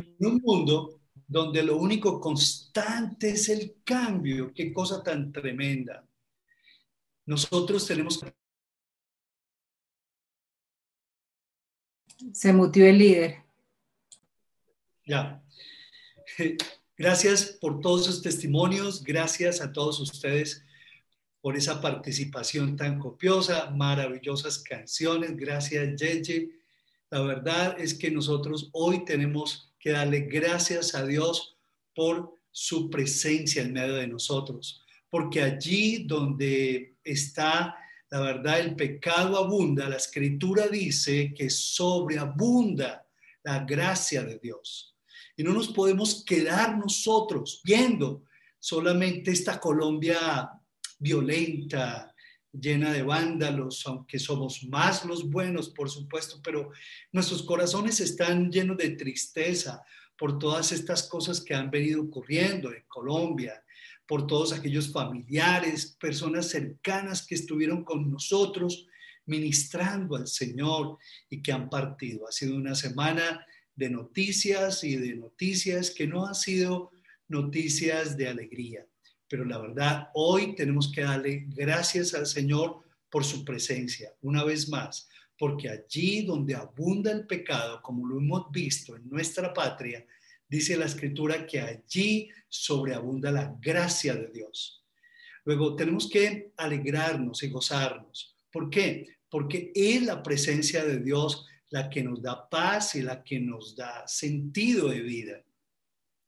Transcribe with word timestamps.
En 0.00 0.26
un 0.26 0.40
mundo 0.42 1.00
donde 1.26 1.62
lo 1.62 1.76
único 1.76 2.20
constante 2.20 3.30
es 3.30 3.48
el 3.48 3.76
cambio, 3.84 4.52
qué 4.54 4.72
cosa 4.72 5.02
tan 5.02 5.30
tremenda. 5.30 6.06
Nosotros 7.26 7.86
tenemos 7.86 8.18
que... 8.18 8.34
Se 12.32 12.52
mutió 12.52 12.86
el 12.86 12.98
líder. 12.98 13.44
Ya. 15.06 15.42
Gracias 16.96 17.56
por 17.60 17.80
todos 17.80 18.04
sus 18.04 18.20
testimonios, 18.20 19.02
gracias 19.02 19.62
a 19.62 19.72
todos 19.72 19.98
ustedes 20.00 20.62
por 21.40 21.56
esa 21.56 21.80
participación 21.80 22.76
tan 22.76 22.98
copiosa, 22.98 23.70
maravillosas 23.70 24.58
canciones, 24.58 25.34
gracias 25.34 25.98
Yeye. 25.98 26.50
La 27.08 27.22
verdad 27.22 27.80
es 27.80 27.94
que 27.94 28.10
nosotros 28.10 28.68
hoy 28.72 29.04
tenemos 29.06 29.69
que 29.80 29.90
darle 29.90 30.20
gracias 30.20 30.94
a 30.94 31.04
Dios 31.04 31.56
por 31.94 32.38
su 32.52 32.90
presencia 32.90 33.62
en 33.62 33.72
medio 33.72 33.94
de 33.94 34.06
nosotros, 34.06 34.84
porque 35.08 35.42
allí 35.42 36.04
donde 36.04 36.96
está 37.02 37.74
la 38.10 38.20
verdad, 38.20 38.58
el 38.58 38.74
pecado 38.74 39.36
abunda, 39.38 39.88
la 39.88 39.96
escritura 39.96 40.66
dice 40.66 41.32
que 41.32 41.48
sobreabunda 41.48 43.06
la 43.44 43.60
gracia 43.60 44.24
de 44.24 44.38
Dios. 44.40 44.96
Y 45.36 45.44
no 45.44 45.52
nos 45.52 45.68
podemos 45.68 46.24
quedar 46.24 46.76
nosotros 46.76 47.60
viendo 47.62 48.24
solamente 48.58 49.30
esta 49.30 49.60
Colombia 49.60 50.50
violenta, 50.98 52.09
llena 52.52 52.92
de 52.92 53.02
vándalos, 53.02 53.86
aunque 53.86 54.18
somos 54.18 54.64
más 54.64 55.04
los 55.04 55.30
buenos, 55.30 55.68
por 55.68 55.88
supuesto, 55.88 56.40
pero 56.42 56.70
nuestros 57.12 57.42
corazones 57.42 58.00
están 58.00 58.50
llenos 58.50 58.76
de 58.76 58.90
tristeza 58.90 59.82
por 60.16 60.38
todas 60.38 60.72
estas 60.72 61.04
cosas 61.04 61.40
que 61.40 61.54
han 61.54 61.70
venido 61.70 62.02
ocurriendo 62.02 62.72
en 62.72 62.84
Colombia, 62.88 63.64
por 64.06 64.26
todos 64.26 64.52
aquellos 64.52 64.92
familiares, 64.92 65.96
personas 66.00 66.48
cercanas 66.48 67.24
que 67.24 67.36
estuvieron 67.36 67.84
con 67.84 68.10
nosotros 68.10 68.86
ministrando 69.26 70.16
al 70.16 70.26
Señor 70.26 70.98
y 71.28 71.40
que 71.40 71.52
han 71.52 71.70
partido. 71.70 72.26
Ha 72.26 72.32
sido 72.32 72.56
una 72.56 72.74
semana 72.74 73.46
de 73.76 73.88
noticias 73.88 74.82
y 74.82 74.96
de 74.96 75.14
noticias 75.14 75.90
que 75.90 76.06
no 76.06 76.26
han 76.26 76.34
sido 76.34 76.90
noticias 77.28 78.16
de 78.16 78.28
alegría. 78.28 78.84
Pero 79.30 79.44
la 79.44 79.58
verdad, 79.58 80.08
hoy 80.14 80.56
tenemos 80.56 80.90
que 80.90 81.02
darle 81.02 81.44
gracias 81.46 82.14
al 82.14 82.26
Señor 82.26 82.82
por 83.08 83.24
su 83.24 83.44
presencia, 83.44 84.12
una 84.22 84.42
vez 84.42 84.68
más, 84.68 85.08
porque 85.38 85.68
allí 85.70 86.22
donde 86.22 86.56
abunda 86.56 87.12
el 87.12 87.28
pecado, 87.28 87.80
como 87.80 88.08
lo 88.08 88.18
hemos 88.18 88.50
visto 88.50 88.96
en 88.96 89.08
nuestra 89.08 89.54
patria, 89.54 90.04
dice 90.48 90.76
la 90.76 90.86
escritura 90.86 91.46
que 91.46 91.60
allí 91.60 92.28
sobreabunda 92.48 93.30
la 93.30 93.56
gracia 93.60 94.16
de 94.16 94.32
Dios. 94.32 94.84
Luego 95.44 95.76
tenemos 95.76 96.10
que 96.10 96.52
alegrarnos 96.56 97.44
y 97.44 97.50
gozarnos. 97.50 98.36
¿Por 98.50 98.68
qué? 98.68 99.16
Porque 99.30 99.70
es 99.76 100.02
la 100.02 100.24
presencia 100.24 100.84
de 100.84 100.98
Dios 100.98 101.46
la 101.68 101.88
que 101.88 102.02
nos 102.02 102.20
da 102.20 102.48
paz 102.48 102.96
y 102.96 103.02
la 103.02 103.22
que 103.22 103.38
nos 103.38 103.76
da 103.76 104.08
sentido 104.08 104.88
de 104.88 105.02
vida. 105.02 105.44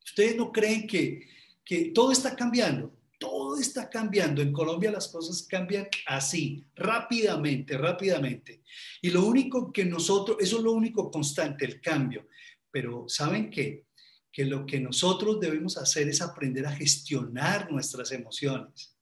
¿Ustedes 0.05 0.37
no 0.37 0.53
creen 0.53 0.87
que, 0.87 1.27
que 1.65 1.87
todo 1.87 2.13
está 2.13 2.35
cambiando? 2.37 2.93
Todo 3.19 3.59
está 3.59 3.89
cambiando. 3.89 4.43
En 4.43 4.53
Colombia 4.53 4.91
las 4.91 5.09
cosas 5.09 5.47
cambian 5.49 5.87
así, 6.07 6.65
rápidamente, 6.75 7.79
rápidamente. 7.79 8.63
Y 9.01 9.11
lo 9.11 9.25
único 9.25 9.73
que 9.73 9.85
nosotros, 9.85 10.39
eso 10.41 10.59
es 10.59 10.63
lo 10.63 10.73
único 10.73 11.11
constante, 11.11 11.65
el 11.65 11.81
cambio. 11.81 12.27
Pero 12.71 13.05
¿saben 13.09 13.51
qué? 13.51 13.87
Que 14.33 14.45
lo 14.45 14.67
que 14.67 14.81
nosotros 14.81 15.39
debemos 15.39 15.77
hacer 15.77 16.09
es 16.09 16.21
aprender 16.21 16.67
a 16.67 16.73
gestionar 16.73 17.71
nuestras 17.71 18.11
emociones. 18.13 18.97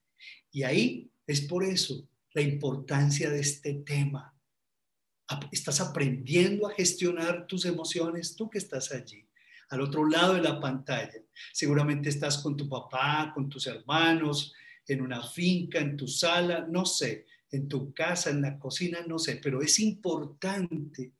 Y 0.53 0.64
ahí 0.64 1.11
es 1.27 1.41
por 1.42 1.64
eso 1.64 2.08
la 2.34 2.42
importancia 2.42 3.31
de 3.31 3.41
este 3.41 3.75
tema 3.75 4.34
estás 5.53 5.81
aprendiendo 5.81 6.66
a 6.66 6.75
gestionar 6.75 7.47
tus 7.47 7.65
emociones, 7.65 8.34
tú 8.34 8.50
que 8.50 8.59
estás 8.59 8.93
allí, 8.93 9.28
al 9.70 9.81
otro 9.81 10.06
lado 10.06 10.34
de 10.34 10.42
la 10.42 10.60
pantalla. 10.60 11.22
Seguramente 11.53 12.08
estás 12.08 12.38
con 12.38 12.56
tu 12.56 12.69
papá, 12.69 13.32
con 13.34 13.48
tus 13.48 13.66
hermanos, 13.66 14.53
en 14.86 15.00
una 15.00 15.22
finca, 15.22 15.78
en 15.78 15.97
tu 15.97 16.08
sala, 16.08 16.66
no 16.69 16.84
sé, 16.84 17.26
en 17.50 17.69
tu 17.69 17.92
casa, 17.94 18.31
en 18.31 18.42
la 18.42 18.58
cocina, 18.58 18.98
no 19.06 19.19
sé, 19.19 19.41
pero 19.42 19.62
es 19.62 19.78
importante 19.78 21.12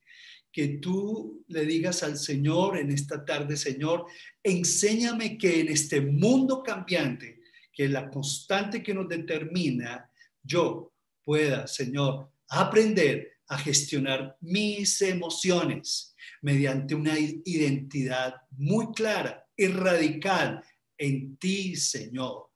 que 0.53 0.67
tú 0.79 1.45
le 1.49 1.65
digas 1.65 2.03
al 2.03 2.19
Señor 2.19 2.77
en 2.79 2.91
esta 2.91 3.25
tarde, 3.25 3.57
Señor, 3.57 4.07
enséñame 4.43 5.39
que 5.39 5.61
en 5.61 5.69
este 5.69 6.01
mundo 6.01 6.63
cambiante, 6.63 7.41
que 7.73 7.89
la 7.89 8.11
constante 8.11 8.83
que 8.83 8.93
nos 8.93 9.09
determina, 9.09 10.11
yo 10.43 10.93
pueda, 11.23 11.69
Señor, 11.69 12.33
aprender 12.49 13.40
a 13.51 13.59
gestionar 13.59 14.37
mis 14.41 15.03
emociones 15.03 16.15
mediante 16.41 16.95
una 16.95 17.19
identidad 17.19 18.37
muy 18.53 18.93
clara 18.95 19.45
y 19.57 19.67
radical 19.67 20.63
en 20.97 21.37
ti, 21.37 21.75
Señor. 21.75 22.49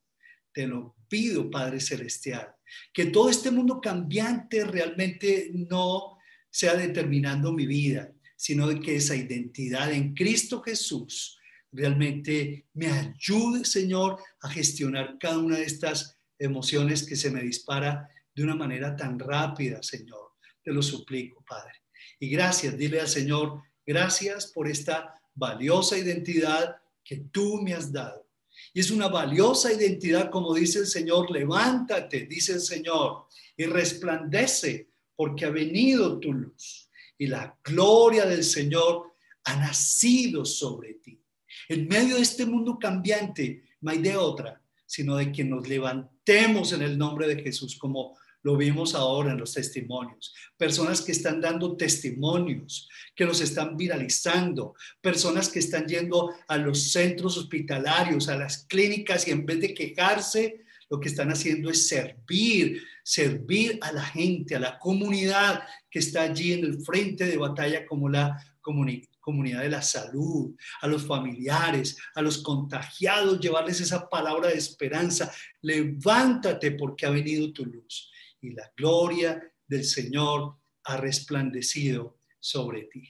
Te 0.53 0.69
lo 0.69 0.94
pido, 1.09 1.50
Padre 1.50 1.81
Celestial, 1.81 2.55
que 2.93 3.06
todo 3.06 3.28
este 3.28 3.50
mundo 3.50 3.81
cambiante 3.81 4.65
realmente 4.65 5.50
no 5.53 6.16
sea 6.49 6.75
determinando 6.75 7.53
mi 7.53 7.66
vida, 7.66 8.12
sino 8.37 8.69
que 8.81 8.97
esa 8.97 9.16
identidad 9.16 9.93
en 9.93 10.15
Cristo 10.15 10.62
Jesús 10.62 11.41
realmente 11.72 12.69
me 12.72 12.87
ayude, 12.87 13.65
Señor, 13.65 14.21
a 14.43 14.49
gestionar 14.49 15.16
cada 15.19 15.38
una 15.38 15.56
de 15.56 15.65
estas 15.65 16.21
emociones 16.38 17.03
que 17.03 17.16
se 17.16 17.32
me 17.32 17.43
dispara 17.43 18.09
de 18.32 18.44
una 18.44 18.55
manera 18.55 18.94
tan 18.94 19.19
rápida, 19.19 19.82
Señor. 19.82 20.24
Te 20.64 20.72
lo 20.72 20.82
suplico, 20.82 21.44
Padre. 21.47 21.82
Y 22.19 22.30
gracias, 22.30 22.76
dile 22.78 23.00
al 23.00 23.08
Señor, 23.08 23.62
gracias 23.86 24.47
por 24.47 24.66
esta 24.66 25.14
valiosa 25.34 25.98
identidad 25.98 26.76
que 27.04 27.19
tú 27.30 27.60
me 27.60 27.75
has 27.75 27.92
dado. 27.92 28.26
Y 28.72 28.80
es 28.80 28.91
una 28.91 29.08
valiosa 29.08 29.72
identidad, 29.72 30.30
como 30.30 30.54
dice 30.54 30.78
el 30.80 30.86
Señor, 30.86 31.30
levántate, 31.30 32.26
dice 32.26 32.54
el 32.54 32.60
Señor, 32.60 33.26
y 33.56 33.66
resplandece, 33.66 34.88
porque 35.14 35.44
ha 35.44 35.50
venido 35.50 36.19
tu 36.19 36.32
luz. 36.32 36.88
Y 37.19 37.26
la 37.26 37.56
gloria 37.62 38.25
del 38.25 38.42
Señor 38.42 39.12
ha 39.44 39.56
nacido 39.56 40.44
sobre 40.44 40.94
ti. 40.94 41.20
En 41.69 41.86
medio 41.88 42.16
de 42.16 42.22
este 42.22 42.46
mundo 42.46 42.78
cambiante, 42.78 43.64
no 43.81 43.91
hay 43.91 43.98
de 43.98 44.16
otra, 44.16 44.62
sino 44.86 45.16
de 45.16 45.31
que 45.31 45.44
nos 45.44 45.69
levantemos 45.69 46.72
en 46.72 46.82
el 46.82 46.96
nombre 46.96 47.28
de 47.28 47.42
Jesús 47.42 47.76
como 47.76 48.16
lo 48.44 48.59
vimos 48.59 48.94
ahora 48.94 49.32
en 49.32 49.38
los 49.38 49.55
testimonios. 49.55 50.34
Personas 50.56 51.00
que 51.00 51.12
están 51.12 51.41
dando 51.41 51.77
testimonios, 51.77 52.88
que 53.16 53.25
los 53.25 53.41
están 53.41 53.75
viralizando. 53.77 54.75
Personas 55.00 55.49
que 55.49 55.60
están 55.60 55.87
yendo 55.87 56.31
a 56.47 56.59
los 56.59 56.93
centros 56.93 57.38
hospitalarios, 57.38 58.28
a 58.28 58.37
las 58.37 58.66
clínicas 58.66 59.27
y 59.27 59.31
en 59.31 59.47
vez 59.47 59.60
de 59.60 59.75
quejarse, 59.75 60.60
lo 60.91 61.00
que 61.00 61.09
están 61.09 61.31
haciendo 61.31 61.71
es 61.71 61.88
servir, 61.88 62.82
servir 63.03 63.78
a 63.81 63.91
la 63.93 64.05
gente, 64.05 64.55
a 64.55 64.61
la 64.61 64.78
comunidad 64.78 65.62
que 65.91 66.00
está 66.00 66.22
allí 66.22 66.53
en 66.53 66.65
el 66.65 66.82
frente 66.82 67.25
de 67.25 67.38
batalla 67.38 67.87
como 67.87 68.11
la 68.11 68.38
comunidad 68.61 69.62
de 69.62 69.71
la 69.71 69.81
salud, 69.81 70.55
a 70.82 70.87
los 70.87 71.06
familiares, 71.06 71.97
a 72.15 72.21
los 72.21 72.38
contagiados, 72.43 73.41
llevarles 73.41 73.81
esa 73.81 74.06
palabra 74.11 74.49
de 74.49 74.59
esperanza. 74.59 75.32
Levántate 75.62 76.72
porque 76.72 77.06
ha 77.06 77.11
venido 77.11 77.50
tu 77.50 77.65
luz 77.65 78.11
y 78.44 78.50
la 78.50 78.72
gloria 78.77 79.43
del 79.66 79.84
Señor 79.84 80.56
ha 80.84 80.97
resplandecido 80.97 82.19
sobre 82.38 82.82
ti. 82.84 83.09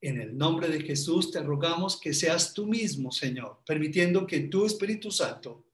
En 0.00 0.20
el 0.20 0.38
nombre 0.38 0.68
de 0.68 0.82
Jesús 0.82 1.30
te 1.30 1.42
rogamos 1.42 2.00
que 2.00 2.14
seas 2.14 2.54
tú 2.54 2.66
mismo, 2.66 3.10
Señor, 3.10 3.62
permitiendo 3.66 4.26
que 4.26 4.40
tu 4.40 4.64
Espíritu 4.64 5.10
Santo 5.10 5.66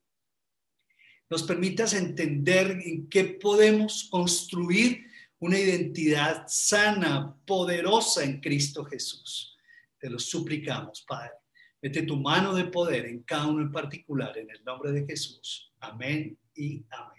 nos 1.29 1.43
permitas 1.43 1.93
entender 1.93 2.81
en 2.85 3.09
qué 3.09 3.25
podemos 3.25 4.09
construir 4.11 5.07
una 5.39 5.59
identidad 5.59 6.45
sana, 6.49 7.37
poderosa 7.45 8.25
en 8.25 8.41
Cristo 8.41 8.85
Jesús. 8.85 9.57
Te 9.99 10.09
lo 10.09 10.19
suplicamos, 10.19 11.05
Padre. 11.07 11.33
Mete 11.83 12.03
tu 12.03 12.17
mano 12.17 12.55
de 12.55 12.65
poder 12.65 13.07
en 13.07 13.23
cada 13.23 13.47
uno 13.47 13.63
en 13.63 13.73
particular, 13.73 14.37
en 14.39 14.51
el 14.51 14.65
nombre 14.65 14.93
de 14.93 15.05
Jesús. 15.05 15.73
Amén 15.81 16.39
y 16.55 16.85
amén. 16.91 17.16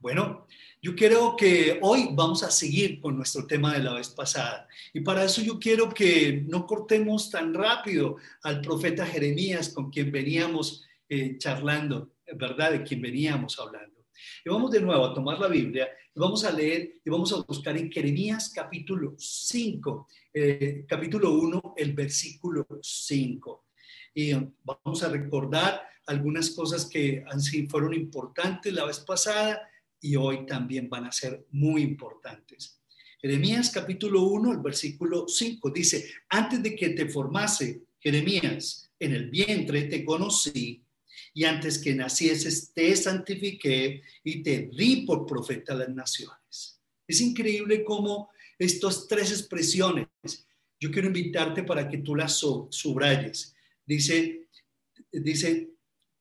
Bueno, 0.00 0.46
yo 0.80 0.96
quiero 0.96 1.36
que 1.36 1.78
hoy 1.82 2.08
vamos 2.12 2.42
a 2.42 2.50
seguir 2.50 3.00
con 3.00 3.18
nuestro 3.18 3.46
tema 3.46 3.74
de 3.74 3.80
la 3.80 3.92
vez 3.92 4.08
pasada. 4.08 4.66
Y 4.94 5.00
para 5.00 5.24
eso 5.24 5.42
yo 5.42 5.58
quiero 5.58 5.90
que 5.90 6.42
no 6.48 6.66
cortemos 6.66 7.30
tan 7.30 7.52
rápido 7.52 8.16
al 8.42 8.62
profeta 8.62 9.04
Jeremías 9.04 9.68
con 9.68 9.90
quien 9.90 10.10
veníamos 10.10 10.86
eh, 11.06 11.36
charlando, 11.36 12.14
¿verdad? 12.34 12.72
De 12.72 12.82
quien 12.82 13.02
veníamos 13.02 13.58
hablando. 13.58 14.06
Y 14.42 14.48
vamos 14.48 14.70
de 14.70 14.80
nuevo 14.80 15.04
a 15.04 15.12
tomar 15.12 15.38
la 15.38 15.48
Biblia 15.48 15.90
y 16.16 16.18
vamos 16.18 16.44
a 16.44 16.50
leer 16.50 16.94
y 17.04 17.10
vamos 17.10 17.30
a 17.34 17.42
buscar 17.46 17.76
en 17.76 17.92
Jeremías 17.92 18.50
capítulo 18.54 19.16
5, 19.18 20.08
eh, 20.32 20.84
capítulo 20.88 21.30
1, 21.34 21.74
el 21.76 21.92
versículo 21.92 22.66
5. 22.80 23.66
Y 24.14 24.32
vamos 24.64 25.02
a 25.02 25.10
recordar 25.10 25.82
algunas 26.06 26.48
cosas 26.50 26.86
que 26.86 27.22
han, 27.30 27.42
fueron 27.68 27.92
importantes 27.92 28.72
la 28.72 28.86
vez 28.86 29.00
pasada 29.00 29.69
y 30.00 30.16
hoy 30.16 30.46
también 30.46 30.88
van 30.88 31.04
a 31.04 31.12
ser 31.12 31.46
muy 31.50 31.82
importantes. 31.82 32.80
Jeremías 33.20 33.70
capítulo 33.70 34.22
1, 34.22 34.52
el 34.52 34.58
versículo 34.58 35.28
5 35.28 35.70
dice, 35.70 36.10
antes 36.28 36.62
de 36.62 36.74
que 36.74 36.90
te 36.90 37.06
formase, 37.06 37.82
Jeremías, 37.98 38.90
en 38.98 39.14
el 39.14 39.28
vientre 39.28 39.84
te 39.84 40.04
conocí 40.04 40.82
y 41.34 41.44
antes 41.44 41.78
que 41.78 41.94
nacieses 41.94 42.72
te 42.72 42.96
santifiqué 42.96 44.02
y 44.24 44.42
te 44.42 44.70
di 44.72 45.02
por 45.02 45.26
profeta 45.26 45.74
a 45.74 45.76
las 45.76 45.90
naciones. 45.90 46.80
Es 47.06 47.20
increíble 47.20 47.84
cómo 47.84 48.30
estas 48.58 49.06
tres 49.06 49.30
expresiones, 49.30 50.06
yo 50.78 50.90
quiero 50.90 51.08
invitarte 51.08 51.62
para 51.62 51.88
que 51.88 51.98
tú 51.98 52.14
las 52.14 52.38
subrayes. 52.38 53.54
Dice, 53.84 54.48
dice, 55.12 55.70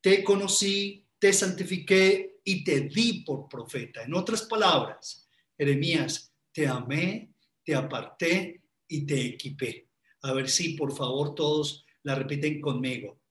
te 0.01 0.23
conocí, 0.23 1.05
te 1.17 1.31
santifiqué 1.31 2.38
y 2.49 2.63
te 2.63 2.81
di 2.81 3.21
por 3.23 3.47
profeta. 3.47 4.01
En 4.01 4.15
otras 4.15 4.41
palabras, 4.41 5.29
Jeremías, 5.55 6.33
te 6.51 6.65
amé, 6.67 7.31
te 7.63 7.75
aparté 7.75 8.63
y 8.87 9.05
te 9.05 9.23
equipé. 9.23 9.87
A 10.23 10.33
ver 10.33 10.49
si, 10.49 10.69
por 10.73 10.91
favor, 10.95 11.35
todos 11.35 11.85
la 12.01 12.15
repiten 12.15 12.59
conmigo. 12.59 13.21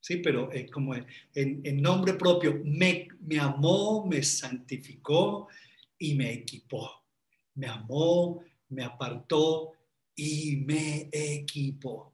Sí, 0.00 0.16
pero 0.16 0.50
eh, 0.50 0.66
como 0.70 0.94
en, 0.94 1.82
nombre 1.82 2.14
propio, 2.14 2.58
me, 2.64 3.06
me 3.20 3.38
amó, 3.38 4.06
me 4.06 4.22
santificó 4.22 5.48
y 5.98 6.14
me 6.14 6.32
equipó. 6.32 6.90
Me 7.56 7.66
amó, 7.66 8.42
me 8.70 8.82
apartó 8.82 9.72
y 10.16 10.56
me 10.64 11.10
equipó. 11.12 12.11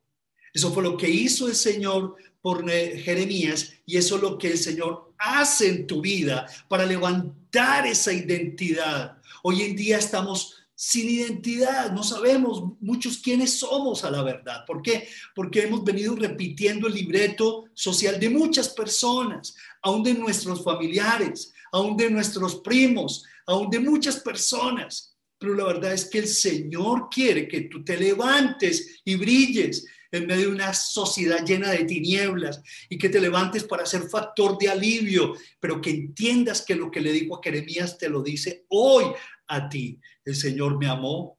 Eso 0.52 0.72
fue 0.72 0.82
lo 0.82 0.96
que 0.96 1.08
hizo 1.08 1.48
el 1.48 1.54
Señor 1.54 2.16
por 2.40 2.68
Jeremías 2.68 3.72
y 3.84 3.96
eso 3.96 4.16
es 4.16 4.22
lo 4.22 4.38
que 4.38 4.52
el 4.52 4.58
Señor 4.58 5.12
hace 5.18 5.68
en 5.68 5.86
tu 5.86 6.00
vida 6.00 6.46
para 6.68 6.86
levantar 6.86 7.86
esa 7.86 8.12
identidad. 8.12 9.18
Hoy 9.42 9.62
en 9.62 9.76
día 9.76 9.98
estamos 9.98 10.54
sin 10.74 11.10
identidad, 11.10 11.90
no 11.90 12.04
sabemos 12.04 12.62
muchos 12.80 13.18
quiénes 13.18 13.58
somos 13.58 14.04
a 14.04 14.12
la 14.12 14.22
verdad. 14.22 14.64
¿Por 14.64 14.80
qué? 14.80 15.08
Porque 15.34 15.62
hemos 15.62 15.82
venido 15.82 16.14
repitiendo 16.14 16.86
el 16.86 16.94
libreto 16.94 17.64
social 17.74 18.20
de 18.20 18.30
muchas 18.30 18.68
personas, 18.68 19.56
aún 19.82 20.04
de 20.04 20.14
nuestros 20.14 20.62
familiares, 20.62 21.52
aún 21.72 21.96
de 21.96 22.08
nuestros 22.08 22.60
primos, 22.60 23.24
aún 23.44 23.68
de 23.70 23.80
muchas 23.80 24.20
personas. 24.20 25.16
Pero 25.36 25.54
la 25.54 25.64
verdad 25.64 25.94
es 25.94 26.04
que 26.04 26.20
el 26.20 26.28
Señor 26.28 27.08
quiere 27.10 27.48
que 27.48 27.62
tú 27.62 27.82
te 27.82 27.96
levantes 27.96 29.00
y 29.04 29.16
brilles 29.16 29.84
en 30.10 30.26
medio 30.26 30.48
de 30.48 30.54
una 30.54 30.74
sociedad 30.74 31.44
llena 31.44 31.70
de 31.70 31.84
tinieblas 31.84 32.62
y 32.88 32.98
que 32.98 33.08
te 33.08 33.20
levantes 33.20 33.64
para 33.64 33.86
ser 33.86 34.08
factor 34.08 34.58
de 34.58 34.68
alivio, 34.68 35.34
pero 35.60 35.80
que 35.80 35.90
entiendas 35.90 36.62
que 36.62 36.74
lo 36.74 36.90
que 36.90 37.00
le 37.00 37.12
dijo 37.12 37.36
a 37.36 37.42
Jeremías 37.42 37.98
te 37.98 38.08
lo 38.08 38.22
dice 38.22 38.64
hoy 38.68 39.06
a 39.46 39.68
ti. 39.68 40.00
El 40.24 40.34
Señor 40.34 40.78
me 40.78 40.86
amó, 40.86 41.38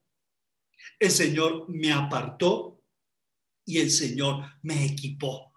el 0.99 1.11
Señor 1.11 1.65
me 1.69 1.91
apartó 1.91 2.81
y 3.65 3.77
el 3.77 3.91
Señor 3.91 4.43
me 4.63 4.85
equipó. 4.85 5.49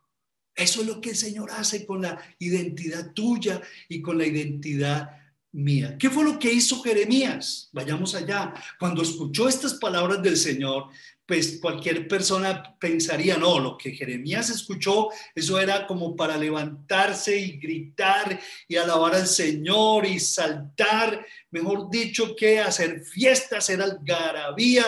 Eso 0.54 0.82
es 0.82 0.86
lo 0.86 1.00
que 1.00 1.10
el 1.10 1.16
Señor 1.16 1.50
hace 1.50 1.86
con 1.86 2.02
la 2.02 2.20
identidad 2.38 3.12
tuya 3.12 3.60
y 3.88 4.02
con 4.02 4.18
la 4.18 4.26
identidad 4.26 5.22
mía. 5.52 5.96
¿Qué 5.98 6.10
fue 6.10 6.24
lo 6.24 6.38
que 6.38 6.52
hizo 6.52 6.82
Jeremías? 6.82 7.68
Vayamos 7.72 8.14
allá. 8.14 8.52
Cuando 8.78 9.02
escuchó 9.02 9.48
estas 9.48 9.74
palabras 9.74 10.22
del 10.22 10.36
Señor, 10.36 10.88
pues 11.26 11.58
cualquier 11.60 12.08
persona 12.08 12.76
pensaría, 12.78 13.36
no, 13.36 13.58
lo 13.58 13.78
que 13.78 13.92
Jeremías 13.92 14.50
escuchó, 14.50 15.08
eso 15.34 15.58
era 15.60 15.86
como 15.86 16.16
para 16.16 16.36
levantarse 16.36 17.36
y 17.36 17.58
gritar 17.58 18.40
y 18.66 18.76
alabar 18.76 19.14
al 19.14 19.26
Señor 19.26 20.04
y 20.04 20.18
saltar, 20.18 21.24
mejor 21.50 21.88
dicho, 21.90 22.34
que 22.34 22.60
hacer 22.60 23.00
fiesta, 23.04 23.58
hacer 23.58 23.80
algarabía, 23.80 24.84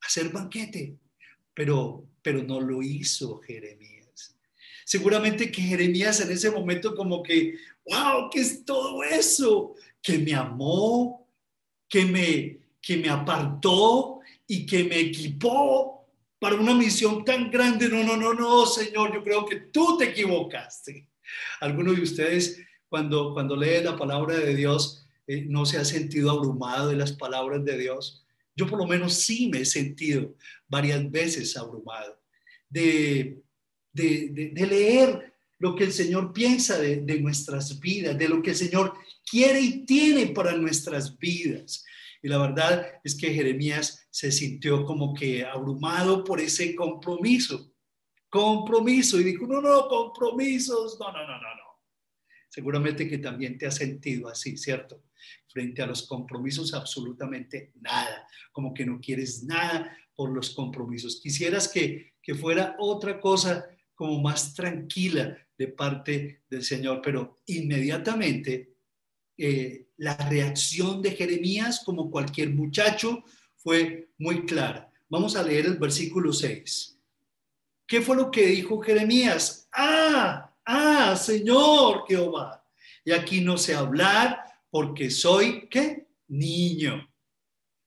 hacer 0.00 0.30
banquete. 0.30 0.98
Pero, 1.54 2.04
pero 2.20 2.42
no 2.42 2.60
lo 2.60 2.82
hizo 2.82 3.38
Jeremías. 3.38 4.36
Seguramente 4.84 5.50
que 5.50 5.62
Jeremías 5.62 6.20
en 6.20 6.32
ese 6.32 6.50
momento 6.50 6.94
como 6.94 7.22
que, 7.22 7.54
wow, 7.86 8.28
¿qué 8.30 8.40
es 8.40 8.64
todo 8.64 9.02
eso? 9.04 9.74
Que 10.02 10.18
me 10.18 10.34
amó, 10.34 11.28
que 11.88 12.04
me, 12.04 12.58
que 12.82 12.96
me 12.96 13.08
apartó, 13.08 14.13
y 14.46 14.66
que 14.66 14.84
me 14.84 14.98
equipó 15.00 16.06
para 16.38 16.56
una 16.56 16.74
misión 16.74 17.24
tan 17.24 17.50
grande. 17.50 17.88
No, 17.88 18.02
no, 18.02 18.16
no, 18.16 18.34
no, 18.34 18.66
Señor, 18.66 19.14
yo 19.14 19.22
creo 19.22 19.46
que 19.46 19.56
tú 19.56 19.96
te 19.98 20.10
equivocaste. 20.10 21.08
Algunos 21.60 21.96
de 21.96 22.02
ustedes, 22.02 22.60
cuando, 22.88 23.32
cuando 23.32 23.56
leen 23.56 23.86
la 23.86 23.96
palabra 23.96 24.36
de 24.36 24.54
Dios, 24.54 25.06
eh, 25.26 25.46
no 25.48 25.64
se 25.64 25.78
ha 25.78 25.84
sentido 25.84 26.30
abrumado 26.30 26.88
de 26.88 26.96
las 26.96 27.12
palabras 27.12 27.64
de 27.64 27.78
Dios. 27.78 28.24
Yo 28.54 28.66
por 28.66 28.78
lo 28.78 28.86
menos 28.86 29.14
sí 29.14 29.48
me 29.48 29.60
he 29.60 29.64
sentido 29.64 30.34
varias 30.68 31.10
veces 31.10 31.56
abrumado 31.56 32.20
de, 32.68 33.42
de, 33.92 34.50
de, 34.52 34.66
leer 34.66 35.32
lo 35.58 35.74
que 35.74 35.84
el 35.84 35.92
Señor 35.92 36.32
piensa 36.32 36.78
de, 36.78 36.96
de, 36.96 37.20
nuestras 37.20 37.80
vidas, 37.80 38.18
de 38.18 38.28
lo 38.28 38.42
que 38.42 38.50
el 38.50 38.56
Señor 38.56 38.94
quiere 39.28 39.60
y 39.60 39.86
tiene 39.86 40.26
para 40.26 40.56
nuestras 40.56 41.16
vidas. 41.18 41.84
Y 42.24 42.28
la 42.28 42.38
verdad 42.38 43.00
es 43.04 43.14
que 43.14 43.34
Jeremías 43.34 44.08
se 44.10 44.32
sintió 44.32 44.86
como 44.86 45.12
que 45.12 45.44
abrumado 45.44 46.24
por 46.24 46.40
ese 46.40 46.74
compromiso. 46.74 47.74
Compromiso. 48.30 49.20
Y 49.20 49.24
dijo, 49.24 49.46
no, 49.46 49.60
no, 49.60 49.86
compromisos. 49.88 50.96
No, 50.98 51.12
no, 51.12 51.18
no, 51.18 51.26
no, 51.26 51.54
no. 51.54 51.82
Seguramente 52.48 53.06
que 53.06 53.18
también 53.18 53.58
te 53.58 53.66
has 53.66 53.74
sentido 53.74 54.30
así, 54.30 54.56
¿cierto? 54.56 55.04
Frente 55.48 55.82
a 55.82 55.86
los 55.86 56.08
compromisos, 56.08 56.72
absolutamente 56.72 57.72
nada. 57.82 58.26
Como 58.52 58.72
que 58.72 58.86
no 58.86 59.00
quieres 59.00 59.44
nada 59.44 59.94
por 60.14 60.30
los 60.30 60.54
compromisos. 60.54 61.20
Quisieras 61.22 61.68
que, 61.68 62.14
que 62.22 62.34
fuera 62.34 62.74
otra 62.78 63.20
cosa 63.20 63.66
como 63.94 64.22
más 64.22 64.54
tranquila 64.54 65.36
de 65.58 65.68
parte 65.68 66.44
del 66.48 66.64
Señor, 66.64 67.02
pero 67.04 67.42
inmediatamente 67.44 68.73
eh, 69.36 69.88
la 69.96 70.16
reacción 70.16 71.02
de 71.02 71.12
Jeremías, 71.12 71.82
como 71.84 72.10
cualquier 72.10 72.50
muchacho, 72.50 73.24
fue 73.56 74.10
muy 74.18 74.44
clara. 74.44 74.90
Vamos 75.08 75.36
a 75.36 75.42
leer 75.42 75.66
el 75.66 75.78
versículo 75.78 76.32
6. 76.32 76.98
¿Qué 77.86 78.00
fue 78.00 78.16
lo 78.16 78.30
que 78.30 78.46
dijo 78.46 78.80
Jeremías? 78.80 79.68
Ah, 79.72 80.54
ah, 80.64 81.16
Señor 81.16 82.04
Jehová. 82.08 82.64
Y 83.04 83.12
aquí 83.12 83.40
no 83.40 83.58
sé 83.58 83.74
hablar 83.74 84.40
porque 84.70 85.10
soy, 85.10 85.68
¿qué? 85.68 86.06
Niño. 86.28 87.08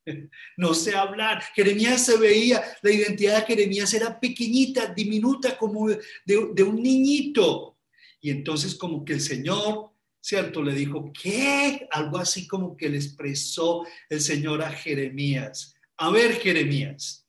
No 0.55 0.73
sé 0.73 0.95
hablar. 0.95 1.43
Jeremías 1.53 2.05
se 2.05 2.17
veía, 2.17 2.63
la 2.81 2.91
identidad 2.91 3.41
de 3.41 3.45
Jeremías 3.45 3.93
era 3.93 4.17
pequeñita, 4.17 4.85
diminuta, 4.87 5.57
como 5.57 5.89
de, 5.89 5.99
de 6.25 6.63
un 6.63 6.81
niñito. 6.81 7.77
Y 8.21 8.29
entonces 8.29 8.73
como 8.75 9.03
que 9.03 9.13
el 9.13 9.21
Señor 9.21 9.91
¿cierto? 10.27 10.61
Le 10.61 10.73
dijo, 10.73 11.13
¿qué? 11.13 11.87
Algo 11.89 12.17
así 12.17 12.47
como 12.47 12.75
que 12.75 12.89
le 12.89 12.97
expresó 12.97 13.85
el 14.09 14.19
Señor 14.19 14.61
a 14.61 14.69
Jeremías. 14.69 15.73
A 15.95 16.09
ver, 16.09 16.33
Jeremías, 16.41 17.25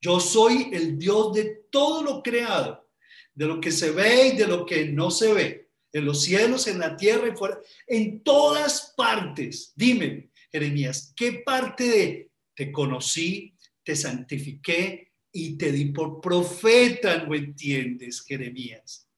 yo 0.00 0.18
soy 0.18 0.68
el 0.72 0.98
Dios 0.98 1.32
de 1.32 1.60
todo 1.70 2.02
lo 2.02 2.24
creado, 2.24 2.90
de 3.34 3.46
lo 3.46 3.60
que 3.60 3.70
se 3.70 3.92
ve 3.92 4.32
y 4.34 4.36
de 4.36 4.48
lo 4.48 4.66
que 4.66 4.86
no 4.86 5.12
se 5.12 5.32
ve, 5.32 5.68
en 5.92 6.04
los 6.04 6.24
cielos, 6.24 6.66
en 6.66 6.80
la 6.80 6.96
tierra 6.96 7.28
y 7.28 7.36
fuera, 7.36 7.60
en 7.86 8.20
todas 8.24 8.94
partes. 8.96 9.72
Dime, 9.76 10.32
Jeremías, 10.50 11.12
¿qué 11.14 11.44
parte 11.46 11.84
de 11.84 12.30
te 12.56 12.72
conocí, 12.72 13.54
te 13.84 13.94
santifiqué 13.94 15.12
y 15.30 15.56
te 15.56 15.70
di 15.70 15.84
por 15.92 16.20
profeta? 16.20 17.22
¿No 17.24 17.32
entiendes, 17.32 18.24
Jeremías? 18.26 19.08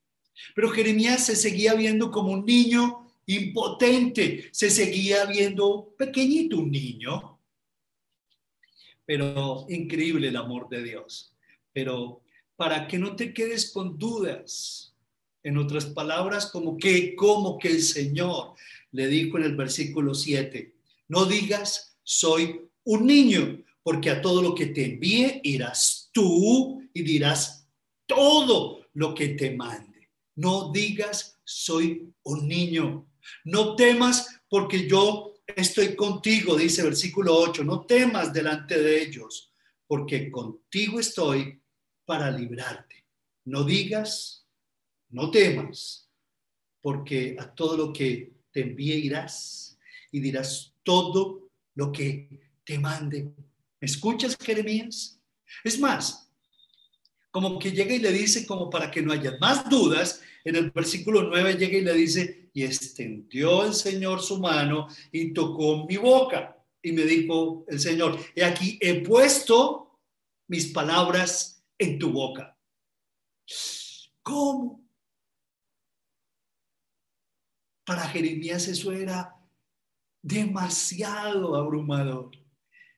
Pero 0.55 0.69
Jeremías 0.69 1.25
se 1.25 1.35
seguía 1.35 1.73
viendo 1.73 2.11
como 2.11 2.33
un 2.33 2.45
niño 2.45 3.02
impotente, 3.27 4.49
se 4.53 4.71
seguía 4.71 5.25
viendo 5.27 5.95
pequeñito 5.97 6.59
un 6.59 6.71
niño. 6.71 7.39
Pero 9.05 9.67
increíble 9.69 10.29
el 10.29 10.37
amor 10.37 10.69
de 10.69 10.83
Dios. 10.83 11.35
Pero 11.73 12.23
para 12.57 12.87
que 12.87 12.99
no 12.99 13.17
te 13.17 13.33
quedes 13.33 13.73
con 13.73 13.99
dudas, 13.99 14.93
en 15.43 15.59
otras 15.59 15.87
palabras, 15.87 16.47
como 16.47 16.77
que, 16.77 17.17
como 17.17 17.59
que 17.59 17.69
el 17.69 17.83
Señor 17.83 18.55
le 18.93 19.09
dijo 19.09 19.39
en 19.39 19.45
el 19.45 19.57
versículo 19.57 20.15
7, 20.15 20.75
no 21.09 21.25
digas, 21.25 21.97
soy 22.03 22.61
un 22.85 23.07
niño, 23.07 23.63
porque 23.83 24.11
a 24.11 24.23
todo 24.23 24.43
lo 24.43 24.55
que 24.55 24.67
te 24.67 24.85
envíe 24.85 25.41
irás 25.43 26.11
tú 26.13 26.89
y 26.95 27.03
dirás 27.03 27.67
todo 28.07 28.87
lo 28.95 29.15
que 29.15 29.29
te 29.29 29.57
mande. 29.57 30.11
No 30.37 30.71
digas, 30.73 31.41
soy 31.45 32.13
un 32.23 32.47
niño, 32.47 33.07
No 33.45 33.77
temas 33.77 34.41
porque 34.49 34.89
yo 34.89 35.35
estoy 35.47 35.95
contigo, 35.97 36.57
dice 36.57 36.83
versículo 36.83 37.37
8. 37.37 37.65
No 37.65 37.85
temas 37.87 38.33
delante 38.33 38.81
de 38.81 39.03
ellos, 39.03 39.53
porque 39.87 40.31
contigo 40.31 41.01
estoy 41.01 41.61
para 42.05 42.31
librarte. 42.31 43.05
No 43.45 43.65
digas, 43.65 44.47
no 45.11 45.31
temas, 45.31 46.09
porque 46.81 47.37
a 47.39 47.55
todo 47.55 47.77
lo 47.77 47.93
que 47.93 48.33
te 48.51 48.61
envíe 48.61 48.95
irás 48.95 49.79
y 50.11 50.21
dirás 50.21 50.75
todo 50.83 51.51
lo 51.75 51.91
que 51.91 52.29
te 52.65 52.79
mande. 52.79 53.33
¿Me 53.81 53.87
escuchas, 53.87 54.37
Jeremías? 54.41 55.19
Es 55.65 55.79
más, 55.79 56.31
como 57.31 57.59
que 57.59 57.73
llega 57.73 57.95
y 57.95 57.99
le 57.99 58.13
dice, 58.13 58.47
como 58.47 58.69
para 58.69 58.91
que 58.91 59.03
no 59.03 59.13
haya 59.13 59.37
más 59.41 59.69
dudas, 59.69 60.21
en 60.45 60.57
el 60.57 60.71
versículo 60.71 61.23
9 61.25 61.55
llega 61.55 61.79
y 61.79 61.83
le 61.83 61.95
dice, 61.95 62.51
y 62.53 62.65
extendió 62.65 63.65
el 63.65 63.75
Señor 63.75 64.23
su 64.23 64.39
mano 64.39 64.89
y 65.11 65.33
tocó 65.33 65.87
mi 65.87 65.97
boca. 65.97 66.57
Y 66.83 66.93
me 66.93 67.03
dijo 67.03 67.65
el 67.69 67.79
Señor, 67.79 68.19
he 68.35 68.45
aquí 68.45 68.79
he 68.81 69.03
puesto 69.03 70.01
mis 70.49 70.67
palabras 70.73 71.65
en 71.79 71.99
tu 71.99 72.11
boca. 72.11 72.59
¿Cómo? 74.23 74.85
Para 77.85 78.03
Jeremías 78.09 78.69
eso 78.69 78.93
era 78.93 79.37
demasiado 80.23 81.57
abrumador. 81.57 82.31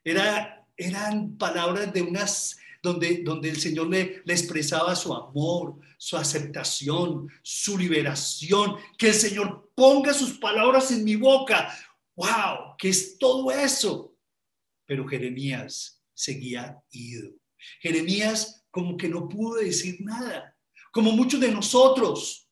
Era, 0.03 0.67
eran 0.77 1.37
palabras 1.39 1.93
de 1.93 2.03
unas 2.03 2.59
donde, 2.85 3.23
donde 3.25 3.49
el 3.49 3.59
Señor 3.59 3.89
le, 3.89 4.23
le 4.27 4.33
expresaba 4.35 4.95
su 4.95 5.15
amor, 5.15 5.81
su 5.97 6.19
aceptación, 6.19 7.27
su 7.43 7.79
liberación, 7.79 8.77
que 8.99 9.09
el 9.09 9.15
Señor 9.15 9.73
ponga 9.75 10.13
sus 10.13 10.39
palabras 10.39 10.91
en 10.93 11.03
mi 11.03 11.17
boca. 11.17 11.75
¡Wow! 12.15 12.77
¿Qué 12.79 12.91
es 12.91 13.19
todo 13.19 13.51
eso? 13.51 14.15
Pero 14.85 15.09
Jeremías 15.09 16.03
seguía 16.13 16.79
ido. 16.91 17.31
Jeremías 17.81 18.67
como 18.71 18.99
que 18.99 19.09
no 19.09 19.31
pudo 19.31 19.55
decir 19.55 19.97
nada, 20.01 20.55
como 20.93 21.13
muchos 21.13 21.41
de 21.41 21.51
nosotros. 21.51 22.51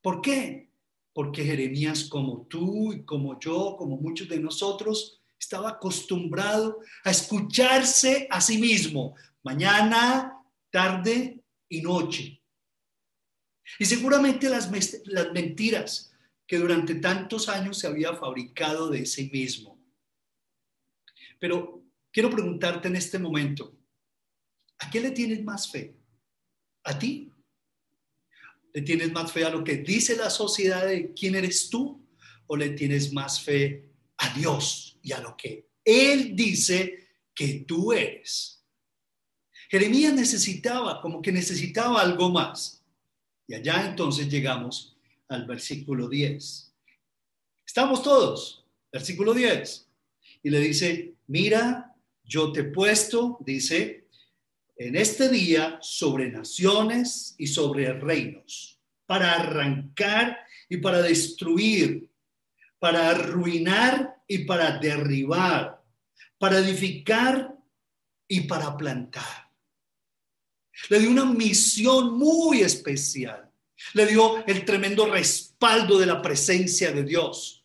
¿Por 0.00 0.20
qué? 0.20 0.70
Porque 1.12 1.42
Jeremías, 1.44 2.04
como 2.04 2.46
tú 2.46 2.92
y 2.92 3.04
como 3.04 3.40
yo, 3.40 3.74
como 3.76 3.96
muchos 3.96 4.28
de 4.28 4.38
nosotros, 4.38 5.20
estaba 5.36 5.70
acostumbrado 5.70 6.78
a 7.04 7.10
escucharse 7.10 8.28
a 8.30 8.40
sí 8.40 8.58
mismo, 8.58 9.16
mañana, 9.48 10.44
tarde 10.70 11.42
y 11.70 11.80
noche. 11.80 12.42
Y 13.78 13.86
seguramente 13.86 14.50
las, 14.50 14.70
mentiras 15.32 16.12
que 16.46 16.58
durante 16.58 16.96
tantos 16.96 17.48
años 17.48 17.78
se 17.78 17.86
había 17.86 18.14
fabricado 18.14 18.90
de 18.90 19.06
sí 19.06 19.30
mismo. 19.32 19.82
Pero 21.38 21.82
quiero 22.12 22.28
preguntarte 22.28 22.88
en 22.88 22.96
este 22.96 23.18
momento, 23.18 23.74
¿a 24.80 24.90
qué 24.90 25.00
le 25.00 25.12
tienes 25.12 25.42
más 25.42 25.70
fe? 25.70 25.96
¿A 26.84 26.98
ti? 26.98 27.32
¿Le 28.74 28.82
tienes 28.82 29.10
más 29.12 29.32
fe 29.32 29.46
a 29.46 29.50
lo 29.50 29.64
que 29.64 29.78
dice 29.78 30.14
la 30.14 30.28
sociedad 30.28 30.86
de 30.86 31.14
quién 31.14 31.34
eres 31.34 31.70
tú? 31.70 32.06
¿O 32.48 32.54
le 32.54 32.70
tienes 32.70 33.14
más 33.14 33.42
fe 33.42 33.92
a 34.18 34.28
Dios 34.34 34.98
y 35.02 35.12
a 35.12 35.20
lo 35.20 35.34
que 35.38 35.70
Él 35.84 36.36
dice 36.36 37.08
que 37.34 37.64
tú 37.66 37.94
eres? 37.94 38.57
Jeremías 39.68 40.14
necesitaba, 40.14 41.00
como 41.02 41.20
que 41.20 41.30
necesitaba 41.30 42.00
algo 42.00 42.30
más. 42.30 42.82
Y 43.46 43.54
allá 43.54 43.86
entonces 43.86 44.28
llegamos 44.28 44.96
al 45.28 45.46
versículo 45.46 46.08
10. 46.08 46.74
Estamos 47.66 48.02
todos, 48.02 48.64
versículo 48.90 49.34
10. 49.34 49.86
Y 50.42 50.50
le 50.50 50.60
dice, 50.60 51.14
mira, 51.26 51.94
yo 52.24 52.50
te 52.50 52.60
he 52.60 52.64
puesto, 52.64 53.38
dice, 53.40 54.08
en 54.76 54.96
este 54.96 55.28
día 55.28 55.78
sobre 55.82 56.30
naciones 56.30 57.34
y 57.36 57.46
sobre 57.46 57.92
reinos, 57.92 58.80
para 59.06 59.34
arrancar 59.34 60.38
y 60.68 60.78
para 60.78 61.02
destruir, 61.02 62.10
para 62.78 63.10
arruinar 63.10 64.22
y 64.26 64.44
para 64.44 64.78
derribar, 64.78 65.82
para 66.38 66.58
edificar 66.58 67.54
y 68.28 68.42
para 68.42 68.76
plantar. 68.76 69.47
Le 70.88 71.00
dio 71.00 71.10
una 71.10 71.24
misión 71.24 72.16
muy 72.18 72.62
especial. 72.62 73.50
Le 73.94 74.06
dio 74.06 74.44
el 74.46 74.64
tremendo 74.64 75.06
respaldo 75.06 75.98
de 75.98 76.06
la 76.06 76.20
presencia 76.20 76.92
de 76.92 77.04
Dios. 77.04 77.64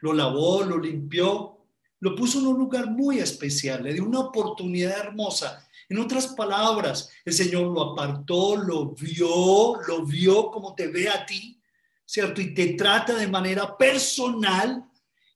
Lo 0.00 0.12
lavó, 0.12 0.62
lo 0.62 0.78
limpió, 0.78 1.58
lo 2.00 2.14
puso 2.14 2.38
en 2.38 2.46
un 2.46 2.58
lugar 2.58 2.90
muy 2.90 3.18
especial. 3.18 3.82
Le 3.82 3.94
dio 3.94 4.04
una 4.04 4.20
oportunidad 4.20 4.98
hermosa. 4.98 5.66
En 5.88 5.98
otras 5.98 6.28
palabras, 6.28 7.10
el 7.24 7.32
Señor 7.32 7.72
lo 7.72 7.92
apartó, 7.92 8.56
lo 8.56 8.90
vio, 8.90 9.80
lo 9.86 10.04
vio 10.04 10.50
como 10.50 10.74
te 10.74 10.88
ve 10.88 11.08
a 11.08 11.24
ti, 11.24 11.60
¿cierto? 12.04 12.40
Y 12.40 12.52
te 12.54 12.74
trata 12.74 13.14
de 13.14 13.28
manera 13.28 13.76
personal 13.76 14.84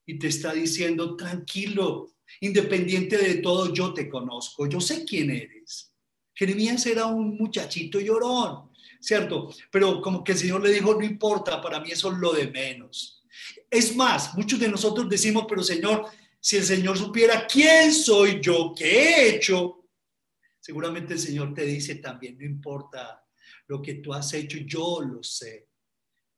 y 0.04 0.18
te 0.18 0.26
está 0.26 0.52
diciendo, 0.52 1.16
tranquilo, 1.16 2.14
independiente 2.40 3.16
de 3.16 3.34
todo, 3.36 3.72
yo 3.72 3.94
te 3.94 4.08
conozco, 4.08 4.66
yo 4.66 4.80
sé 4.80 5.04
quién 5.04 5.30
eres. 5.30 5.89
Jeremías 6.40 6.86
era 6.86 7.04
un 7.04 7.36
muchachito 7.36 8.00
llorón, 8.00 8.70
¿cierto? 8.98 9.52
Pero 9.70 10.00
como 10.00 10.24
que 10.24 10.32
el 10.32 10.38
Señor 10.38 10.62
le 10.62 10.72
dijo, 10.72 10.94
no 10.94 11.04
importa, 11.04 11.60
para 11.60 11.80
mí 11.80 11.90
eso 11.90 12.10
es 12.10 12.16
lo 12.16 12.32
de 12.32 12.46
menos. 12.46 13.22
Es 13.68 13.94
más, 13.94 14.34
muchos 14.34 14.58
de 14.58 14.70
nosotros 14.70 15.06
decimos, 15.06 15.44
pero 15.46 15.62
Señor, 15.62 16.06
si 16.40 16.56
el 16.56 16.64
Señor 16.64 16.96
supiera 16.96 17.46
quién 17.46 17.92
soy 17.92 18.40
yo, 18.40 18.72
qué 18.74 18.86
he 18.86 19.34
hecho, 19.34 19.84
seguramente 20.58 21.12
el 21.12 21.20
Señor 21.20 21.52
te 21.52 21.66
dice 21.66 21.96
también, 21.96 22.38
no 22.38 22.46
importa 22.46 23.22
lo 23.66 23.82
que 23.82 23.96
tú 23.96 24.14
has 24.14 24.32
hecho, 24.32 24.56
yo 24.64 25.02
lo 25.02 25.22
sé. 25.22 25.68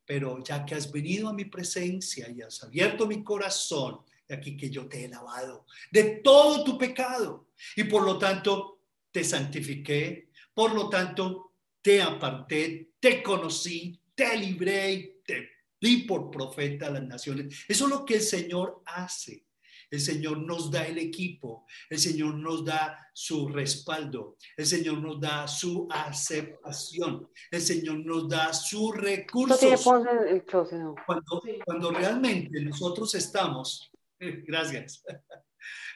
Pero 0.04 0.42
ya 0.42 0.66
que 0.66 0.75
has 0.75 0.90
venido 0.90 1.28
a 1.28 1.32
mi 1.32 1.44
presencia 1.44 2.28
y 2.28 2.42
has 2.42 2.61
abierto 2.64 3.06
mi 3.06 3.23
corazón, 3.23 4.00
de 4.26 4.35
aquí 4.35 4.56
que 4.56 4.68
yo 4.68 4.88
te 4.88 5.04
he 5.04 5.09
lavado 5.09 5.64
de 5.92 6.21
todo 6.25 6.64
tu 6.64 6.76
pecado. 6.76 7.50
Y 7.76 7.85
por 7.85 8.02
lo 8.02 8.18
tanto, 8.18 8.72
te 9.12 9.23
santifiqué, 9.23 10.31
por 10.54 10.75
lo 10.75 10.88
tanto, 10.88 11.52
te 11.81 12.02
aparté, 12.02 12.95
te 12.99 13.23
conocí, 13.23 14.00
te 14.14 14.37
libré 14.37 14.92
y 14.92 15.23
te 15.25 15.49
di 15.81 15.99
por 15.99 16.31
profeta 16.31 16.87
a 16.87 16.90
las 16.90 17.02
naciones. 17.02 17.64
Eso 17.69 17.85
es 17.85 17.90
lo 17.90 18.04
que 18.04 18.14
el 18.14 18.23
Señor 18.23 18.83
hace. 18.87 19.47
El 19.90 20.00
Señor 20.00 20.38
nos 20.38 20.71
da 20.71 20.87
el 20.87 20.97
equipo, 20.97 21.66
el 21.90 21.99
Señor 21.99 22.37
nos 22.37 22.64
da 22.64 23.11
su 23.12 23.49
respaldo, 23.49 24.38
el 24.57 24.64
Señor 24.64 25.02
nos 25.02 25.21
da 25.21 25.47
su 25.47 25.87
aceptación, 25.90 27.28
el 27.50 27.61
Señor 27.61 27.99
nos 27.99 28.26
da 28.26 28.54
sus 28.54 28.97
recursos. 28.97 29.61
Cuando, 31.04 31.42
cuando 31.66 31.90
realmente 31.90 32.59
nosotros 32.62 33.14
estamos, 33.14 33.92
gracias, 34.19 35.04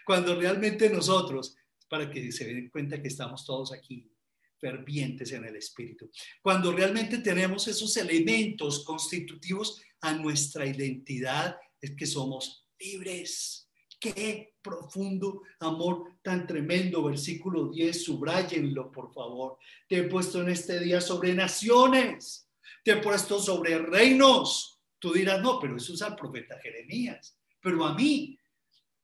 cuando 0.05 0.39
realmente 0.39 0.91
nosotros 0.91 1.57
para 1.89 2.11
que 2.11 2.33
se 2.33 2.47
den 2.47 2.71
cuenta 2.71 3.01
que 3.01 3.09
estamos 3.09 3.45
todos 3.45 3.73
aquí 3.73 4.11
fervientes 4.59 5.33
en 5.33 5.45
el 5.45 5.57
espíritu. 5.57 6.11
Cuando 6.43 6.73
realmente 6.73 7.19
tenemos 7.19 7.69
esos 7.69 7.97
elementos 7.97 8.85
constitutivos 8.85 9.83
a 10.01 10.15
nuestra 10.15 10.67
identidad, 10.67 11.57
es 11.81 11.95
que 11.95 12.07
somos 12.07 12.67
libres. 12.79 13.69
Qué 13.99 14.55
profundo 14.63 15.43
amor 15.61 16.19
tan 16.23 16.47
tremendo. 16.47 17.05
Versículo 17.05 17.69
10, 17.69 18.05
subrayenlo, 18.05 18.91
por 18.91 19.13
favor. 19.13 19.59
Te 19.89 19.99
he 19.99 20.03
puesto 20.05 20.43
en 20.43 20.51
este 20.51 20.81
día 20.81 21.01
sobre 21.01 21.35
naciones, 21.35 22.49
te 22.85 22.93
he 22.93 22.97
puesto 22.97 23.41
sobre 23.41 23.79
reinos. 23.79 24.81
Tú 24.99 25.13
dirás, 25.13 25.41
no, 25.43 25.59
pero 25.61 25.77
eso 25.77 25.95
es 25.95 26.03
al 26.03 26.17
profeta 26.17 26.59
Jeremías. 26.63 27.39
Pero 27.61 27.85
a 27.85 27.95
mí, 27.95 28.39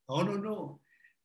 no, 0.09 0.25
no, 0.25 0.39
no. 0.39 0.83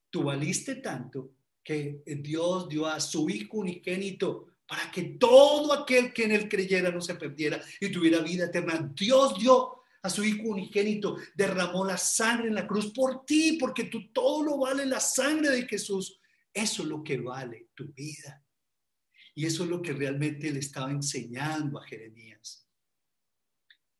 Tú 0.10 0.24
valiste 0.24 0.76
tanto 0.76 1.37
que 1.68 2.02
Dios 2.06 2.70
dio 2.70 2.88
a 2.88 2.98
su 3.02 3.30
Hijo 3.30 3.58
unigénito 3.58 4.48
para 4.66 4.90
que 4.90 5.04
todo 5.20 5.74
aquel 5.74 6.14
que 6.14 6.24
en 6.24 6.32
él 6.32 6.48
creyera 6.48 6.92
no 6.92 7.02
se 7.02 7.16
perdiera 7.16 7.62
y 7.82 7.92
tuviera 7.92 8.20
vida 8.20 8.46
eterna. 8.46 8.90
Dios 8.96 9.38
dio 9.38 9.82
a 10.02 10.10
su 10.10 10.24
Hijo 10.24 10.48
unigénito, 10.48 11.18
derramó 11.36 11.84
la 11.84 11.98
sangre 11.98 12.48
en 12.48 12.56
la 12.56 12.66
cruz 12.66 12.94
por 12.94 13.26
ti, 13.26 13.58
porque 13.60 13.84
tú 13.84 14.14
todo 14.14 14.44
lo 14.44 14.60
vale 14.60 14.86
la 14.86 15.02
sangre 15.02 15.50
de 15.50 15.68
Jesús. 15.68 16.22
Eso 16.54 16.84
es 16.84 16.88
lo 16.88 17.04
que 17.04 17.18
vale 17.18 17.68
tu 17.76 17.92
vida. 17.92 18.42
Y 19.36 19.46
eso 19.46 19.66
es 19.66 19.70
lo 19.70 19.82
que 19.82 19.92
realmente 19.92 20.50
le 20.50 20.60
estaba 20.60 20.90
enseñando 20.90 21.80
a 21.80 21.86
Jeremías. 21.86 22.66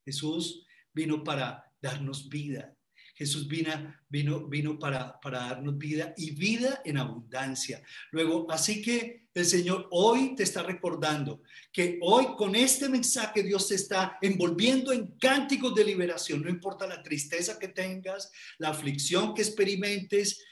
Jesús 0.06 0.66
vino 0.94 1.22
para 1.22 1.70
darnos 1.82 2.30
vida. 2.30 2.77
Jesús 3.18 3.48
vino, 3.48 3.72
vino, 4.10 4.48
vino 4.48 4.78
para, 4.78 5.20
para 5.20 5.40
darnos 5.40 5.76
vida 5.76 6.14
y 6.18 6.32
vida 6.32 6.84
en 6.86 7.00
abundancia. 7.00 7.82
Luego, 8.12 8.46
así 8.52 8.80
que 8.80 9.28
el 9.34 9.46
Señor 9.46 9.88
hoy 9.90 10.36
te 10.36 10.44
está 10.44 10.62
recordando 10.62 11.42
que 11.72 11.98
hoy 12.04 12.36
con 12.38 12.56
este 12.56 12.88
mensaje 12.90 13.42
Dios 13.42 13.68
te 13.68 13.76
está 13.76 14.20
envolviendo 14.22 14.94
en 14.94 15.18
cánticos 15.18 15.74
de 15.74 15.86
liberación. 15.86 16.44
No 16.44 16.50
importa 16.50 16.86
la 16.86 17.02
tristeza 17.02 17.58
que 17.58 17.70
tengas, 17.70 18.32
la 18.60 18.70
aflicción 18.70 19.34
que 19.34 19.42
experimentes, 19.42 20.44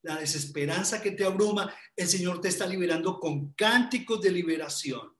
la 0.00 0.16
desesperanza 0.16 1.02
que 1.02 1.10
te 1.10 1.24
abruma, 1.24 1.74
el 1.94 2.08
Señor 2.08 2.40
te 2.40 2.48
está 2.48 2.66
liberando 2.66 3.20
con 3.20 3.52
cánticos 3.52 4.22
de 4.22 4.30
liberación. 4.30 5.15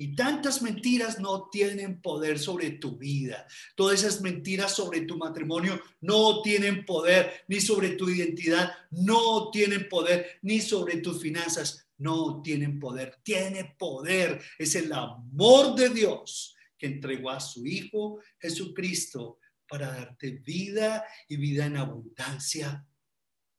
Y 0.00 0.14
tantas 0.14 0.62
mentiras 0.62 1.18
no 1.18 1.48
tienen 1.50 2.00
poder 2.00 2.38
sobre 2.38 2.70
tu 2.70 2.96
vida. 2.96 3.48
Todas 3.74 3.98
esas 3.98 4.20
mentiras 4.20 4.76
sobre 4.76 5.00
tu 5.00 5.18
matrimonio 5.18 5.80
no 6.00 6.40
tienen 6.40 6.84
poder, 6.84 7.44
ni 7.48 7.60
sobre 7.60 7.90
tu 7.90 8.08
identidad, 8.08 8.72
no 8.92 9.50
tienen 9.50 9.88
poder, 9.88 10.38
ni 10.42 10.60
sobre 10.60 10.98
tus 10.98 11.20
finanzas, 11.20 11.88
no 11.96 12.40
tienen 12.42 12.78
poder. 12.78 13.18
Tiene 13.24 13.74
poder. 13.76 14.40
Es 14.56 14.76
el 14.76 14.92
amor 14.92 15.74
de 15.74 15.88
Dios 15.88 16.54
que 16.78 16.86
entregó 16.86 17.30
a 17.30 17.40
su 17.40 17.66
Hijo 17.66 18.20
Jesucristo 18.38 19.40
para 19.68 19.88
darte 19.88 20.30
vida 20.30 21.04
y 21.28 21.36
vida 21.36 21.66
en 21.66 21.76
abundancia. 21.76 22.86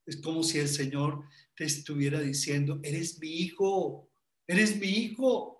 Es 0.05 0.21
como 0.21 0.43
si 0.43 0.59
el 0.59 0.69
Señor 0.69 1.25
te 1.53 1.65
estuviera 1.65 2.21
diciendo, 2.21 2.79
eres 2.81 3.19
mi 3.19 3.29
hijo, 3.29 4.09
eres 4.47 4.77
mi 4.77 4.87
hijo 4.87 5.58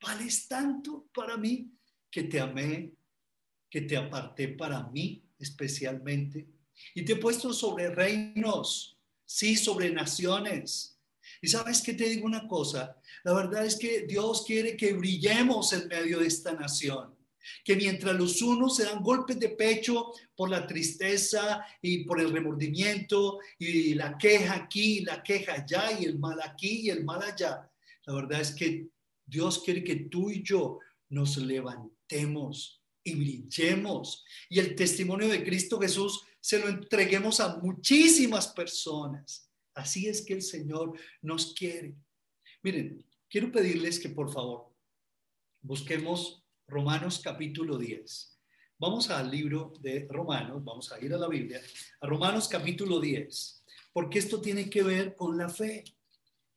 vales 0.00 0.48
tanto 0.48 1.08
para 1.12 1.36
mí 1.36 1.70
que 2.10 2.24
te 2.24 2.40
amé, 2.40 2.92
que 3.70 3.82
te 3.82 3.96
aparté 3.96 4.48
para 4.48 4.84
mí 4.88 5.22
especialmente 5.38 6.48
y 6.94 7.04
te 7.04 7.14
he 7.14 7.16
puesto 7.16 7.52
sobre 7.52 7.90
reinos, 7.94 8.98
sí, 9.24 9.56
sobre 9.56 9.90
naciones. 9.90 10.98
Y 11.42 11.48
sabes 11.48 11.82
que 11.82 11.94
te 11.94 12.08
digo 12.08 12.26
una 12.26 12.46
cosa, 12.46 12.96
la 13.24 13.32
verdad 13.34 13.66
es 13.66 13.76
que 13.76 14.06
Dios 14.06 14.44
quiere 14.46 14.76
que 14.76 14.92
brillemos 14.92 15.72
en 15.72 15.88
medio 15.88 16.20
de 16.20 16.26
esta 16.26 16.52
nación 16.52 17.16
que 17.64 17.76
mientras 17.76 18.14
los 18.16 18.42
unos 18.42 18.76
se 18.76 18.84
dan 18.84 19.02
golpes 19.02 19.38
de 19.38 19.50
pecho 19.50 20.12
por 20.34 20.50
la 20.50 20.66
tristeza 20.66 21.64
y 21.80 22.04
por 22.04 22.20
el 22.20 22.32
remordimiento 22.32 23.38
y 23.58 23.94
la 23.94 24.16
queja 24.18 24.54
aquí, 24.54 25.00
la 25.04 25.22
queja 25.22 25.54
allá 25.54 25.98
y 25.98 26.04
el 26.04 26.18
mal 26.18 26.40
aquí 26.42 26.82
y 26.82 26.90
el 26.90 27.04
mal 27.04 27.22
allá, 27.22 27.70
la 28.04 28.14
verdad 28.14 28.40
es 28.40 28.52
que 28.52 28.88
Dios 29.26 29.62
quiere 29.64 29.82
que 29.82 29.96
tú 29.96 30.30
y 30.30 30.42
yo 30.42 30.78
nos 31.08 31.36
levantemos 31.36 32.82
y 33.02 33.14
brillemos. 33.14 34.24
Y 34.48 34.60
el 34.60 34.74
testimonio 34.74 35.28
de 35.28 35.44
Cristo 35.44 35.80
Jesús 35.80 36.22
se 36.40 36.60
lo 36.60 36.68
entreguemos 36.68 37.40
a 37.40 37.58
muchísimas 37.58 38.48
personas. 38.48 39.50
Así 39.74 40.08
es 40.08 40.22
que 40.22 40.34
el 40.34 40.42
Señor 40.42 40.98
nos 41.20 41.52
quiere. 41.54 41.96
Miren, 42.62 43.04
quiero 43.28 43.50
pedirles 43.52 43.98
que 43.98 44.08
por 44.08 44.32
favor 44.32 44.72
busquemos 45.60 46.44
Romanos 46.68 47.20
capítulo 47.22 47.78
10. 47.78 48.38
Vamos 48.78 49.10
al 49.10 49.30
libro 49.30 49.72
de 49.80 50.06
Romanos, 50.10 50.62
vamos 50.62 50.92
a 50.92 51.00
ir 51.00 51.12
a 51.14 51.18
la 51.18 51.28
Biblia, 51.28 51.60
a 52.00 52.06
Romanos 52.06 52.46
capítulo 52.46 53.00
10, 53.00 53.64
porque 53.92 54.18
esto 54.18 54.40
tiene 54.40 54.68
que 54.68 54.82
ver 54.82 55.16
con 55.16 55.36
la 55.38 55.48
fe. 55.48 55.84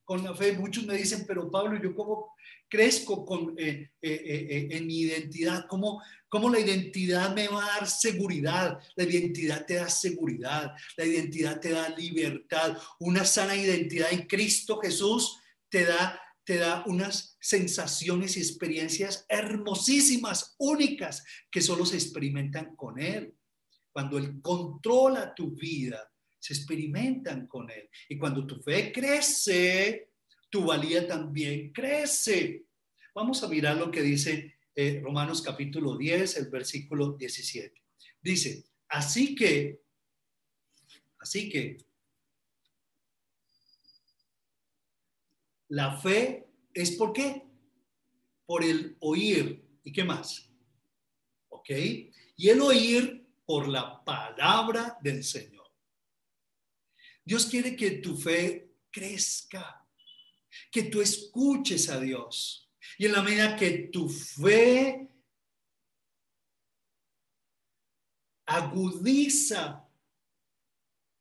Con 0.03 0.23
la 0.23 0.33
fe, 0.33 0.53
muchos 0.53 0.85
me 0.85 0.95
dicen, 0.95 1.25
pero 1.27 1.49
Pablo, 1.49 1.79
¿yo 1.81 1.95
cómo 1.95 2.33
crezco 2.69 3.25
con, 3.25 3.55
eh, 3.57 3.91
eh, 4.01 4.11
eh, 4.11 4.67
en 4.71 4.88
mi 4.88 5.01
identidad, 5.01 5.65
¿Cómo, 5.67 6.01
cómo 6.29 6.49
la 6.49 6.59
identidad 6.59 7.33
me 7.33 7.47
va 7.47 7.63
a 7.63 7.79
dar 7.79 7.89
seguridad, 7.89 8.79
la 8.95 9.03
identidad 9.03 9.65
te 9.65 9.75
da 9.75 9.89
seguridad, 9.89 10.71
la 10.95 11.05
identidad 11.05 11.59
te 11.59 11.71
da 11.71 11.89
libertad, 11.89 12.77
una 12.99 13.25
sana 13.25 13.55
identidad 13.55 14.13
en 14.13 14.27
Cristo 14.27 14.79
Jesús 14.79 15.38
te 15.69 15.85
da 15.85 16.21
te 16.45 16.57
da 16.57 16.83
unas 16.88 17.38
sensaciones 17.39 18.35
y 18.35 18.39
experiencias 18.39 19.23
hermosísimas, 19.29 20.55
únicas, 20.57 21.23
que 21.51 21.61
solo 21.61 21.85
se 21.85 21.93
experimentan 21.93 22.75
con 22.75 22.99
Él. 22.99 23.35
Cuando 23.91 24.17
Él 24.17 24.41
controla 24.41 25.35
tu 25.35 25.51
vida, 25.51 26.11
se 26.39 26.53
experimentan 26.55 27.45
con 27.45 27.69
Él. 27.69 27.88
Y 28.07 28.17
cuando 28.17 28.47
tu 28.47 28.59
fe 28.63 28.91
crece, 28.91 30.08
tu 30.50 30.65
valía 30.65 31.08
también 31.08 31.72
crece. 31.72 32.65
Vamos 33.13 33.44
a 33.44 33.48
mirar 33.48 33.77
lo 33.77 33.91
que 33.91 34.01
dice 34.01 34.60
eh, 34.75 35.00
Romanos 35.03 35.41
capítulo 35.41 35.98
10, 35.98 36.38
el 36.38 36.50
versículo 36.50 37.14
17. 37.14 37.81
Dice, 38.22 38.66
así 38.88 39.35
que, 39.35 39.81
así 41.20 41.50
que, 41.50 41.77
la 45.70 45.98
fe 46.00 46.48
es 46.74 46.92
por 46.92 47.14
qué? 47.14 47.44
Por 48.46 48.64
el 48.64 48.98
oír. 49.01 49.64
¿Y 49.83 49.92
qué 49.92 50.03
más? 50.03 50.50
¿Ok? 51.50 51.70
Y 52.38 52.50
el 52.50 52.62
oír 52.62 53.27
por 53.46 53.68
la 53.68 54.03
palabra 54.03 54.98
del 55.01 55.24
Señor. 55.24 55.68
Dios 57.24 57.46
quiere 57.46 57.75
que 57.75 57.92
tu 57.92 58.18
fe 58.18 58.72
crezca 58.90 59.78
que 60.72 60.83
tú 60.83 61.01
escuches 61.01 61.89
a 61.89 62.00
Dios. 62.00 62.69
Y 62.98 63.05
en 63.05 63.13
la 63.13 63.22
medida 63.22 63.55
que 63.55 63.89
tu 63.91 64.09
fe 64.09 65.09
agudiza 68.45 69.85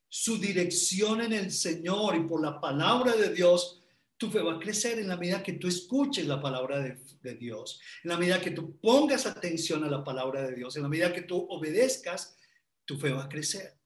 su 0.09 0.39
dirección 0.39 1.21
en 1.21 1.33
el 1.33 1.53
Señor 1.53 2.17
y 2.17 2.21
por 2.21 2.43
la 2.43 2.61
palabra 2.61 3.15
de 3.15 3.33
Dios, 3.35 3.83
tu 4.17 4.31
fe 4.31 4.41
va 4.41 4.55
a 4.55 4.59
crecer 4.59 4.99
en 4.99 5.09
la 5.09 5.17
medida 5.17 5.43
que 5.43 5.53
tú 5.55 5.69
escuches 5.69 6.27
la 6.27 6.41
palabra 6.41 6.81
de, 6.81 7.35
Dios, 7.37 7.81
en 8.03 8.11
la 8.11 8.17
medida 8.17 8.41
que 8.41 8.51
tú 8.51 8.79
pongas 8.81 9.27
atención 9.27 9.85
a 9.85 9.91
la 9.91 10.03
palabra 10.03 10.43
de 10.43 10.57
Dios, 10.57 10.77
en 10.77 10.83
la 10.83 10.89
medida 10.89 11.13
que 11.13 11.23
tú 11.23 11.47
obedezcas, 11.51 12.37
tu 12.85 12.99
fe 12.99 13.11
va 13.11 13.25
a 13.25 13.29
crecer. 13.29 13.79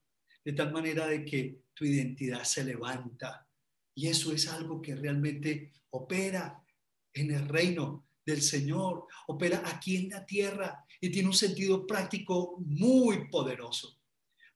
De 0.45 0.53
tal 0.53 0.73
manera 0.73 1.07
de 1.07 1.25
que 1.25 1.63
tu 1.75 1.85
identidad 1.85 2.45
se 2.45 2.65
levanta, 2.65 3.47
y 3.95 4.09
eso 4.09 4.33
es 4.33 4.49
algo 4.49 4.81
que 4.81 4.95
realmente 4.95 5.73
opera 5.91 6.63
en 7.13 7.31
el 7.31 7.49
reino 7.49 8.07
del 8.25 8.41
Señor, 8.41 9.07
opera 9.27 9.63
aquí 9.67 9.97
en 9.97 10.11
la 10.11 10.25
tierra 10.25 10.85
y 11.01 11.11
tiene 11.11 11.29
un 11.29 11.35
sentido 11.35 11.87
práctico 11.87 12.57
muy 12.61 13.29
poderoso. 13.29 13.99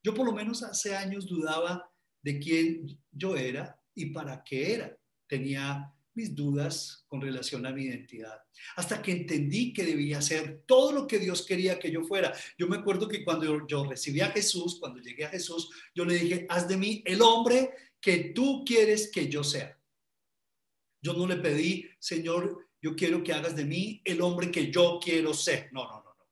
Yo 0.02 0.14
por 0.14 0.24
lo 0.24 0.32
menos 0.32 0.62
hace 0.62 0.94
años 0.94 1.26
dudaba 1.26 1.90
de 2.22 2.38
quién 2.38 2.98
yo 3.10 3.36
era 3.36 3.80
y 3.94 4.06
para 4.06 4.42
qué 4.44 4.74
era. 4.74 4.96
Tenía 5.26 5.92
mis 6.16 6.34
dudas 6.34 7.04
con 7.08 7.20
relación 7.20 7.66
a 7.66 7.72
mi 7.72 7.84
identidad, 7.84 8.40
hasta 8.76 9.02
que 9.02 9.12
entendí 9.12 9.74
que 9.74 9.84
debía 9.84 10.22
ser 10.22 10.62
todo 10.66 10.90
lo 10.90 11.06
que 11.06 11.18
Dios 11.18 11.44
quería 11.44 11.78
que 11.78 11.90
yo 11.90 12.02
fuera. 12.04 12.32
Yo 12.56 12.66
me 12.68 12.78
acuerdo 12.78 13.06
que 13.06 13.22
cuando 13.22 13.66
yo 13.66 13.84
recibí 13.84 14.22
a 14.22 14.30
Jesús, 14.30 14.78
cuando 14.80 15.00
llegué 15.00 15.26
a 15.26 15.30
Jesús, 15.30 15.68
yo 15.94 16.06
le 16.06 16.14
dije, 16.14 16.46
haz 16.48 16.66
de 16.68 16.78
mí 16.78 17.02
el 17.04 17.20
hombre 17.20 17.70
que 18.06 18.30
tú 18.32 18.64
quieres 18.64 19.10
que 19.10 19.28
yo 19.28 19.42
sea. 19.42 19.76
Yo 21.02 21.12
no 21.14 21.26
le 21.26 21.38
pedí, 21.38 21.90
Señor, 21.98 22.68
yo 22.80 22.94
quiero 22.94 23.20
que 23.24 23.32
hagas 23.32 23.56
de 23.56 23.64
mí 23.64 24.00
el 24.04 24.20
hombre 24.20 24.48
que 24.52 24.70
yo 24.70 25.00
quiero 25.02 25.34
ser. 25.34 25.70
No, 25.72 25.82
no, 25.82 26.04
no, 26.04 26.14
no. 26.16 26.26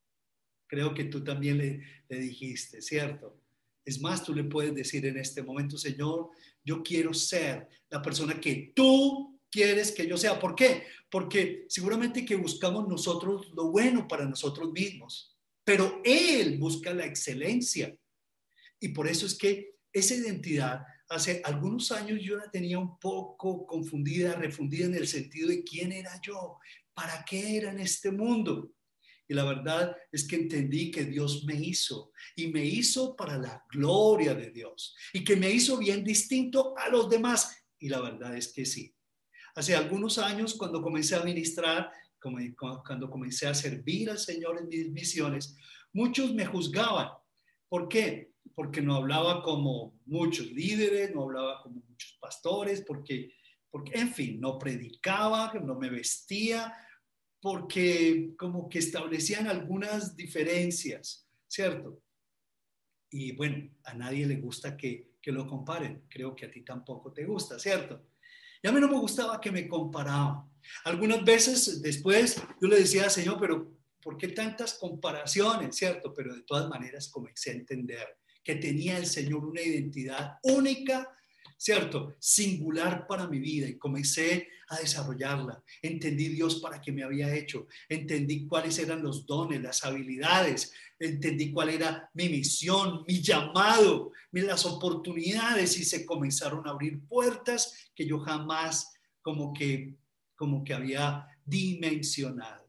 Creo 0.68 0.94
que 0.94 1.06
tú 1.06 1.24
también 1.24 1.58
le, 1.58 1.82
le 2.08 2.20
dijiste, 2.20 2.80
¿cierto? 2.80 3.40
Es 3.84 4.00
más, 4.00 4.22
tú 4.22 4.32
le 4.32 4.44
puedes 4.44 4.72
decir 4.72 5.04
en 5.04 5.18
este 5.18 5.42
momento, 5.42 5.76
Señor, 5.76 6.30
yo 6.62 6.80
quiero 6.80 7.12
ser 7.12 7.68
la 7.90 8.00
persona 8.00 8.40
que 8.40 8.72
tú 8.72 9.40
quieres 9.50 9.90
que 9.90 10.06
yo 10.06 10.16
sea. 10.16 10.38
¿Por 10.38 10.54
qué? 10.54 10.84
Porque 11.10 11.66
seguramente 11.68 12.24
que 12.24 12.36
buscamos 12.36 12.86
nosotros 12.86 13.50
lo 13.52 13.72
bueno 13.72 14.06
para 14.06 14.26
nosotros 14.26 14.70
mismos, 14.70 15.36
pero 15.64 16.00
Él 16.04 16.56
busca 16.56 16.94
la 16.94 17.04
excelencia. 17.04 17.92
Y 18.78 18.90
por 18.90 19.08
eso 19.08 19.26
es 19.26 19.36
que 19.36 19.74
esa 19.92 20.14
identidad 20.14 20.84
hace 21.08 21.42
algunos 21.44 21.92
años 21.92 22.20
yo 22.22 22.36
la 22.36 22.50
tenía 22.50 22.78
un 22.78 22.98
poco 22.98 23.66
confundida, 23.66 24.34
refundida 24.34 24.86
en 24.86 24.94
el 24.94 25.06
sentido 25.06 25.48
de 25.48 25.62
quién 25.62 25.92
era 25.92 26.20
yo, 26.22 26.58
para 26.94 27.24
qué 27.24 27.56
era 27.56 27.70
en 27.70 27.80
este 27.80 28.10
mundo. 28.10 28.70
Y 29.26 29.34
la 29.34 29.44
verdad 29.44 29.96
es 30.12 30.28
que 30.28 30.36
entendí 30.36 30.90
que 30.90 31.04
Dios 31.04 31.44
me 31.44 31.54
hizo 31.54 32.12
y 32.36 32.48
me 32.48 32.64
hizo 32.64 33.16
para 33.16 33.38
la 33.38 33.64
gloria 33.70 34.34
de 34.34 34.50
Dios 34.50 34.94
y 35.12 35.24
que 35.24 35.36
me 35.36 35.50
hizo 35.50 35.78
bien 35.78 36.04
distinto 36.04 36.76
a 36.76 36.88
los 36.88 37.08
demás. 37.08 37.56
Y 37.78 37.88
la 37.88 38.00
verdad 38.00 38.36
es 38.36 38.52
que 38.52 38.66
sí. 38.66 38.94
Hace 39.54 39.74
algunos 39.74 40.18
años, 40.18 40.54
cuando 40.54 40.82
comencé 40.82 41.14
a 41.14 41.22
ministrar, 41.22 41.90
cuando 42.20 43.10
comencé 43.10 43.46
a 43.46 43.54
servir 43.54 44.10
al 44.10 44.18
Señor 44.18 44.58
en 44.58 44.68
mis 44.68 44.90
misiones, 44.90 45.56
muchos 45.92 46.34
me 46.34 46.44
juzgaban. 46.44 47.08
¿Por 47.68 47.88
qué? 47.88 48.33
Porque 48.54 48.80
no 48.80 48.94
hablaba 48.96 49.42
como 49.42 49.98
muchos 50.06 50.50
líderes, 50.52 51.14
no 51.14 51.22
hablaba 51.24 51.62
como 51.62 51.82
muchos 51.88 52.16
pastores, 52.20 52.82
porque, 52.82 53.32
porque, 53.70 53.98
en 53.98 54.12
fin, 54.12 54.40
no 54.40 54.58
predicaba, 54.58 55.52
no 55.54 55.74
me 55.74 55.90
vestía, 55.90 56.74
porque 57.40 58.34
como 58.38 58.68
que 58.68 58.78
establecían 58.78 59.48
algunas 59.48 60.16
diferencias, 60.16 61.28
¿cierto? 61.46 62.00
Y 63.10 63.32
bueno, 63.32 63.70
a 63.84 63.94
nadie 63.94 64.26
le 64.26 64.36
gusta 64.36 64.76
que, 64.76 65.14
que 65.20 65.32
lo 65.32 65.46
comparen. 65.46 66.04
Creo 66.08 66.34
que 66.34 66.46
a 66.46 66.50
ti 66.50 66.62
tampoco 66.62 67.12
te 67.12 67.24
gusta, 67.24 67.58
¿cierto? 67.58 68.06
Y 68.62 68.68
a 68.68 68.72
mí 68.72 68.80
no 68.80 68.88
me 68.88 68.98
gustaba 68.98 69.40
que 69.40 69.52
me 69.52 69.68
comparaban. 69.68 70.50
Algunas 70.84 71.22
veces 71.24 71.82
después 71.82 72.42
yo 72.60 72.68
le 72.68 72.78
decía, 72.78 73.10
Señor, 73.10 73.38
pero 73.38 73.72
¿por 74.02 74.16
qué 74.16 74.28
tantas 74.28 74.74
comparaciones, 74.74 75.76
cierto? 75.76 76.12
Pero 76.14 76.34
de 76.34 76.42
todas 76.42 76.68
maneras 76.68 77.08
comencé 77.08 77.50
a 77.50 77.54
entender 77.54 78.06
que 78.44 78.56
tenía 78.56 78.98
el 78.98 79.06
Señor 79.06 79.44
una 79.44 79.62
identidad 79.62 80.38
única 80.42 81.10
¿cierto? 81.56 82.16
Singular 82.18 83.06
para 83.06 83.26
mi 83.26 83.38
vida 83.38 83.66
y 83.66 83.78
comencé 83.78 84.48
a 84.68 84.78
desarrollarla. 84.78 85.62
Entendí 85.80 86.28
Dios 86.28 86.56
para 86.56 86.78
qué 86.78 86.92
me 86.92 87.02
había 87.02 87.34
hecho, 87.34 87.66
entendí 87.88 88.46
cuáles 88.46 88.78
eran 88.78 89.02
los 89.02 89.24
dones, 89.24 89.62
las 89.62 89.82
habilidades, 89.82 90.72
entendí 90.98 91.52
cuál 91.52 91.70
era 91.70 92.10
mi 92.12 92.28
misión, 92.28 93.04
mi 93.06 93.22
llamado, 93.22 94.12
las 94.32 94.66
oportunidades 94.66 95.78
y 95.78 95.84
se 95.84 96.04
comenzaron 96.04 96.66
a 96.66 96.72
abrir 96.72 97.00
puertas 97.06 97.90
que 97.94 98.06
yo 98.06 98.18
jamás 98.18 98.92
como 99.22 99.54
que 99.54 99.96
como 100.36 100.64
que 100.64 100.74
había 100.74 101.28
dimensionado. 101.46 102.68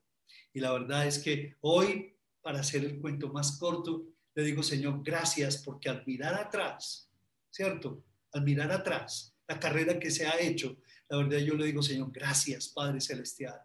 Y 0.53 0.61
la 0.61 0.71
verdad 0.71 1.07
es 1.07 1.19
que 1.19 1.55
hoy, 1.61 2.15
para 2.41 2.59
hacer 2.59 2.85
el 2.85 3.01
cuento 3.01 3.29
más 3.33 3.57
corto, 3.57 4.05
le 4.35 4.43
digo, 4.43 4.61
Señor, 4.61 5.01
gracias 5.03 5.57
porque 5.63 5.89
al 5.89 6.03
mirar 6.05 6.35
atrás, 6.35 7.09
¿cierto? 7.49 8.03
al 8.35 8.43
mirar 8.43 8.71
atrás 8.71 9.33
la 9.47 9.59
carrera 9.59 9.97
que 9.97 10.11
se 10.11 10.27
ha 10.27 10.39
hecho, 10.39 10.77
la 11.07 11.17
verdad 11.17 11.37
yo 11.39 11.55
le 11.55 11.67
digo, 11.67 11.81
Señor, 11.81 12.11
gracias, 12.11 12.67
Padre 12.67 12.99
Celestial. 12.99 13.59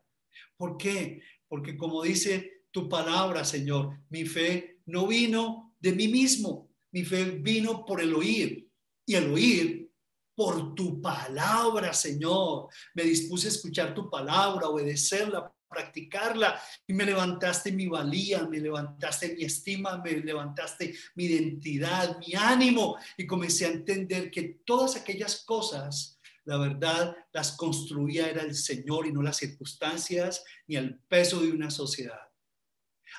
¿Por 0.56 0.76
qué? 0.76 1.22
Porque 1.48 1.76
como 1.76 2.02
dice 2.02 2.64
tu 2.70 2.88
palabra, 2.88 3.44
Señor, 3.44 3.98
mi 4.11 4.24
fe 4.24 4.80
no 4.87 5.06
vino 5.06 5.74
de 5.80 5.92
mí 5.92 6.06
mismo, 6.06 6.70
mi 6.92 7.04
fe 7.04 7.24
vino 7.24 7.85
por 7.85 8.00
el 8.00 8.14
oír 8.14 8.68
y 9.04 9.14
el 9.14 9.33
oír 9.33 9.90
por 10.37 10.74
tu 10.74 11.00
palabra, 11.00 11.92
Señor. 11.92 12.68
Me 12.94 13.02
dispuse 13.02 13.48
a 13.48 13.50
escuchar 13.50 13.92
tu 13.94 14.09
palabra, 14.09 14.68
obedecerla, 14.68 15.52
practicarla 15.70 16.61
y 16.87 16.92
me 16.92 17.06
levantaste 17.06 17.72
mi 17.72 17.87
valía, 17.87 18.46
me 18.46 18.59
levantaste 18.59 19.35
mi 19.35 19.44
estima, 19.44 19.98
me 19.98 20.12
levantaste 20.12 20.94
mi 21.14 21.24
identidad, 21.24 22.18
mi 22.18 22.35
ánimo 22.35 22.98
y 23.16 23.26
comencé 23.26 23.66
a 23.66 23.70
entender 23.70 24.30
que 24.30 24.61
todas 24.64 24.96
aquellas 24.96 25.44
cosas, 25.44 26.18
la 26.44 26.59
verdad, 26.59 27.16
las 27.33 27.52
construía 27.52 28.28
era 28.28 28.42
el 28.42 28.54
Señor 28.54 29.06
y 29.06 29.12
no 29.12 29.22
las 29.22 29.37
circunstancias 29.37 30.44
ni 30.66 30.76
el 30.76 30.98
peso 30.98 31.40
de 31.40 31.52
una 31.52 31.70
sociedad. 31.70 32.20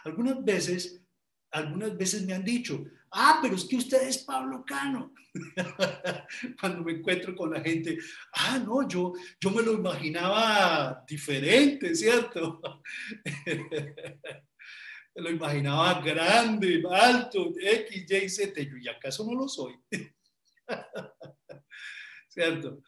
Algunas 0.04 0.44
veces, 0.44 1.02
algunas 1.52 1.98
veces 1.98 2.26
me 2.26 2.34
han 2.34 2.44
dicho, 2.44 2.86
ah, 3.12 3.40
pero 3.42 3.56
es 3.56 3.66
que 3.66 3.78
usted 3.78 4.08
es 4.08 4.20
Pablo 4.20 4.64
Cano. 4.66 5.14
Cuando 6.60 6.84
me 6.84 6.94
encuentro 6.94 7.36
con 7.36 7.52
la 7.52 7.62
gente, 7.62 7.98
ah, 8.34 8.60
no, 8.60 8.88
yo, 8.88 9.14
yo 9.40 9.52
me 9.52 9.62
lo 9.62 9.74
imaginaba 9.74 11.04
diferente, 11.08 11.96
¿cierto? 11.96 12.62
me 15.16 15.22
lo 15.22 15.30
imaginaba 15.30 16.02
grande, 16.02 16.84
alto, 16.90 17.52
X, 17.60 18.06
Y, 18.10 18.30
Z. 18.30 18.62
Yo, 18.62 18.78
¿y 18.78 18.88
acaso 18.88 19.26
no 19.26 19.36
lo 19.36 19.48
soy? 19.48 19.76
¿Cierto? 22.30 22.82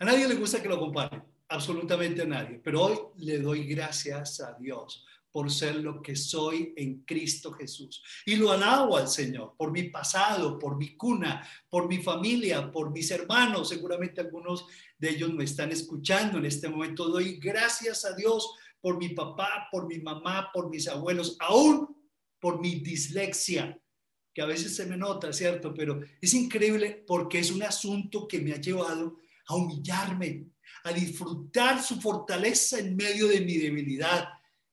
A 0.00 0.04
nadie 0.04 0.28
le 0.28 0.34
gusta 0.34 0.60
que 0.60 0.68
lo 0.68 0.78
compare, 0.78 1.22
absolutamente 1.48 2.22
a 2.22 2.26
nadie, 2.26 2.60
pero 2.62 2.82
hoy 2.82 3.24
le 3.24 3.38
doy 3.38 3.66
gracias 3.66 4.40
a 4.40 4.52
Dios 4.54 5.06
por 5.32 5.50
ser 5.50 5.76
lo 5.76 6.02
que 6.02 6.16
soy 6.16 6.72
en 6.76 7.02
Cristo 7.02 7.52
Jesús. 7.52 8.02
Y 8.26 8.36
lo 8.36 8.50
alabo 8.50 8.96
al 8.96 9.08
Señor 9.08 9.54
por 9.56 9.70
mi 9.70 9.84
pasado, 9.84 10.58
por 10.58 10.76
mi 10.76 10.96
cuna, 10.96 11.46
por 11.68 11.88
mi 11.88 11.98
familia, 11.98 12.70
por 12.70 12.90
mis 12.90 13.10
hermanos. 13.10 13.68
Seguramente 13.68 14.20
algunos 14.20 14.66
de 14.98 15.10
ellos 15.10 15.32
me 15.32 15.44
están 15.44 15.70
escuchando 15.70 16.38
en 16.38 16.46
este 16.46 16.68
momento. 16.68 17.08
Doy 17.08 17.38
gracias 17.38 18.04
a 18.04 18.14
Dios 18.14 18.50
por 18.80 18.98
mi 18.98 19.10
papá, 19.10 19.68
por 19.70 19.86
mi 19.86 19.98
mamá, 19.98 20.50
por 20.52 20.68
mis 20.68 20.88
abuelos, 20.88 21.36
aún 21.38 21.96
por 22.40 22.60
mi 22.60 22.76
dislexia, 22.76 23.78
que 24.32 24.42
a 24.42 24.46
veces 24.46 24.74
se 24.74 24.86
me 24.86 24.96
nota, 24.96 25.32
¿cierto? 25.32 25.74
Pero 25.74 26.00
es 26.20 26.34
increíble 26.34 27.04
porque 27.06 27.38
es 27.38 27.50
un 27.50 27.62
asunto 27.62 28.26
que 28.26 28.40
me 28.40 28.52
ha 28.52 28.60
llevado 28.60 29.18
a 29.46 29.54
humillarme, 29.54 30.46
a 30.84 30.92
disfrutar 30.92 31.82
su 31.82 32.00
fortaleza 32.00 32.78
en 32.78 32.96
medio 32.96 33.28
de 33.28 33.42
mi 33.42 33.58
debilidad 33.58 34.28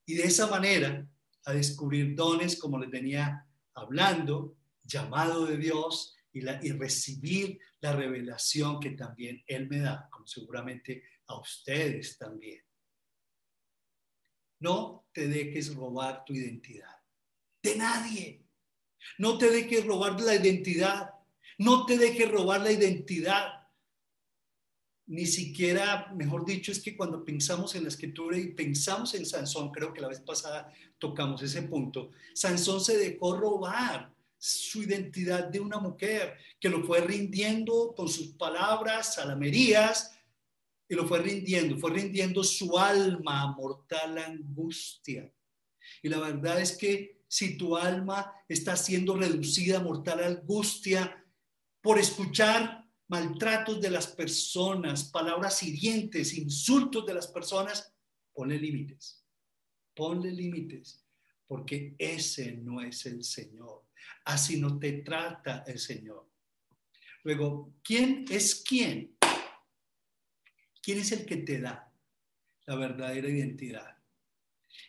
y 0.07 0.15
de 0.15 0.23
esa 0.23 0.47
manera 0.47 1.05
a 1.45 1.53
descubrir 1.53 2.15
dones 2.15 2.57
como 2.57 2.79
les 2.79 2.89
venía 2.89 3.45
hablando, 3.73 4.55
llamado 4.83 5.45
de 5.45 5.57
Dios 5.57 6.15
y, 6.31 6.41
la, 6.41 6.59
y 6.63 6.71
recibir 6.71 7.59
la 7.81 7.93
revelación 7.93 8.79
que 8.79 8.91
también 8.91 9.43
Él 9.45 9.67
me 9.67 9.79
da, 9.79 10.07
como 10.09 10.25
seguramente 10.25 11.03
a 11.27 11.39
ustedes 11.39 12.17
también. 12.17 12.63
No 14.59 15.07
te 15.11 15.27
dejes 15.27 15.75
robar 15.75 16.23
tu 16.25 16.33
identidad. 16.33 16.95
De 17.61 17.75
nadie. 17.75 18.45
No 19.17 19.37
te 19.37 19.51
dejes 19.51 19.85
robar 19.85 20.19
la 20.21 20.35
identidad. 20.35 21.11
No 21.57 21.85
te 21.85 21.97
dejes 21.97 22.31
robar 22.31 22.61
la 22.61 22.71
identidad 22.71 23.56
ni 25.07 25.25
siquiera, 25.25 26.11
mejor 26.13 26.45
dicho, 26.45 26.71
es 26.71 26.81
que 26.81 26.95
cuando 26.95 27.23
pensamos 27.23 27.75
en 27.75 27.83
la 27.83 27.89
escritura 27.89 28.37
y 28.37 28.49
pensamos 28.49 29.13
en 29.13 29.25
Sansón, 29.25 29.71
creo 29.71 29.93
que 29.93 30.01
la 30.01 30.09
vez 30.09 30.19
pasada 30.19 30.71
tocamos 30.99 31.41
ese 31.41 31.63
punto, 31.63 32.11
Sansón 32.33 32.81
se 32.81 32.97
dejó 32.97 33.37
robar 33.37 34.13
su 34.37 34.83
identidad 34.83 35.45
de 35.45 35.59
una 35.59 35.79
mujer, 35.79 36.37
que 36.59 36.69
lo 36.69 36.83
fue 36.83 37.01
rindiendo 37.01 37.93
con 37.95 38.07
sus 38.07 38.27
palabras, 38.33 39.15
salamerías, 39.15 40.13
y 40.89 40.95
lo 40.95 41.07
fue 41.07 41.19
rindiendo, 41.19 41.77
fue 41.77 41.91
rindiendo 41.91 42.43
su 42.43 42.77
alma 42.77 43.41
a 43.41 43.51
mortal 43.51 44.17
angustia. 44.17 45.31
Y 46.03 46.09
la 46.09 46.19
verdad 46.19 46.61
es 46.61 46.77
que 46.77 47.23
si 47.27 47.57
tu 47.57 47.75
alma 47.75 48.33
está 48.47 48.75
siendo 48.75 49.15
reducida 49.15 49.77
a 49.77 49.83
mortal 49.83 50.23
angustia 50.23 51.25
por 51.81 51.99
escuchar 51.99 52.86
maltratos 53.07 53.79
de 53.81 53.89
las 53.89 54.07
personas, 54.07 55.05
palabras 55.05 55.63
hirientes, 55.63 56.33
insultos 56.33 57.05
de 57.05 57.13
las 57.13 57.27
personas, 57.27 57.93
ponle 58.33 58.59
límites. 58.59 59.23
Ponle 59.95 60.31
límites, 60.31 61.03
porque 61.47 61.95
ese 61.97 62.53
no 62.53 62.81
es 62.81 63.05
el 63.05 63.23
Señor. 63.23 63.85
Así 64.25 64.59
no 64.59 64.77
te 64.77 64.93
trata 65.01 65.63
el 65.65 65.79
Señor. 65.79 66.29
Luego, 67.23 67.73
¿quién 67.83 68.25
es 68.29 68.63
quién? 68.63 69.17
¿Quién 70.81 70.99
es 70.99 71.11
el 71.11 71.25
que 71.25 71.37
te 71.37 71.59
da 71.59 71.91
la 72.65 72.75
verdadera 72.75 73.29
identidad? 73.29 73.97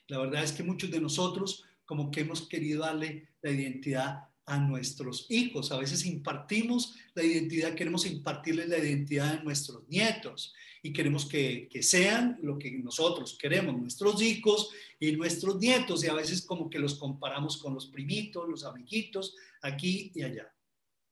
La 0.09 0.19
verdad 0.19 0.45
es 0.45 0.53
que 0.53 0.63
muchos 0.63 0.91
de 0.91 1.01
nosotros 1.01 1.65
como 1.85 2.11
que 2.11 2.21
hemos 2.21 2.47
querido 2.47 2.83
darle 2.83 3.31
la 3.41 3.51
identidad 3.51 4.29
a 4.49 4.59
nuestros 4.59 5.27
hijos. 5.29 5.71
A 5.71 5.79
veces 5.79 6.05
impartimos 6.07 6.97
la 7.15 7.23
identidad, 7.23 7.75
queremos 7.75 8.07
impartirles 8.07 8.69
la 8.69 8.79
identidad 8.79 9.39
de 9.39 9.45
nuestros 9.45 9.87
nietos 9.89 10.55
y 10.83 10.93
queremos 10.93 11.27
que, 11.27 11.69
que, 11.71 11.83
sean 11.83 12.39
lo 12.43 12.59
que 12.59 12.71
nosotros 12.79 13.37
queremos, 13.41 13.77
nuestros 13.77 14.23
hijos 14.23 14.71
y 14.99 15.13
nuestros 15.13 15.59
nietos. 15.59 16.03
Y 16.03 16.09
a 16.09 16.15
veces 16.15 16.43
como 16.43 16.71
que 16.71 16.79
los 16.79 16.95
comparamos 16.95 17.59
con 17.59 17.75
los 17.75 17.87
primitos, 17.87 18.49
los 18.49 18.65
amiguitos, 18.65 19.37
aquí 19.63 20.11
y 20.15 20.23
allá. 20.23 20.53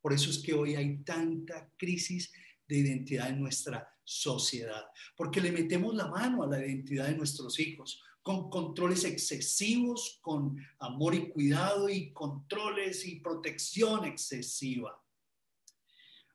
Por 0.00 0.12
eso 0.12 0.30
es 0.30 0.38
que 0.38 0.54
hoy 0.54 0.76
hay 0.76 0.98
tanta 0.98 1.70
crisis 1.76 2.32
de 2.66 2.78
identidad 2.78 3.28
en 3.28 3.40
nuestra 3.40 3.88
sociedad, 4.04 4.86
porque 5.16 5.40
le 5.40 5.50
metemos 5.52 5.94
la 5.94 6.06
mano 6.06 6.42
a 6.42 6.46
la 6.46 6.64
identidad 6.64 7.08
de 7.08 7.16
nuestros 7.16 7.58
hijos 7.58 8.02
con 8.26 8.50
controles 8.50 9.04
excesivos, 9.04 10.18
con 10.20 10.58
amor 10.80 11.14
y 11.14 11.28
cuidado 11.28 11.88
y 11.88 12.12
controles 12.12 13.06
y 13.06 13.20
protección 13.20 14.04
excesiva. 14.04 15.00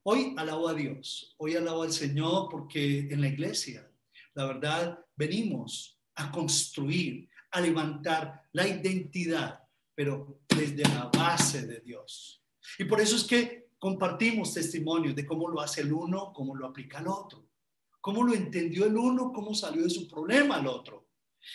Hoy 0.03 0.33
alabo 0.37 0.69
a 0.69 0.73
Dios, 0.73 1.35
hoy 1.37 1.57
alabo 1.57 1.83
al 1.83 1.91
Señor 1.91 2.47
porque 2.49 3.09
en 3.11 3.19
la 3.19 3.27
iglesia, 3.27 3.91
la 4.35 4.45
verdad, 4.45 5.05
venimos 5.17 5.99
a 6.15 6.31
construir, 6.31 7.27
a 7.51 7.59
levantar 7.59 8.41
la 8.53 8.65
identidad, 8.65 9.59
pero 9.93 10.39
desde 10.47 10.83
la 10.83 11.11
base 11.13 11.67
de 11.67 11.81
Dios. 11.81 12.41
Y 12.79 12.85
por 12.85 13.01
eso 13.01 13.17
es 13.17 13.25
que 13.25 13.67
compartimos 13.77 14.53
testimonios 14.53 15.13
de 15.13 15.25
cómo 15.25 15.49
lo 15.49 15.59
hace 15.59 15.81
el 15.81 15.91
uno, 15.91 16.31
cómo 16.31 16.55
lo 16.55 16.67
aplica 16.67 16.99
el 16.99 17.09
otro, 17.09 17.49
cómo 17.99 18.23
lo 18.23 18.33
entendió 18.33 18.85
el 18.85 18.95
uno, 18.95 19.33
cómo 19.33 19.53
salió 19.53 19.83
de 19.83 19.89
su 19.89 20.07
problema 20.07 20.55
al 20.55 20.67
otro 20.67 21.10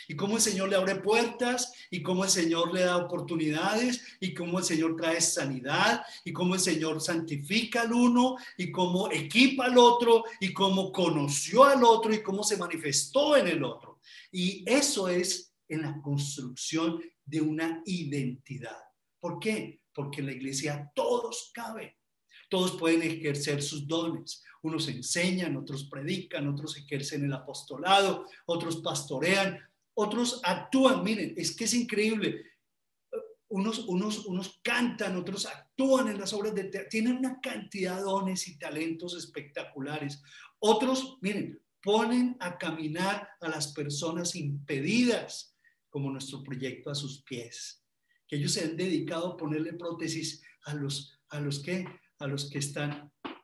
y 0.08 0.16
cómo 0.16 0.36
el 0.36 0.42
Señor 0.42 0.68
le 0.68 0.76
abre 0.76 0.96
puertas, 0.96 1.72
y 1.90 2.02
cómo 2.02 2.24
el 2.24 2.30
Señor 2.30 2.72
le 2.72 2.82
da 2.82 2.96
oportunidades, 2.96 4.02
y 4.20 4.34
cómo 4.34 4.58
el 4.58 4.64
Señor 4.64 4.96
trae 4.96 5.20
sanidad, 5.20 6.02
y 6.24 6.32
cómo 6.32 6.54
el 6.54 6.60
Señor 6.60 7.00
santifica 7.00 7.82
al 7.82 7.92
uno, 7.92 8.36
y 8.56 8.70
cómo 8.70 9.10
equipa 9.10 9.66
al 9.66 9.78
otro, 9.78 10.24
y 10.40 10.52
cómo 10.52 10.92
conoció 10.92 11.64
al 11.64 11.84
otro, 11.84 12.14
y 12.14 12.22
cómo 12.22 12.42
se 12.42 12.56
manifestó 12.56 13.36
en 13.36 13.48
el 13.48 13.64
otro. 13.64 14.00
Y 14.30 14.64
eso 14.66 15.08
es 15.08 15.52
en 15.68 15.82
la 15.82 16.00
construcción 16.00 17.00
de 17.24 17.40
una 17.40 17.82
identidad. 17.84 18.78
¿Por 19.18 19.38
qué? 19.40 19.80
porque 19.96 20.20
en 20.20 20.26
la 20.26 20.32
iglesia 20.32 20.92
todos 20.94 21.50
caben. 21.54 21.90
Todos 22.50 22.76
pueden 22.78 23.02
ejercer 23.02 23.62
sus 23.62 23.88
dones. 23.88 24.44
Unos 24.62 24.86
enseñan, 24.88 25.56
otros 25.56 25.88
predican, 25.90 26.46
otros 26.46 26.76
ejercen 26.76 27.24
el 27.24 27.32
apostolado, 27.32 28.26
otros 28.44 28.76
pastorean, 28.76 29.58
otros 29.96 30.40
actúan. 30.44 31.02
Miren, 31.02 31.34
es 31.36 31.54
que 31.56 31.64
es 31.64 31.74
increíble. 31.74 32.42
Unos, 33.48 33.80
unos, 33.86 34.26
unos 34.26 34.60
cantan, 34.62 35.16
otros 35.16 35.46
actúan 35.46 36.08
en 36.08 36.18
las 36.18 36.32
obras 36.32 36.54
de 36.54 36.64
teatro. 36.64 36.88
Tienen 36.90 37.16
una 37.16 37.40
cantidad 37.40 37.96
de 37.96 38.02
dones 38.02 38.48
y 38.48 38.58
talentos 38.58 39.16
espectaculares. 39.16 40.22
Otros, 40.58 41.18
miren, 41.20 41.60
ponen 41.82 42.36
a 42.40 42.58
caminar 42.58 43.28
a 43.40 43.48
las 43.48 43.72
personas 43.72 44.34
impedidas, 44.34 45.54
como 45.88 46.10
nuestro 46.10 46.42
proyecto 46.42 46.90
a 46.90 46.94
sus 46.94 47.22
pies. 47.22 47.82
Que 48.26 48.36
ellos 48.36 48.52
se 48.52 48.64
han 48.64 48.76
dedicado 48.76 49.28
a 49.28 49.36
ponerle 49.36 49.72
prótesis 49.72 50.42
a 50.64 50.74
los, 50.74 51.18
a 51.28 51.40
los 51.40 51.60
que 51.60 51.86
a 52.18 52.26
los 52.26 52.50
que 52.50 52.58
están 52.58 53.12
eh, 53.24 53.34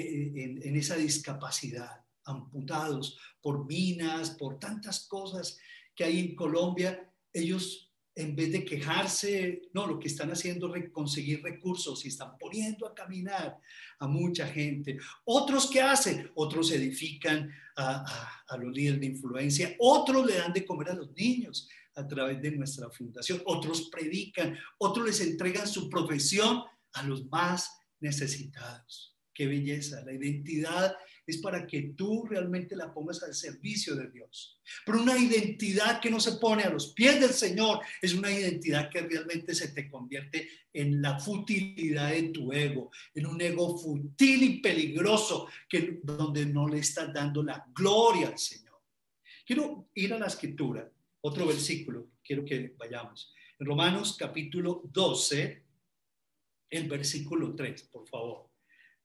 eh, 0.00 0.58
en, 0.62 0.76
esa 0.76 0.96
discapacidad, 0.96 2.01
amputados 2.24 3.18
por 3.40 3.66
minas, 3.66 4.30
por 4.30 4.58
tantas 4.58 5.06
cosas 5.06 5.58
que 5.94 6.04
hay 6.04 6.18
en 6.20 6.34
Colombia, 6.34 7.12
ellos 7.32 7.92
en 8.14 8.36
vez 8.36 8.52
de 8.52 8.64
quejarse, 8.64 9.62
no, 9.72 9.86
lo 9.86 9.98
que 9.98 10.08
están 10.08 10.30
haciendo 10.30 10.74
es 10.74 10.90
conseguir 10.90 11.42
recursos 11.42 12.04
y 12.04 12.08
están 12.08 12.36
poniendo 12.38 12.86
a 12.86 12.94
caminar 12.94 13.58
a 13.98 14.06
mucha 14.06 14.46
gente. 14.46 14.98
Otros 15.24 15.70
que 15.70 15.80
hacen, 15.80 16.30
otros 16.34 16.70
edifican 16.72 17.50
a, 17.76 18.44
a, 18.46 18.56
los 18.58 18.74
líderes 18.74 19.00
de 19.00 19.06
influencia, 19.06 19.74
otros 19.78 20.26
le 20.26 20.36
dan 20.36 20.52
de 20.52 20.64
comer 20.64 20.90
a 20.90 20.94
los 20.94 21.10
niños 21.12 21.68
a 21.94 22.06
través 22.06 22.40
de 22.42 22.50
nuestra 22.52 22.90
fundación, 22.90 23.42
otros 23.46 23.88
predican, 23.90 24.58
otros 24.78 25.06
les 25.06 25.20
entregan 25.22 25.66
su 25.66 25.88
profesión 25.88 26.62
a 26.92 27.02
los 27.04 27.26
más 27.30 27.70
necesitados. 28.00 29.16
Qué 29.32 29.46
belleza. 29.46 30.04
La 30.04 30.12
identidad 30.12 30.94
es 31.26 31.38
para 31.38 31.66
que 31.66 31.94
tú 31.96 32.24
realmente 32.24 32.74
la 32.74 32.92
pongas 32.92 33.22
al 33.22 33.34
servicio 33.34 33.94
de 33.94 34.10
Dios. 34.10 34.60
Pero 34.84 35.02
una 35.02 35.16
identidad 35.18 36.00
que 36.00 36.10
no 36.10 36.20
se 36.20 36.32
pone 36.32 36.64
a 36.64 36.70
los 36.70 36.92
pies 36.92 37.20
del 37.20 37.30
Señor 37.30 37.80
es 38.00 38.14
una 38.14 38.30
identidad 38.30 38.90
que 38.90 39.02
realmente 39.02 39.54
se 39.54 39.68
te 39.68 39.88
convierte 39.88 40.48
en 40.72 41.00
la 41.00 41.18
futilidad 41.18 42.10
de 42.10 42.24
tu 42.30 42.52
ego, 42.52 42.90
en 43.14 43.26
un 43.26 43.40
ego 43.40 43.78
futil 43.78 44.42
y 44.42 44.60
peligroso 44.60 45.48
que 45.68 46.00
donde 46.02 46.46
no 46.46 46.68
le 46.68 46.78
estás 46.78 47.12
dando 47.12 47.42
la 47.42 47.64
gloria 47.74 48.28
al 48.28 48.38
Señor. 48.38 48.80
Quiero 49.44 49.90
ir 49.94 50.14
a 50.14 50.18
la 50.18 50.26
escritura, 50.26 50.90
otro 51.20 51.46
versículo, 51.46 52.10
quiero 52.22 52.44
que 52.44 52.74
vayamos. 52.76 53.32
En 53.58 53.66
Romanos 53.66 54.16
capítulo 54.18 54.82
12, 54.84 55.62
el 56.70 56.88
versículo 56.88 57.54
3, 57.54 57.82
por 57.84 58.08
favor. 58.08 58.51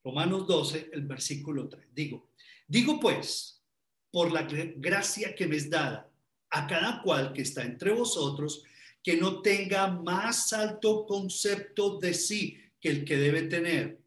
Romanos 0.07 0.47
12, 0.47 0.91
el 0.93 1.05
versículo 1.05 1.67
3. 1.67 1.89
Digo, 1.93 2.29
digo 2.65 2.97
pues, 2.97 3.61
por 4.09 4.31
la 4.31 4.43
gracia 4.77 5.35
que 5.35 5.47
me 5.47 5.57
es 5.57 5.69
dada 5.69 6.09
a 6.49 6.65
cada 6.65 7.01
cual 7.01 7.33
que 7.33 7.41
está 7.41 7.63
entre 7.63 7.91
vosotros, 7.91 8.63
que 9.03 9.17
no 9.17 9.41
tenga 9.41 9.87
más 9.87 10.53
alto 10.53 11.05
concepto 11.05 11.99
de 11.99 12.13
sí 12.13 12.57
que 12.79 12.87
el 12.87 13.03
que 13.03 13.17
debe 13.17 13.43
tener, 13.43 13.99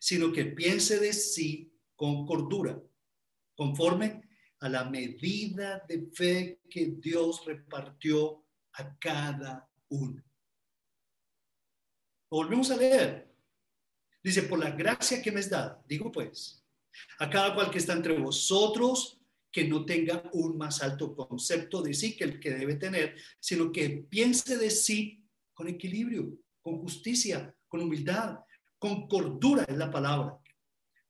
sino 0.00 0.32
que 0.32 0.46
piense 0.46 0.98
de 0.98 1.12
sí 1.12 1.72
con 1.94 2.26
cordura, 2.26 2.82
conforme 3.54 4.22
a 4.58 4.68
la 4.68 4.90
medida 4.90 5.84
de 5.88 6.08
fe 6.12 6.60
que 6.68 6.86
Dios 6.98 7.44
repartió 7.46 8.44
a 8.72 8.98
cada 8.98 9.70
uno. 9.90 10.24
Volvemos 12.28 12.68
a 12.72 12.76
leer. 12.76 13.35
Dice, 14.26 14.42
por 14.42 14.58
la 14.58 14.72
gracia 14.72 15.22
que 15.22 15.30
me 15.30 15.38
es 15.38 15.48
dada, 15.48 15.80
digo 15.86 16.10
pues, 16.10 16.60
a 17.20 17.30
cada 17.30 17.54
cual 17.54 17.70
que 17.70 17.78
está 17.78 17.92
entre 17.92 18.18
vosotros, 18.18 19.20
que 19.52 19.68
no 19.68 19.84
tenga 19.84 20.28
un 20.32 20.58
más 20.58 20.82
alto 20.82 21.14
concepto 21.14 21.80
de 21.80 21.94
sí 21.94 22.16
que 22.16 22.24
el 22.24 22.40
que 22.40 22.50
debe 22.50 22.74
tener, 22.74 23.14
sino 23.38 23.70
que 23.70 23.88
piense 24.10 24.58
de 24.58 24.68
sí 24.70 25.24
con 25.54 25.68
equilibrio, 25.68 26.36
con 26.60 26.80
justicia, 26.80 27.54
con 27.68 27.82
humildad, 27.82 28.40
con 28.80 29.06
cordura 29.06 29.64
es 29.68 29.76
la 29.76 29.92
palabra, 29.92 30.36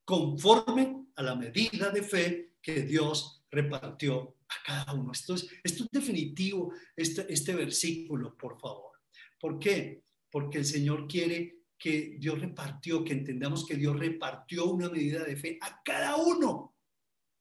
conforme 0.05 1.07
a 1.15 1.23
la 1.23 1.35
medida 1.35 1.89
de 1.89 2.03
fe 2.03 2.53
que 2.61 2.83
Dios 2.83 3.47
repartió 3.51 4.37
a 4.47 4.63
cada 4.63 4.93
uno. 4.93 5.13
Esto 5.13 5.37
es, 5.37 5.49
esto 5.65 5.85
es 5.85 5.91
definitivo, 5.91 6.71
este, 6.95 7.33
este 7.33 7.55
versículo, 7.55 8.37
por 8.37 8.61
favor. 8.61 8.93
¿Por 9.41 9.59
qué? 9.59 10.03
porque 10.37 10.59
el 10.59 10.67
Señor 10.67 11.09
quiere 11.09 11.56
que 11.79 12.17
Dios 12.19 12.41
repartió, 12.41 13.05
que 13.05 13.13
entendamos 13.13 13.67
que 13.67 13.77
Dios 13.77 13.99
repartió 13.99 14.67
una 14.67 14.89
medida 14.89 15.25
de 15.25 15.37
fe 15.37 15.59
a 15.61 15.83
cada 15.83 16.17
uno. 16.17 16.75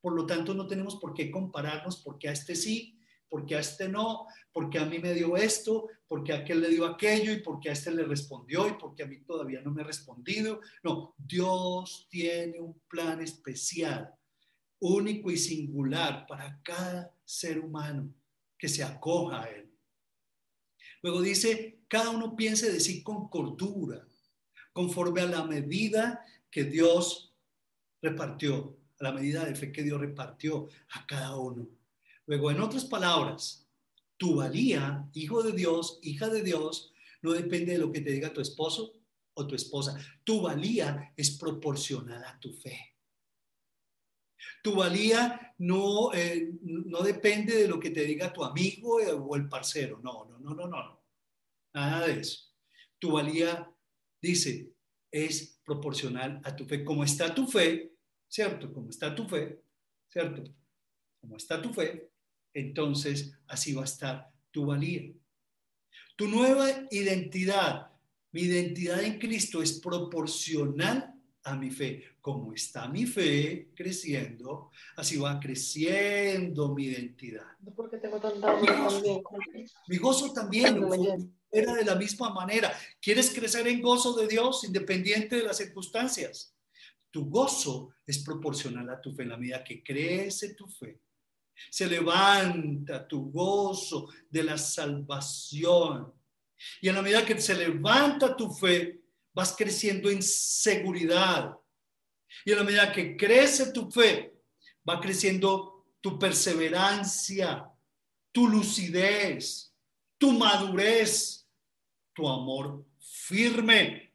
Por 0.01 0.13
lo 0.13 0.25
tanto, 0.25 0.53
no 0.53 0.67
tenemos 0.67 0.97
por 0.97 1.13
qué 1.13 1.31
compararnos 1.31 2.01
porque 2.03 2.29
a 2.29 2.31
este 2.31 2.55
sí, 2.55 2.99
porque 3.29 3.55
a 3.55 3.59
este 3.59 3.89
no, 3.89 4.27
porque 4.51 4.77
a 4.77 4.85
mí 4.85 4.99
me 4.99 5.13
dio 5.13 5.35
esto, 5.35 5.87
porque 6.07 6.33
a 6.33 6.37
aquel 6.37 6.61
le 6.61 6.69
dio 6.69 6.85
aquello 6.85 7.31
y 7.31 7.41
porque 7.41 7.69
a 7.69 7.73
este 7.73 7.91
le 7.91 8.03
respondió 8.03 8.67
y 8.67 8.73
porque 8.73 9.03
a 9.03 9.07
mí 9.07 9.21
todavía 9.21 9.61
no 9.61 9.71
me 9.71 9.81
ha 9.81 9.85
respondido. 9.85 10.61
No, 10.83 11.15
Dios 11.17 12.07
tiene 12.09 12.59
un 12.59 12.79
plan 12.87 13.21
especial, 13.21 14.13
único 14.79 15.31
y 15.31 15.37
singular 15.37 16.25
para 16.27 16.61
cada 16.61 17.13
ser 17.23 17.59
humano 17.59 18.13
que 18.57 18.67
se 18.67 18.83
acoja 18.83 19.43
a 19.43 19.49
él. 19.49 19.71
Luego 21.01 21.21
dice, 21.21 21.79
cada 21.87 22.09
uno 22.09 22.35
piense 22.35 22.71
de 22.71 22.79
sí 22.79 23.03
con 23.03 23.29
cordura, 23.29 24.07
conforme 24.75 25.21
a 25.21 25.25
la 25.25 25.45
medida 25.45 26.25
que 26.51 26.65
Dios 26.65 27.33
repartió, 28.01 28.77
a 28.99 29.05
la 29.05 29.13
medida 29.13 29.45
de 29.45 29.55
fe 29.55 29.71
que 29.71 29.83
Dios 29.83 30.01
repartió 30.01 30.67
a 30.89 31.07
cada 31.07 31.37
uno. 31.37 31.65
Luego, 32.25 32.51
en 32.51 32.59
otras 32.59 32.83
palabras, 32.83 33.65
tu 34.17 34.35
valía, 34.35 35.09
hijo 35.13 35.41
de 35.43 35.53
Dios, 35.53 35.97
hija 36.01 36.27
de 36.27 36.43
Dios, 36.43 36.91
no 37.21 37.31
depende 37.31 37.71
de 37.71 37.77
lo 37.77 37.89
que 37.89 38.01
te 38.01 38.11
diga 38.11 38.33
tu 38.33 38.41
esposo 38.41 38.91
o 39.33 39.47
tu 39.47 39.55
esposa. 39.55 39.97
Tu 40.25 40.41
valía 40.41 41.13
es 41.15 41.37
proporcional 41.37 42.25
a 42.25 42.37
tu 42.37 42.51
fe. 42.51 42.97
Tu 44.61 44.75
valía 44.75 45.55
no, 45.59 46.13
eh, 46.13 46.51
no 46.63 46.99
depende 46.99 47.55
de 47.55 47.69
lo 47.69 47.79
que 47.79 47.91
te 47.91 48.03
diga 48.03 48.33
tu 48.33 48.43
amigo 48.43 48.97
o 48.97 49.35
el 49.37 49.47
parcero. 49.47 50.01
No, 50.03 50.25
no, 50.25 50.37
no, 50.37 50.53
no, 50.53 50.67
no. 50.67 51.01
Nada 51.73 52.07
de 52.07 52.19
eso. 52.19 52.53
Tu 52.99 53.09
valía, 53.09 53.71
dice, 54.25 54.71
es 55.11 55.59
proporcional 55.63 56.41
a 56.43 56.55
tu 56.55 56.65
fe. 56.65 56.83
Como 56.83 57.03
está 57.03 57.33
tu 57.33 57.47
fe, 57.47 57.93
¿cierto? 58.27 58.73
Como 58.73 58.89
está 58.89 59.13
tu 59.13 59.27
fe, 59.27 59.61
¿cierto? 60.09 60.43
Como 61.21 61.37
está 61.37 61.61
tu 61.61 61.73
fe, 61.73 62.09
entonces 62.53 63.37
así 63.47 63.73
va 63.73 63.81
a 63.81 63.85
estar 63.85 64.31
tu 64.51 64.65
valía. 64.65 65.11
Tu 66.15 66.27
nueva 66.27 66.69
identidad, 66.91 67.91
mi 68.31 68.41
identidad 68.41 69.03
en 69.03 69.19
Cristo 69.19 69.61
es 69.61 69.79
proporcional 69.79 71.13
a 71.43 71.55
mi 71.55 71.71
fe. 71.71 72.03
Como 72.21 72.53
está 72.53 72.87
mi 72.87 73.05
fe 73.05 73.69
creciendo, 73.75 74.71
así 74.95 75.17
va 75.17 75.39
creciendo 75.39 76.73
mi 76.73 76.85
identidad. 76.85 77.45
Mi 79.87 79.97
gozo 79.97 80.33
también 80.33 80.79
era 81.55 81.73
de 81.73 81.85
la 81.85 81.95
misma 81.95 82.29
manera. 82.31 82.77
¿Quieres 83.01 83.33
crecer 83.33 83.67
en 83.67 83.81
gozo 83.81 84.13
de 84.13 84.27
Dios 84.27 84.63
independiente 84.63 85.37
de 85.37 85.43
las 85.43 85.57
circunstancias? 85.57 86.55
Tu 87.11 87.29
gozo 87.29 87.93
es 88.05 88.19
proporcional 88.19 88.89
a 88.89 88.99
tu 88.99 89.13
fe. 89.15 89.23
En 89.23 89.29
la 89.29 89.37
medida 89.37 89.63
que 89.63 89.81
crece 89.81 90.53
tu 90.53 90.67
fe, 90.67 90.99
se 91.69 91.87
levanta 91.87 93.07
tu 93.07 93.31
gozo 93.31 94.09
de 94.29 94.43
la 94.43 94.57
salvación. 94.57 96.13
Y 96.81 96.89
en 96.89 96.95
la 96.95 97.01
medida 97.01 97.25
que 97.25 97.39
se 97.39 97.55
levanta 97.55 98.35
tu 98.35 98.51
fe, 98.51 99.01
vas 99.33 99.55
creciendo 99.55 100.09
en 100.09 100.21
seguridad. 100.21 101.55
Y 102.43 102.51
en 102.51 102.57
la 102.57 102.63
medida 102.63 102.91
que 102.91 103.15
crece 103.15 103.71
tu 103.71 103.89
fe, 103.89 104.33
va 104.87 104.99
creciendo 104.99 105.85
tu 106.01 106.19
perseverancia, 106.19 107.69
tu 108.31 108.47
lucidez, 108.47 109.73
tu 110.17 110.31
madurez, 110.33 111.44
tu 112.15 112.27
amor 112.27 112.85
firme, 112.97 114.13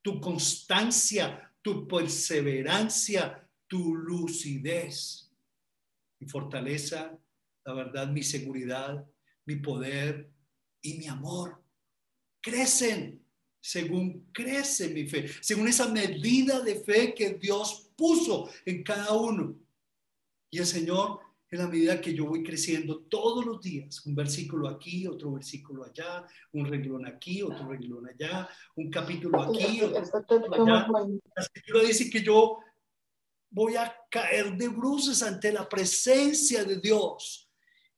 tu 0.00 0.20
constancia, 0.20 1.52
tu 1.60 1.86
perseverancia, 1.86 3.46
tu 3.66 3.94
lucidez, 3.96 5.28
mi 6.20 6.28
fortaleza, 6.28 7.18
la 7.64 7.74
verdad, 7.74 8.08
mi 8.08 8.22
seguridad, 8.22 9.04
mi 9.44 9.56
poder 9.56 10.30
y 10.80 10.94
mi 10.94 11.06
amor 11.08 11.62
crecen 12.40 13.26
según 13.60 14.30
crece 14.32 14.90
mi 14.90 15.08
fe, 15.08 15.26
según 15.40 15.66
esa 15.66 15.88
medida 15.88 16.60
de 16.60 16.76
fe 16.76 17.12
que 17.12 17.30
Dios 17.30 17.90
puso 17.96 18.48
en 18.64 18.84
cada 18.84 19.12
uno. 19.12 19.58
Y 20.52 20.58
el 20.58 20.66
Señor 20.66 21.18
en 21.50 21.58
la 21.58 21.68
medida 21.68 22.00
que 22.00 22.14
yo 22.14 22.26
voy 22.26 22.42
creciendo 22.42 23.04
todos 23.04 23.44
los 23.44 23.60
días. 23.60 24.04
Un 24.06 24.14
versículo 24.14 24.68
aquí, 24.68 25.06
otro 25.06 25.32
versículo 25.32 25.84
allá, 25.84 26.26
un 26.52 26.66
renglón 26.66 27.06
aquí, 27.06 27.42
otro 27.42 27.68
renglón 27.68 28.08
allá, 28.08 28.48
un 28.74 28.90
capítulo 28.90 29.42
aquí, 29.42 29.82
otro 29.82 29.98
allá. 30.52 30.88
La 31.36 31.42
escritura 31.42 31.82
dice 31.82 32.10
que 32.10 32.22
yo 32.22 32.58
voy 33.50 33.76
a 33.76 33.94
caer 34.10 34.56
de 34.56 34.68
bruces 34.68 35.22
ante 35.22 35.52
la 35.52 35.68
presencia 35.68 36.64
de 36.64 36.80
Dios 36.80 37.48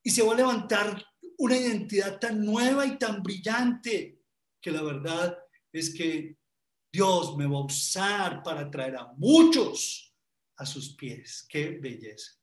y 0.02 0.10
se 0.10 0.22
va 0.22 0.34
a 0.34 0.36
levantar 0.36 1.04
una 1.38 1.56
identidad 1.56 2.18
tan 2.18 2.44
nueva 2.44 2.86
y 2.86 2.98
tan 2.98 3.22
brillante 3.22 4.20
que 4.60 4.70
la 4.70 4.82
verdad 4.82 5.38
es 5.72 5.94
que 5.94 6.36
Dios 6.92 7.36
me 7.36 7.46
va 7.46 7.58
a 7.58 7.64
usar 7.64 8.42
para 8.42 8.70
traer 8.70 8.96
a 8.96 9.12
muchos 9.16 10.14
a 10.56 10.66
sus 10.66 10.94
pies. 10.96 11.46
Qué 11.48 11.78
belleza. 11.80 12.37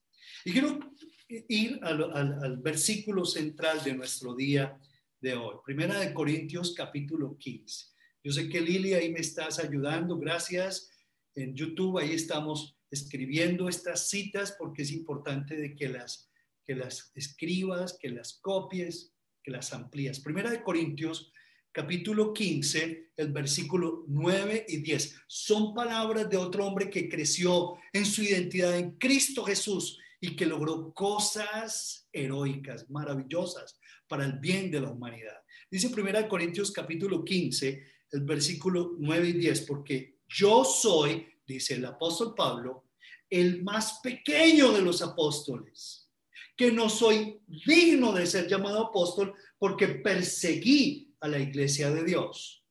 Y 0.47 0.51
quiero 0.51 0.79
ir 1.27 1.79
al, 1.81 2.57
versículo 2.57 3.25
central 3.25 3.83
de 3.83 3.95
nuestro 3.95 4.35
día 4.35 4.79
de 5.19 5.33
hoy. 5.33 5.55
Primera 5.65 5.99
de 5.99 6.13
Corintios 6.13 6.75
capítulo 6.75 7.35
15. 7.35 7.87
Yo 8.23 8.31
sé 8.31 8.47
que 8.47 8.61
Lili 8.61 8.93
ahí 8.93 9.11
me 9.11 9.21
estás 9.21 9.57
ayudando. 9.57 10.19
Gracias. 10.19 10.91
En 11.33 11.55
YouTube 11.55 11.97
ahí 11.97 12.11
estamos 12.11 12.77
escribiendo 12.91 13.67
estas 13.67 14.07
citas 14.07 14.55
porque 14.59 14.83
es 14.83 14.91
importante 14.91 15.57
de 15.57 15.75
que 15.75 15.89
las, 15.89 16.29
que 16.63 16.75
las 16.75 17.11
escribas, 17.15 17.97
que 17.99 18.09
las 18.09 18.33
copies, 18.33 19.15
que 19.41 19.49
las 19.49 19.73
amplías. 19.73 20.19
Primera 20.19 20.51
de 20.51 20.61
Corintios 20.61 21.31
capítulo 21.71 22.31
15, 22.33 23.13
el 23.17 23.31
versículo 23.33 24.05
9 24.09 24.67
y 24.69 24.77
10. 24.77 25.21
Son 25.25 25.73
palabras 25.73 26.29
de 26.29 26.37
otro 26.37 26.67
hombre 26.67 26.91
que 26.91 27.09
creció 27.09 27.77
en 27.91 28.05
su 28.05 28.21
identidad 28.21 28.77
en 28.77 28.91
Cristo 28.91 29.43
Jesús 29.43 29.99
y 30.25 30.35
que 30.35 30.47
logró 30.47 30.91
cosas 30.91 32.09
heroicas, 32.11 32.89
maravillosas 32.89 33.79
para 34.07 34.25
el 34.25 34.39
bien 34.39 34.71
de 34.71 34.81
la 34.81 34.89
humanidad. 34.89 35.37
Dice 35.69 35.87
1 35.87 36.27
Corintios 36.27 36.71
capítulo 36.71 37.23
15, 37.23 37.83
el 38.11 38.21
versículo 38.21 38.95
9 38.97 39.29
y 39.29 39.33
10, 39.33 39.61
porque 39.61 40.17
yo 40.27 40.63
soy, 40.63 41.27
dice 41.45 41.75
el 41.75 41.85
apóstol 41.85 42.33
Pablo, 42.35 42.85
el 43.29 43.63
más 43.63 43.99
pequeño 44.01 44.71
de 44.71 44.81
los 44.81 45.03
apóstoles, 45.03 46.09
que 46.57 46.71
no 46.71 46.89
soy 46.89 47.41
digno 47.45 48.11
de 48.11 48.25
ser 48.25 48.47
llamado 48.47 48.87
apóstol 48.87 49.35
porque 49.59 49.89
perseguí 49.89 51.13
a 51.19 51.27
la 51.27 51.37
iglesia 51.37 51.91
de 51.91 52.03
Dios. 52.03 52.65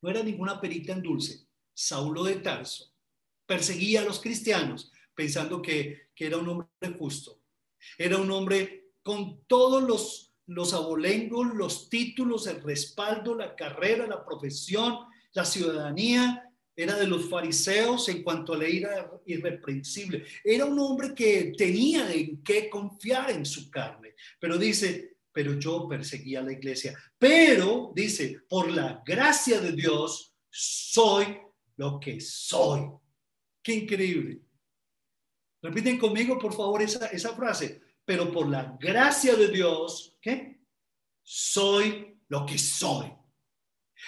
No 0.00 0.10
era 0.10 0.22
ninguna 0.22 0.60
perita 0.60 0.92
en 0.92 1.02
dulce. 1.02 1.48
Saulo 1.74 2.22
de 2.22 2.36
Tarso 2.36 2.92
perseguía 3.46 4.02
a 4.02 4.04
los 4.04 4.20
cristianos 4.20 4.92
pensando 5.14 5.60
que, 5.60 6.10
era 6.26 6.38
un 6.38 6.48
hombre 6.48 6.68
justo. 6.98 7.40
Era 7.98 8.18
un 8.18 8.30
hombre 8.30 8.90
con 9.02 9.42
todos 9.46 9.82
los, 9.82 10.32
los 10.46 10.72
abolengos, 10.74 11.54
los 11.54 11.88
títulos, 11.88 12.46
el 12.46 12.62
respaldo, 12.62 13.34
la 13.34 13.54
carrera, 13.54 14.06
la 14.06 14.24
profesión, 14.24 14.98
la 15.32 15.44
ciudadanía. 15.44 16.48
Era 16.74 16.96
de 16.96 17.06
los 17.06 17.28
fariseos 17.28 18.08
en 18.08 18.22
cuanto 18.22 18.54
a 18.54 18.58
la 18.58 18.68
ira 18.68 19.10
irreprensible. 19.26 20.24
Era 20.42 20.64
un 20.64 20.78
hombre 20.78 21.14
que 21.14 21.52
tenía 21.56 22.10
en 22.12 22.42
qué 22.42 22.70
confiar 22.70 23.30
en 23.30 23.44
su 23.44 23.70
carne. 23.70 24.14
Pero 24.40 24.56
dice, 24.56 25.16
pero 25.32 25.58
yo 25.58 25.86
perseguía 25.88 26.42
la 26.42 26.52
iglesia. 26.52 26.96
Pero, 27.18 27.92
dice, 27.94 28.40
por 28.48 28.70
la 28.70 29.02
gracia 29.04 29.60
de 29.60 29.72
Dios, 29.72 30.34
soy 30.48 31.38
lo 31.76 31.98
que 31.98 32.20
soy. 32.20 32.88
Qué 33.62 33.74
increíble. 33.74 34.40
Repiten 35.62 35.98
conmigo, 35.98 36.38
por 36.38 36.52
favor, 36.52 36.82
esa, 36.82 37.06
esa 37.06 37.34
frase. 37.34 37.80
Pero 38.04 38.32
por 38.32 38.48
la 38.48 38.76
gracia 38.80 39.34
de 39.36 39.48
Dios, 39.48 40.18
¿qué? 40.20 40.60
Soy 41.22 42.18
lo 42.28 42.44
que 42.44 42.58
soy. 42.58 43.12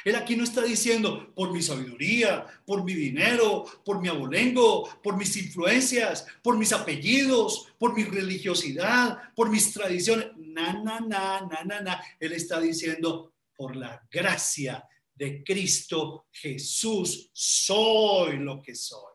Él 0.04 0.16
aquí 0.16 0.34
no 0.34 0.42
está 0.42 0.62
diciendo 0.62 1.32
por 1.34 1.52
mi 1.52 1.62
sabiduría, 1.62 2.46
por 2.66 2.82
mi 2.82 2.94
dinero, 2.94 3.64
por 3.84 4.00
mi 4.00 4.08
abolengo, 4.08 4.88
por 5.02 5.16
mis 5.16 5.36
influencias, 5.36 6.26
por 6.42 6.58
mis 6.58 6.72
apellidos, 6.72 7.68
por 7.78 7.94
mi 7.94 8.02
religiosidad, 8.04 9.32
por 9.36 9.50
mis 9.50 9.72
tradiciones. 9.72 10.26
Na, 10.36 10.72
na, 10.72 11.00
na, 11.00 11.40
na, 11.42 11.64
na, 11.64 11.80
na. 11.80 12.04
Él 12.18 12.32
está 12.32 12.60
diciendo 12.60 13.34
por 13.56 13.76
la 13.76 14.04
gracia 14.10 14.84
de 15.14 15.44
Cristo 15.44 16.26
Jesús, 16.32 17.30
soy 17.32 18.38
lo 18.38 18.60
que 18.60 18.74
soy. 18.74 19.12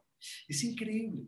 Es 0.48 0.64
increíble. 0.64 1.28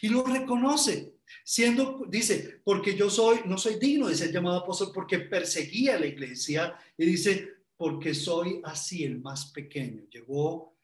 Y 0.00 0.08
lo 0.08 0.24
reconoce, 0.24 1.14
siendo, 1.44 2.04
dice, 2.08 2.60
porque 2.64 2.96
yo 2.96 3.10
soy, 3.10 3.40
no 3.46 3.58
soy 3.58 3.78
digno 3.78 4.08
de 4.08 4.16
ser 4.16 4.32
llamado 4.32 4.58
apóstol 4.58 4.90
porque 4.94 5.18
perseguía 5.20 5.96
a 5.96 6.00
la 6.00 6.06
iglesia. 6.06 6.74
Y 6.96 7.04
dice, 7.06 7.50
porque 7.76 8.14
soy 8.14 8.60
así 8.64 9.04
el 9.04 9.20
más 9.20 9.52
pequeño. 9.52 10.04
Llegó 10.10 10.76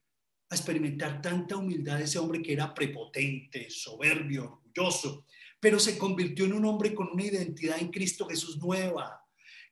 a 0.50 0.54
experimentar 0.54 1.22
tanta 1.22 1.56
humildad 1.56 2.00
ese 2.00 2.18
hombre 2.18 2.42
que 2.42 2.52
era 2.52 2.74
prepotente, 2.74 3.70
soberbio, 3.70 4.44
orgulloso, 4.44 5.26
pero 5.60 5.78
se 5.78 5.98
convirtió 5.98 6.44
en 6.44 6.54
un 6.54 6.64
hombre 6.64 6.94
con 6.94 7.08
una 7.12 7.24
identidad 7.24 7.78
en 7.78 7.90
Cristo 7.90 8.26
Jesús 8.26 8.58
nueva, 8.58 9.20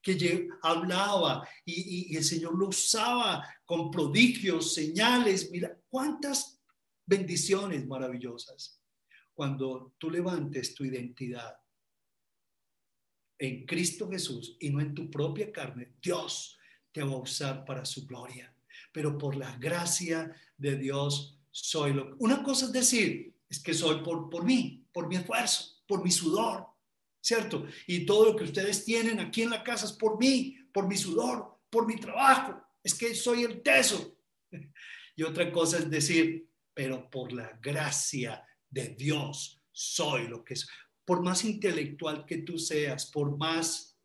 que 0.03 0.49
hablaba 0.63 1.49
y, 1.65 2.13
y 2.13 2.17
el 2.17 2.23
Señor 2.23 2.57
lo 2.57 2.69
usaba 2.69 3.45
con 3.65 3.91
prodigios, 3.91 4.73
señales. 4.75 5.51
Mira, 5.51 5.77
cuántas 5.89 6.61
bendiciones 7.05 7.87
maravillosas 7.87 8.76
cuando 9.37 9.95
tú 9.99 10.11
levantes 10.11 10.75
tu 10.75 10.83
identidad 10.85 11.61
en 13.39 13.67
Cristo 13.67 14.09
Jesús 14.09 14.57
y 14.61 14.71
no 14.71 14.81
en 14.81 14.95
tu 14.95 15.11
propia 15.11 15.53
carne, 15.53 15.93
Dios 16.03 16.59
te 16.91 17.03
va 17.03 17.13
a 17.13 17.19
usar 17.19 17.67
para 17.67 17.85
su 17.85 18.07
gloria. 18.07 18.51
Pero 18.91 19.19
por 19.19 19.37
la 19.37 19.55
gracia 19.59 20.35
de 20.57 20.77
Dios 20.77 21.39
soy 21.51 21.93
lo 21.93 22.17
Una 22.19 22.43
cosa 22.43 22.65
es 22.67 22.73
decir, 22.73 23.35
es 23.47 23.61
que 23.63 23.75
soy 23.75 24.03
por, 24.03 24.31
por 24.31 24.43
mí, 24.43 24.87
por 24.91 25.07
mi 25.07 25.17
esfuerzo, 25.17 25.83
por 25.87 26.03
mi 26.03 26.11
sudor, 26.11 26.67
¿cierto? 27.21 27.67
Y 27.87 28.07
todo 28.07 28.33
lo 28.33 28.37
que 28.37 28.45
ustedes 28.45 28.87
tienen 28.87 29.21
aquí 29.21 29.43
en 29.43 29.51
la 29.51 29.63
casa 29.63 29.85
es 29.85 29.93
por 29.93 30.19
mí, 30.19 30.57
por 30.73 30.89
mi 30.89 30.97
sudor, 30.97 31.61
por 31.69 31.87
mi 31.87 31.97
trabajo. 31.97 32.59
Es 32.83 32.95
que 32.95 33.15
soy 33.15 33.43
el 33.43 33.63
teso. 33.63 34.17
Y 35.19 35.23
otra 35.23 35.51
cosa 35.51 35.79
es 35.79 35.89
decir, 35.89 36.47
pero 36.75 37.09
por 37.09 37.33
la 37.33 37.59
gracia 37.63 38.47
de 38.77 38.95
Dios 38.95 39.63
soy 39.73 40.29
lo 40.29 40.45
que 40.45 40.55
es. 40.55 40.69
Por 41.05 41.23
más 41.23 41.45
intelectual 41.45 42.27
que 42.27 42.39
tú 42.39 42.59
seas, 42.59 43.07
por 43.07 43.37
más 43.39 43.99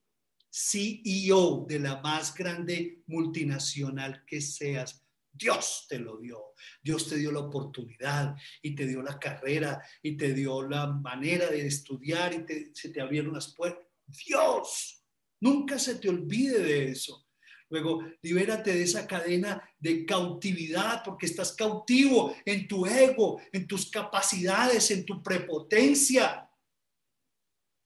CEO 0.50 1.66
de 1.68 1.80
la 1.80 2.02
más 2.02 2.34
grande 2.34 3.04
multinacional 3.08 4.24
que 4.26 4.40
seas, 4.40 5.06
Dios 5.34 5.88
te 5.90 6.00
lo 6.00 6.18
dio. 6.18 6.54
Dios 6.82 7.10
te 7.10 7.18
dio 7.18 7.32
la 7.32 7.40
oportunidad 7.40 8.36
y 8.62 8.76
te 8.76 8.86
dio 8.86 9.02
la 9.02 9.20
carrera 9.20 9.82
y 10.02 10.16
te 10.16 10.34
dio 10.34 10.62
la 10.68 10.88
manera 10.88 11.50
de 11.50 11.68
estudiar 11.68 12.34
y 12.34 12.72
se 12.74 12.90
te 12.90 13.02
abrieron 13.02 13.34
las 13.34 13.54
puertas. 13.54 13.86
Dios, 14.26 15.04
nunca 15.42 15.80
se 15.80 15.96
te 15.96 16.10
olvide 16.10 16.60
de 16.60 16.92
eso. 16.92 17.28
Luego, 17.72 18.04
libérate 18.22 18.74
de 18.74 18.84
esa 18.84 19.08
cadena 19.08 19.64
de 19.80 20.06
cautividad 20.06 21.02
porque 21.06 21.26
estás 21.26 21.54
cautivo 21.54 22.36
en 22.44 22.68
tu 22.68 22.86
ego, 22.86 23.40
en 23.54 23.66
tus 23.66 23.90
capacidades, 23.90 24.92
en 24.92 25.06
tu 25.06 25.24
prepotencia. 25.24 26.50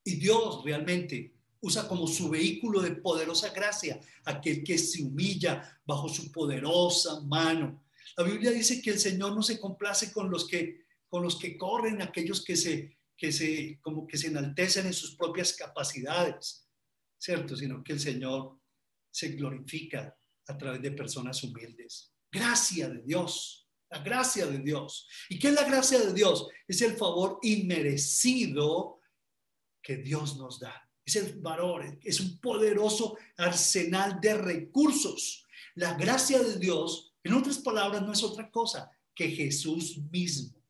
Y 0.04 0.16
Dios 0.16 0.64
realmente 0.66 1.36
usa 1.62 1.88
como 1.88 2.08
su 2.08 2.30
vehículo 2.30 2.82
de 2.82 2.96
poderosa 2.96 3.50
gracia 3.50 4.00
aquel 4.26 4.64
que 4.64 4.80
se 4.80 5.04
humilla 5.04 5.80
bajo 5.86 6.10
su 6.10 6.32
poderosa 6.32 7.22
mano. 7.22 7.84
La 8.18 8.24
Biblia 8.24 8.50
dice 8.50 8.82
que 8.82 8.90
el 8.90 9.00
Señor 9.00 9.36
no 9.36 9.44
se 9.44 9.60
complace 9.60 10.12
con 10.12 10.32
los 10.32 10.48
que 10.48 10.84
con 11.08 11.22
los 11.22 11.38
que 11.38 11.58
corren, 11.58 12.02
aquellos 12.02 12.44
que 12.44 12.56
se 12.56 12.98
que 13.16 13.32
se 13.32 13.80
como 13.82 14.08
que 14.08 14.18
se 14.18 14.28
enaltecen 14.28 14.88
en 14.88 14.94
sus 14.94 15.16
propias 15.16 15.54
capacidades, 15.54 16.68
¿cierto? 17.20 17.56
Sino 17.56 17.84
que 17.84 17.94
el 17.94 18.00
Señor 18.00 18.58
se 19.16 19.30
glorifica 19.30 20.18
a 20.48 20.58
través 20.58 20.82
de 20.82 20.92
personas 20.92 21.44
humildes. 21.44 22.14
Gracia 22.32 22.90
de 22.90 23.02
Dios, 23.02 23.70
la 23.90 24.00
gracia 24.00 24.46
de 24.46 24.60
Dios. 24.60 25.08
¿Y 25.30 25.40
qué 25.40 25.50
es 25.50 25.54
la 25.54 25.64
gracia 25.64 26.00
de 26.00 26.14
Dios? 26.14 26.48
Es 26.68 26.82
el 26.82 26.98
favor 26.98 27.40
inmerecido 27.44 29.00
que 29.82 29.98
Dios 29.98 30.38
nos 30.38 30.60
da 30.60 30.86
es 31.06 31.16
el 31.16 31.40
valor, 31.40 32.00
es 32.02 32.20
un 32.20 32.40
poderoso 32.40 33.18
arsenal 33.38 34.20
de 34.20 34.34
recursos. 34.36 35.46
La 35.76 35.94
gracia 35.94 36.42
de 36.42 36.58
Dios, 36.58 37.14
en 37.24 37.34
otras 37.34 37.60
palabras, 37.60 38.02
no 38.02 38.12
es 38.12 38.24
otra 38.24 38.50
cosa 38.50 38.90
que 39.14 39.30
Jesús 39.30 40.00
mismo. 40.12 40.64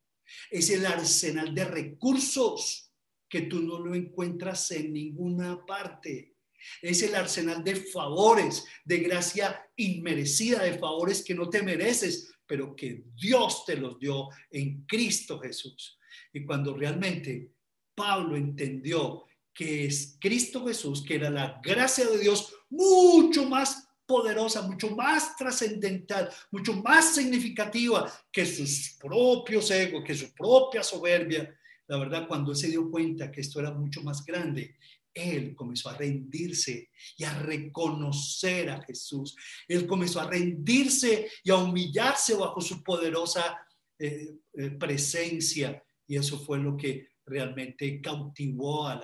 Es 0.51 0.69
el 0.69 0.85
arsenal 0.85 1.55
de 1.55 1.65
recursos 1.65 2.91
que 3.29 3.43
tú 3.43 3.61
no 3.61 3.79
lo 3.79 3.95
encuentras 3.95 4.71
en 4.71 4.93
ninguna 4.93 5.65
parte. 5.65 6.34
Es 6.81 7.01
el 7.03 7.15
arsenal 7.15 7.63
de 7.63 7.75
favores, 7.75 8.65
de 8.83 8.99
gracia 8.99 9.61
inmerecida, 9.75 10.63
de 10.63 10.77
favores 10.77 11.23
que 11.23 11.35
no 11.35 11.49
te 11.49 11.63
mereces, 11.63 12.33
pero 12.45 12.75
que 12.75 13.03
Dios 13.15 13.65
te 13.65 13.75
los 13.75 13.99
dio 13.99 14.29
en 14.51 14.85
Cristo 14.85 15.39
Jesús. 15.39 15.97
Y 16.33 16.45
cuando 16.45 16.75
realmente 16.75 17.51
Pablo 17.95 18.35
entendió 18.35 19.25
que 19.53 19.85
es 19.85 20.17
Cristo 20.19 20.65
Jesús, 20.65 21.03
que 21.03 21.15
era 21.15 21.29
la 21.29 21.59
gracia 21.63 22.05
de 22.05 22.19
Dios 22.19 22.53
mucho 22.69 23.45
más 23.45 23.87
poderosa, 24.05 24.61
mucho 24.61 24.95
más 24.95 25.35
trascendental, 25.35 26.29
mucho 26.51 26.73
más 26.73 27.15
significativa 27.15 28.11
que 28.31 28.45
sus 28.45 28.97
propios 28.99 29.71
egos, 29.71 30.03
que 30.03 30.13
su 30.13 30.31
propia 30.33 30.83
soberbia. 30.83 31.57
La 31.87 31.97
verdad, 31.97 32.27
cuando 32.27 32.51
él 32.51 32.57
se 32.57 32.67
dio 32.67 32.89
cuenta 32.91 33.31
que 33.31 33.41
esto 33.41 33.59
era 33.59 33.71
mucho 33.71 34.03
más 34.03 34.23
grande, 34.25 34.75
él 35.15 35.55
comenzó 35.55 35.89
a 35.89 35.97
rendirse 35.97 36.91
y 37.17 37.23
a 37.23 37.39
reconocer 37.39 38.69
a 38.69 38.81
Jesús. 38.83 39.35
Él 39.67 39.87
comenzó 39.87 40.19
a 40.19 40.29
rendirse 40.29 41.31
y 41.41 41.51
a 41.51 41.55
humillarse 41.55 42.35
bajo 42.35 42.59
su 42.59 42.83
poderosa 42.83 43.65
eh, 43.97 44.35
eh, 44.53 44.71
presencia. 44.71 45.81
Y 46.05 46.17
eso 46.17 46.37
fue 46.37 46.59
lo 46.59 46.75
que 46.75 47.13
realmente 47.25 48.01
cautivó 48.01 48.87
a, 48.87 49.01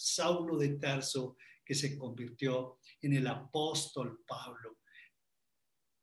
Saulo 0.00 0.56
de 0.56 0.76
Tarso, 0.76 1.36
que 1.64 1.74
se 1.74 1.98
convirtió 1.98 2.78
en 3.02 3.14
el 3.14 3.26
apóstol 3.26 4.22
Pablo. 4.24 4.78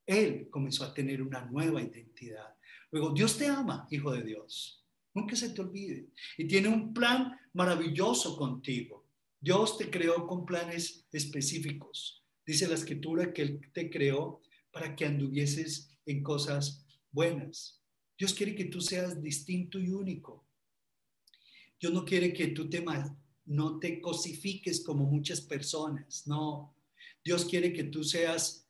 Él 0.06 0.50
comenzó 0.50 0.84
a 0.84 0.94
tener 0.94 1.22
una 1.22 1.46
nueva 1.46 1.82
identidad. 1.82 2.58
Luego, 2.92 3.12
Dios 3.12 3.38
te 3.38 3.48
ama, 3.48 3.88
hijo 3.90 4.12
de 4.12 4.24
Dios. 4.24 4.86
Nunca 5.14 5.38
se 5.38 5.50
te 5.52 5.62
olvide. 5.62 6.10
Y 6.38 6.46
tiene 6.46 6.68
un 6.68 6.94
plan 6.94 7.40
maravilloso 7.54 8.36
contigo. 8.36 9.05
Dios 9.46 9.78
te 9.78 9.92
creó 9.92 10.26
con 10.26 10.44
planes 10.44 11.06
específicos. 11.12 12.26
Dice 12.44 12.68
la 12.68 12.74
escritura 12.74 13.32
que 13.32 13.44
Él 13.44 13.62
te 13.72 13.92
creó 13.92 14.42
para 14.72 14.96
que 14.96 15.06
anduvieses 15.06 15.92
en 16.08 16.24
cosas 16.24 16.84
buenas. 17.12 17.80
Dios 18.18 18.34
quiere 18.34 18.56
que 18.56 18.66
tú 18.66 18.82
seas 18.82 19.22
distinto 19.22 19.78
y 19.80 19.92
único. 19.92 20.48
Dios 21.80 21.94
no 21.94 22.04
quiere 22.04 22.34
que 22.34 22.48
tú 22.48 22.68
te, 22.72 22.84
no 23.46 23.78
te 23.78 24.02
cosifiques 24.02 24.84
como 24.84 25.06
muchas 25.06 25.42
personas. 25.42 26.26
No. 26.26 26.76
Dios 27.24 27.46
quiere 27.46 27.72
que 27.72 27.84
tú 27.84 28.04
seas 28.04 28.68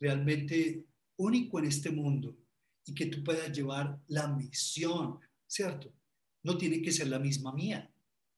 realmente 0.00 0.86
único 1.18 1.58
en 1.58 1.66
este 1.66 1.90
mundo 1.90 2.34
y 2.86 2.94
que 2.94 3.06
tú 3.06 3.22
puedas 3.22 3.52
llevar 3.52 4.00
la 4.06 4.28
misión, 4.28 5.18
¿cierto? 5.46 5.92
No 6.42 6.56
tiene 6.56 6.80
que 6.80 6.92
ser 6.92 7.08
la 7.08 7.18
misma 7.18 7.52
mía. 7.52 7.93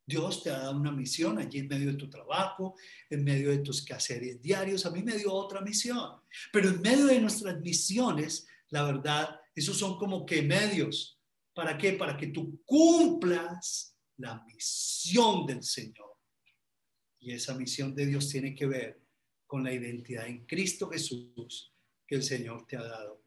Dios 0.06 0.44
te 0.44 0.50
ha 0.50 0.58
dado 0.58 0.76
una 0.76 0.92
misión 0.92 1.38
allí 1.38 1.58
en 1.58 1.68
medio 1.68 1.90
de 1.90 1.98
tu 1.98 2.08
trabajo, 2.08 2.76
en 3.10 3.24
medio 3.24 3.50
de 3.50 3.58
tus 3.58 3.84
quehaceres 3.84 4.40
diarios. 4.40 4.86
A 4.86 4.90
mí 4.90 5.02
me 5.02 5.18
dio 5.18 5.32
otra 5.32 5.60
misión. 5.60 6.20
Pero 6.52 6.68
en 6.68 6.80
medio 6.80 7.06
de 7.06 7.20
nuestras 7.20 7.60
misiones, 7.60 8.46
la 8.70 8.84
verdad, 8.84 9.40
esos 9.54 9.76
son 9.76 9.98
como 9.98 10.24
que 10.24 10.42
medios. 10.42 11.18
¿Para 11.52 11.76
qué? 11.76 11.94
Para 11.94 12.16
que 12.16 12.28
tú 12.28 12.62
cumplas 12.64 13.96
la 14.18 14.44
misión 14.44 15.44
del 15.44 15.64
Señor. 15.64 16.16
Y 17.18 17.32
esa 17.32 17.54
misión 17.54 17.92
de 17.92 18.06
Dios 18.06 18.28
tiene 18.28 18.54
que 18.54 18.66
ver 18.66 19.00
con 19.44 19.64
la 19.64 19.72
identidad 19.72 20.28
en 20.28 20.46
Cristo 20.46 20.88
Jesús 20.88 21.72
que 22.06 22.14
el 22.14 22.22
Señor 22.22 22.64
te 22.66 22.76
ha 22.76 22.82
dado. 22.82 23.24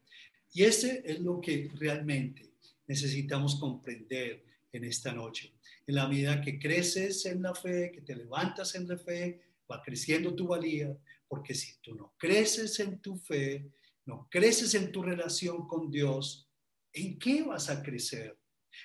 Y 0.52 0.62
ese 0.62 1.02
es 1.04 1.20
lo 1.20 1.40
que 1.40 1.70
realmente 1.74 2.54
necesitamos 2.86 3.56
comprender 3.60 4.44
en 4.72 4.84
esta 4.84 5.12
noche. 5.12 5.52
En 5.86 5.94
la 5.94 6.08
medida 6.08 6.40
que 6.40 6.58
creces 6.58 7.26
en 7.26 7.42
la 7.42 7.54
fe, 7.54 7.90
que 7.92 8.02
te 8.02 8.14
levantas 8.14 8.74
en 8.74 8.86
la 8.86 8.96
fe, 8.96 9.40
va 9.70 9.82
creciendo 9.82 10.34
tu 10.34 10.48
valía, 10.48 10.96
porque 11.28 11.54
si 11.54 11.78
tú 11.80 11.94
no 11.94 12.14
creces 12.16 12.80
en 12.80 13.00
tu 13.00 13.16
fe, 13.16 13.70
no 14.06 14.28
creces 14.30 14.74
en 14.74 14.90
tu 14.90 15.02
relación 15.02 15.66
con 15.66 15.90
Dios, 15.90 16.48
¿en 16.92 17.18
qué 17.18 17.42
vas 17.42 17.70
a 17.70 17.82
crecer? 17.82 18.36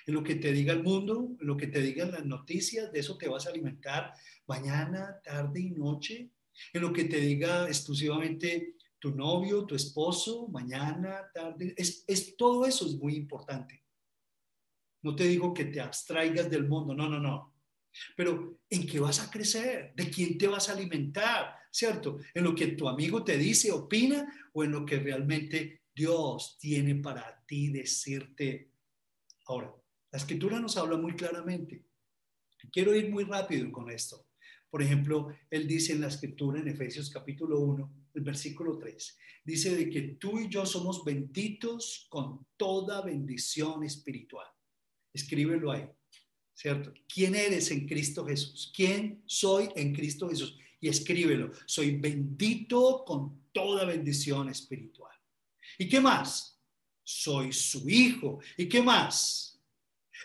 En 0.06 0.14
lo 0.14 0.22
que 0.22 0.36
te 0.36 0.52
diga 0.52 0.72
el 0.72 0.82
mundo, 0.82 1.36
en 1.40 1.46
lo 1.46 1.56
que 1.56 1.66
te 1.66 1.80
digan 1.80 2.12
las 2.12 2.24
noticias, 2.24 2.92
de 2.92 3.00
eso 3.00 3.16
te 3.16 3.28
vas 3.28 3.46
a 3.46 3.50
alimentar 3.50 4.12
mañana, 4.46 5.20
tarde 5.24 5.60
y 5.60 5.70
noche. 5.70 6.30
En 6.72 6.82
lo 6.82 6.92
que 6.92 7.04
te 7.04 7.20
diga 7.20 7.66
exclusivamente 7.66 8.76
tu 8.98 9.14
novio, 9.14 9.66
tu 9.66 9.74
esposo, 9.74 10.48
mañana, 10.48 11.30
tarde. 11.34 11.74
Es, 11.76 12.04
es, 12.06 12.36
todo 12.36 12.66
eso 12.66 12.86
es 12.86 12.94
muy 12.94 13.14
importante. 13.14 13.82
No 15.02 15.14
te 15.14 15.24
digo 15.24 15.54
que 15.54 15.66
te 15.66 15.80
abstraigas 15.80 16.50
del 16.50 16.68
mundo, 16.68 16.94
no, 16.94 17.08
no, 17.08 17.20
no. 17.20 17.54
Pero 18.16 18.58
¿en 18.68 18.86
qué 18.86 19.00
vas 19.00 19.20
a 19.20 19.30
crecer? 19.30 19.92
¿De 19.94 20.10
quién 20.10 20.36
te 20.36 20.48
vas 20.48 20.68
a 20.68 20.72
alimentar? 20.72 21.54
¿Cierto? 21.70 22.18
¿En 22.34 22.44
lo 22.44 22.54
que 22.54 22.68
tu 22.68 22.88
amigo 22.88 23.24
te 23.24 23.36
dice, 23.36 23.72
opina 23.72 24.32
o 24.52 24.64
en 24.64 24.72
lo 24.72 24.84
que 24.84 24.98
realmente 24.98 25.82
Dios 25.94 26.56
tiene 26.58 26.96
para 26.96 27.44
ti 27.46 27.68
decirte? 27.68 28.70
Ahora, 29.46 29.74
la 30.10 30.18
escritura 30.18 30.58
nos 30.58 30.76
habla 30.76 30.96
muy 30.96 31.14
claramente. 31.14 31.84
Quiero 32.72 32.94
ir 32.94 33.10
muy 33.10 33.24
rápido 33.24 33.70
con 33.70 33.90
esto. 33.90 34.26
Por 34.70 34.82
ejemplo, 34.82 35.28
él 35.50 35.66
dice 35.66 35.92
en 35.92 36.00
la 36.00 36.08
escritura 36.08 36.60
en 36.60 36.68
Efesios 36.68 37.10
capítulo 37.10 37.60
1, 37.60 38.08
el 38.14 38.22
versículo 38.22 38.78
3, 38.78 39.18
dice 39.44 39.76
de 39.76 39.88
que 39.88 40.02
tú 40.18 40.38
y 40.40 40.48
yo 40.48 40.66
somos 40.66 41.04
benditos 41.04 42.06
con 42.10 42.46
toda 42.56 43.02
bendición 43.02 43.84
espiritual. 43.84 44.46
Escríbelo 45.16 45.72
ahí, 45.72 45.88
¿cierto? 46.52 46.92
¿Quién 47.08 47.34
eres 47.34 47.70
en 47.70 47.88
Cristo 47.88 48.26
Jesús? 48.26 48.70
¿Quién 48.76 49.22
soy 49.24 49.70
en 49.74 49.94
Cristo 49.94 50.28
Jesús? 50.28 50.58
Y 50.78 50.88
escríbelo. 50.88 51.52
Soy 51.64 51.96
bendito 51.96 53.02
con 53.06 53.48
toda 53.50 53.86
bendición 53.86 54.50
espiritual. 54.50 55.14
¿Y 55.78 55.88
qué 55.88 56.00
más? 56.00 56.60
Soy 57.02 57.50
su 57.54 57.88
hijo. 57.88 58.40
¿Y 58.58 58.68
qué 58.68 58.82
más? 58.82 59.58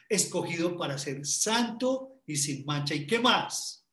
Escogido 0.10 0.78
para 0.78 0.98
ser 0.98 1.26
santo 1.26 2.22
y 2.28 2.36
sin 2.36 2.66
mancha. 2.66 2.94
¿Y 2.94 3.08
qué 3.08 3.18
más? 3.18 3.88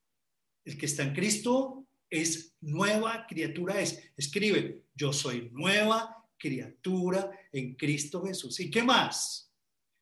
El 0.64 0.76
que 0.76 0.86
está 0.86 1.04
en 1.04 1.14
Cristo 1.14 1.86
es 2.10 2.56
nueva 2.60 3.24
criatura. 3.28 3.80
Es, 3.80 4.02
escribe, 4.16 4.82
yo 4.96 5.12
soy 5.12 5.48
nueva 5.52 6.28
criatura 6.36 7.30
en 7.52 7.76
Cristo 7.76 8.24
Jesús. 8.24 8.58
¿Y 8.58 8.68
qué 8.68 8.82
más? 8.82 9.48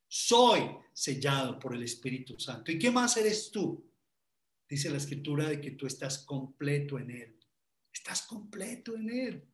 soy 0.08 0.62
sellado 0.96 1.58
por 1.58 1.74
el 1.74 1.82
Espíritu 1.82 2.40
Santo. 2.40 2.72
¿Y 2.72 2.78
qué 2.78 2.90
más 2.90 3.18
eres 3.18 3.50
tú? 3.50 3.84
Dice 4.66 4.88
la 4.88 4.96
escritura 4.96 5.46
de 5.46 5.60
que 5.60 5.72
tú 5.72 5.86
estás 5.86 6.20
completo 6.20 6.98
en 6.98 7.10
Él. 7.10 7.36
Estás 7.92 8.22
completo 8.22 8.96
en 8.96 9.10
Él. 9.10 9.44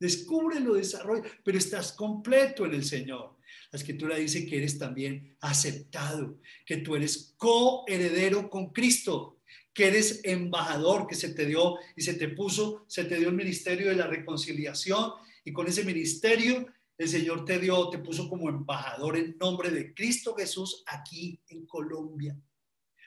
Descúbrelo, 0.00 0.74
desarrolla, 0.74 1.22
pero 1.44 1.56
estás 1.56 1.92
completo 1.92 2.66
en 2.66 2.74
el 2.74 2.84
Señor. 2.84 3.38
La 3.70 3.78
escritura 3.78 4.16
dice 4.16 4.44
que 4.44 4.56
eres 4.56 4.78
también 4.78 5.36
aceptado, 5.40 6.40
que 6.66 6.78
tú 6.78 6.96
eres 6.96 7.34
coheredero 7.36 8.50
con 8.50 8.72
Cristo, 8.72 9.38
que 9.72 9.86
eres 9.86 10.22
embajador, 10.24 11.06
que 11.06 11.14
se 11.14 11.34
te 11.34 11.46
dio 11.46 11.76
y 11.94 12.02
se 12.02 12.14
te 12.14 12.28
puso, 12.28 12.84
se 12.88 13.04
te 13.04 13.16
dio 13.16 13.28
el 13.28 13.36
ministerio 13.36 13.90
de 13.90 13.96
la 13.96 14.08
reconciliación 14.08 15.12
y 15.44 15.52
con 15.52 15.68
ese 15.68 15.84
ministerio 15.84 16.66
el 17.02 17.08
Señor 17.08 17.44
te 17.44 17.58
dio, 17.58 17.88
te 17.90 17.98
puso 17.98 18.28
como 18.28 18.48
embajador 18.48 19.16
en 19.16 19.36
nombre 19.38 19.70
de 19.70 19.92
Cristo 19.92 20.34
Jesús 20.36 20.84
aquí 20.86 21.40
en 21.48 21.66
Colombia, 21.66 22.38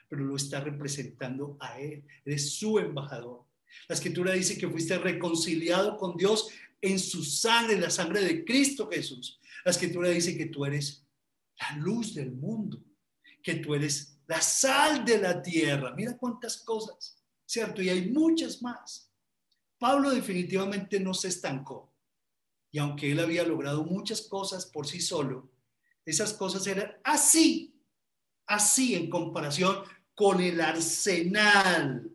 pero 0.10 0.26
lo 0.26 0.36
está 0.36 0.60
representando 0.60 1.58
a 1.60 1.80
Él, 1.80 2.04
eres 2.26 2.56
su 2.56 2.78
embajador. 2.78 3.46
La 3.88 3.96
escritura 3.96 4.34
dice 4.34 4.58
que 4.58 4.70
fuiste 4.70 4.98
reconciliado 4.98 5.98
con 5.98 6.16
Dios 6.16 6.50
en 6.82 7.00
su 7.00 7.24
sangre, 7.24 7.80
la 7.80 7.90
sangre 7.90 8.22
de 8.22 8.44
Cristo 8.44 8.90
Jesús. 8.92 9.40
La 9.64 9.72
escritura 9.72 10.10
dice 10.10 10.38
que 10.38 10.48
tú 10.48 10.66
eres 10.66 11.06
la 11.60 11.78
luz 11.78 12.14
del 12.14 12.32
mundo, 12.32 12.84
que 13.42 13.56
tú 13.56 13.76
eres 13.76 14.20
la 14.28 14.42
sal 14.42 15.06
de 15.06 15.20
la 15.20 15.42
tierra. 15.42 15.94
Mira 15.96 16.18
cuántas 16.18 16.58
cosas, 16.58 17.18
¿cierto? 17.46 17.82
Y 17.82 17.90
hay 17.90 18.10
muchas 18.10 18.62
más. 18.62 19.12
Pablo 19.78 20.12
definitivamente 20.12 21.00
no 21.00 21.14
se 21.14 21.30
estancó. 21.30 21.95
Y 22.76 22.78
aunque 22.78 23.10
él 23.10 23.22
había 23.22 23.46
logrado 23.46 23.86
muchas 23.86 24.24
cosas 24.24 24.66
por 24.66 24.86
sí 24.86 25.00
solo, 25.00 25.50
esas 26.06 26.34
cosas 26.34 26.68
eran 26.68 26.92
así, 27.06 27.74
así 28.46 28.96
en 28.96 29.10
comparación 29.10 29.78
con 30.14 30.42
el 30.42 30.60
arsenal 30.60 32.12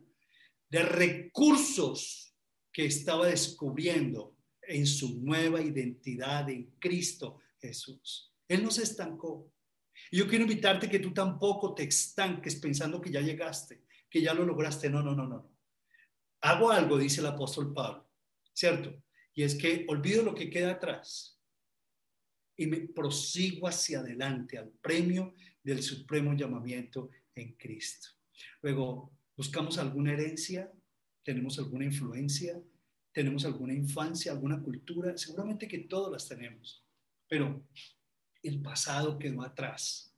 de 0.68 0.82
recursos 0.82 2.36
que 2.70 2.84
estaba 2.84 3.28
descubriendo 3.28 4.36
en 4.61 4.86
su 4.86 5.22
nueva 5.22 5.62
identidad 5.62 6.50
en 6.50 6.74
Cristo 6.78 7.38
Jesús. 7.58 8.30
Él 8.46 8.62
no 8.62 8.70
se 8.70 8.82
estancó. 8.82 9.50
Y 10.11 10.18
yo 10.18 10.28
quiero 10.28 10.44
invitarte 10.44 10.90
que 10.90 10.98
tú 10.98 11.14
tampoco 11.14 11.74
te 11.74 11.84
estanques 11.84 12.56
pensando 12.56 13.00
que 13.00 13.11
ya 13.11 13.22
llegaste, 13.22 13.86
que 14.11 14.20
ya 14.20 14.34
lo 14.34 14.44
lograste. 14.44 14.90
No, 14.90 15.02
no, 15.02 15.14
no, 15.14 15.26
no. 15.26 15.50
Hago 16.42 16.70
algo, 16.70 16.98
dice 16.98 17.22
el 17.22 17.28
apóstol 17.28 17.72
Pablo, 17.72 18.11
¿cierto? 18.52 19.02
Y 19.35 19.43
es 19.43 19.55
que 19.55 19.87
olvido 19.89 20.22
lo 20.22 20.35
que 20.35 20.51
queda 20.51 20.72
atrás 20.72 21.39
y 22.57 22.66
me 22.66 22.81
prosigo 22.81 23.68
hacia 23.68 24.01
adelante 24.01 24.59
al 24.59 24.70
premio 24.70 25.35
del 25.62 25.83
supremo 25.83 26.35
llamamiento 26.35 27.11
en 27.35 27.55
Cristo. 27.55 28.09
Luego, 28.62 29.12
buscamos 29.37 29.78
alguna 29.78 30.12
herencia, 30.12 30.70
tenemos 31.22 31.59
alguna 31.59 31.85
influencia, 31.85 32.61
tenemos 33.12 33.45
alguna 33.45 33.72
infancia, 33.72 34.33
alguna 34.33 34.61
cultura, 34.61 35.16
seguramente 35.16 35.66
que 35.66 35.78
todas 35.81 36.12
las 36.12 36.28
tenemos, 36.28 36.85
pero 37.28 37.64
el 38.43 38.61
pasado 38.61 39.18
quedó 39.18 39.43
atrás 39.43 40.11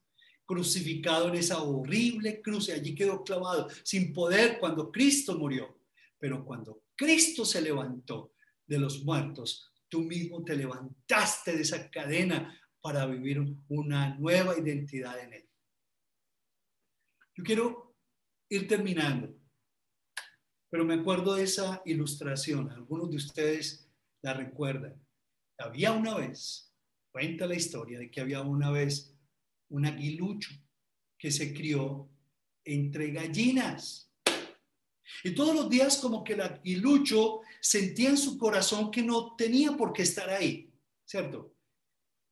crucificado 0.44 1.28
en 1.28 1.36
esa 1.36 1.62
horrible 1.62 2.42
cruz 2.42 2.68
y 2.68 2.72
allí 2.72 2.94
quedó 2.94 3.24
clavado 3.24 3.68
sin 3.82 4.12
poder 4.12 4.58
cuando 4.58 4.90
Cristo 4.90 5.38
murió. 5.38 5.78
Pero 6.18 6.44
cuando 6.44 6.82
Cristo 6.94 7.44
se 7.44 7.62
levantó 7.62 8.31
de 8.66 8.78
los 8.78 9.04
muertos, 9.04 9.72
tú 9.88 10.00
mismo 10.00 10.44
te 10.44 10.56
levantaste 10.56 11.54
de 11.56 11.62
esa 11.62 11.90
cadena 11.90 12.58
para 12.80 13.06
vivir 13.06 13.40
una 13.68 14.16
nueva 14.16 14.58
identidad 14.58 15.18
en 15.20 15.34
Él. 15.34 15.48
Yo 17.34 17.44
quiero 17.44 17.96
ir 18.48 18.68
terminando, 18.68 19.34
pero 20.70 20.84
me 20.84 20.94
acuerdo 20.94 21.34
de 21.34 21.44
esa 21.44 21.82
ilustración. 21.84 22.70
Algunos 22.70 23.10
de 23.10 23.16
ustedes 23.16 23.88
la 24.22 24.34
recuerdan. 24.34 25.00
Había 25.58 25.92
una 25.92 26.16
vez, 26.16 26.74
cuenta 27.10 27.46
la 27.46 27.54
historia 27.54 27.98
de 27.98 28.10
que 28.10 28.20
había 28.20 28.42
una 28.42 28.70
vez 28.70 29.14
un 29.68 29.86
aguilucho 29.86 30.50
que 31.18 31.30
se 31.30 31.54
crió 31.54 32.10
entre 32.64 33.10
gallinas. 33.12 34.11
Y 35.24 35.34
todos 35.34 35.54
los 35.54 35.70
días 35.70 35.98
como 35.98 36.24
que 36.24 36.32
el 36.32 36.40
aguilucho 36.40 37.40
sentía 37.60 38.10
en 38.10 38.18
su 38.18 38.36
corazón 38.36 38.90
que 38.90 39.02
no 39.02 39.36
tenía 39.36 39.76
por 39.76 39.92
qué 39.92 40.02
estar 40.02 40.28
ahí, 40.28 40.68
¿cierto? 41.04 41.54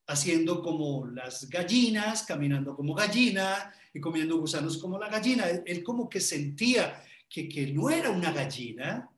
Haciendo 0.08 0.60
como 0.60 1.06
las 1.06 1.48
gallinas, 1.48 2.24
caminando 2.24 2.74
como 2.74 2.94
gallina 2.94 3.72
y 3.94 4.00
comiendo 4.00 4.38
gusanos 4.38 4.78
como 4.78 4.98
la 4.98 5.08
gallina. 5.08 5.46
Él, 5.48 5.84
como 5.84 6.08
que 6.08 6.20
sentía 6.20 7.04
que, 7.28 7.48
que, 7.48 7.68
no 7.68 7.90
era 7.90 8.10
una 8.10 8.32
gallina 8.32 9.08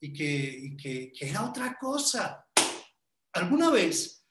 y 0.00 0.12
que, 0.12 0.74
que, 0.80 1.12
que 1.12 1.28
era 1.28 1.44
otra 1.44 1.76
cosa. 1.78 2.46
Alguna 3.34 3.70
vez 3.70 4.24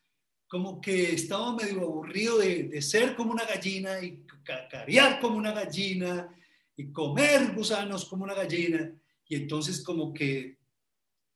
como 0.47 0.81
que 0.81 1.13
estaba 1.13 1.55
medio 1.55 1.81
aburrido 1.81 2.39
de, 2.39 2.63
de, 2.63 2.81
ser 2.81 3.15
como 3.15 3.33
una 3.33 3.45
gallina 3.45 4.01
y 4.01 4.23
cacarear 4.43 5.19
como 5.19 5.37
una 5.37 5.51
gallina 5.51 6.33
y 6.77 6.91
comer 6.91 7.53
gusanos 7.53 8.05
como 8.05 8.23
una 8.23 8.35
gallina. 8.35 8.93
Y 9.27 9.35
entonces 9.35 9.83
como 9.83 10.13
que 10.13 10.57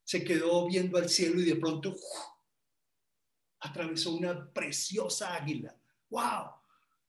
se 0.03 0.23
quedó 0.23 0.67
viendo 0.67 0.97
al 0.97 1.09
cielo 1.09 1.41
y 1.41 1.45
de 1.45 1.55
pronto 1.55 1.95
atravesó 3.59 4.13
una 4.13 4.49
preciosa 4.51 5.35
águila. 5.35 5.75
¡Wow! 6.09 6.51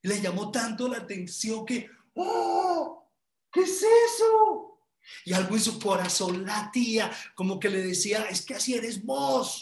Le 0.02 0.20
llamó 0.20 0.50
tanto 0.50 0.88
la 0.88 0.98
atención 0.98 1.64
que, 1.64 1.88
¡oh! 2.14 3.06
¿Qué 3.52 3.60
es 3.60 3.82
eso? 3.82 4.78
Y 5.24 5.32
algo 5.34 5.54
en 5.54 5.62
su 5.62 5.78
corazón 5.78 6.44
latía, 6.44 7.12
como 7.34 7.60
que 7.60 7.68
le 7.68 7.82
decía, 7.82 8.24
es 8.24 8.44
que 8.44 8.54
así 8.54 8.74
eres 8.74 9.04
vos. 9.04 9.58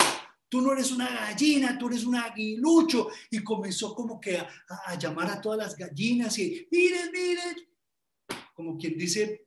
Tú 0.48 0.60
no 0.60 0.72
eres 0.72 0.90
una 0.90 1.08
gallina, 1.08 1.78
tú 1.78 1.88
eres 1.88 2.04
un 2.04 2.16
aguilucho. 2.16 3.08
Y 3.30 3.42
comenzó 3.42 3.94
como 3.94 4.20
que 4.20 4.38
a, 4.38 4.48
a 4.86 4.94
llamar 4.96 5.30
a 5.30 5.40
todas 5.40 5.58
las 5.58 5.76
gallinas 5.76 6.38
y, 6.38 6.66
miren, 6.70 7.10
miren, 7.12 7.69
como 8.60 8.76
quien 8.76 8.98
dice, 8.98 9.46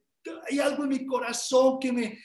hay 0.50 0.60
algo 0.60 0.84
en 0.84 0.90
mi 0.90 1.06
corazón 1.06 1.80
que 1.80 1.92
me, 1.92 2.20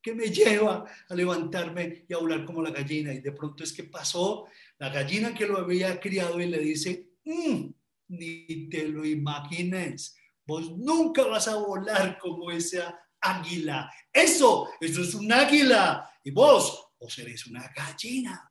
que 0.00 0.14
me 0.14 0.30
lleva 0.30 0.90
a 1.06 1.14
levantarme 1.14 2.06
y 2.08 2.14
a 2.14 2.16
hablar 2.16 2.46
como 2.46 2.62
la 2.62 2.70
gallina. 2.70 3.12
Y 3.12 3.20
de 3.20 3.32
pronto 3.32 3.62
es 3.62 3.74
que 3.74 3.84
pasó 3.84 4.46
la 4.78 4.88
gallina 4.88 5.34
que 5.34 5.46
lo 5.46 5.58
había 5.58 6.00
criado 6.00 6.40
y 6.40 6.46
le 6.46 6.60
dice, 6.60 7.10
mm, 7.24 7.66
ni 8.08 8.70
te 8.70 8.88
lo 8.88 9.04
imagines, 9.04 10.16
vos 10.46 10.74
nunca 10.78 11.26
vas 11.26 11.46
a 11.46 11.56
volar 11.56 12.18
como 12.18 12.50
esa 12.50 12.98
águila. 13.20 13.92
Eso, 14.10 14.70
eso 14.80 15.02
es 15.02 15.14
un 15.14 15.30
águila. 15.30 16.10
Y 16.24 16.30
vos, 16.30 16.88
vos 16.98 17.18
eres 17.18 17.46
una 17.46 17.70
gallina. 17.76 18.50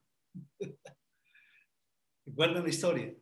¿Recuerdan 2.23 2.63
la 2.63 2.69
historia? 2.69 3.15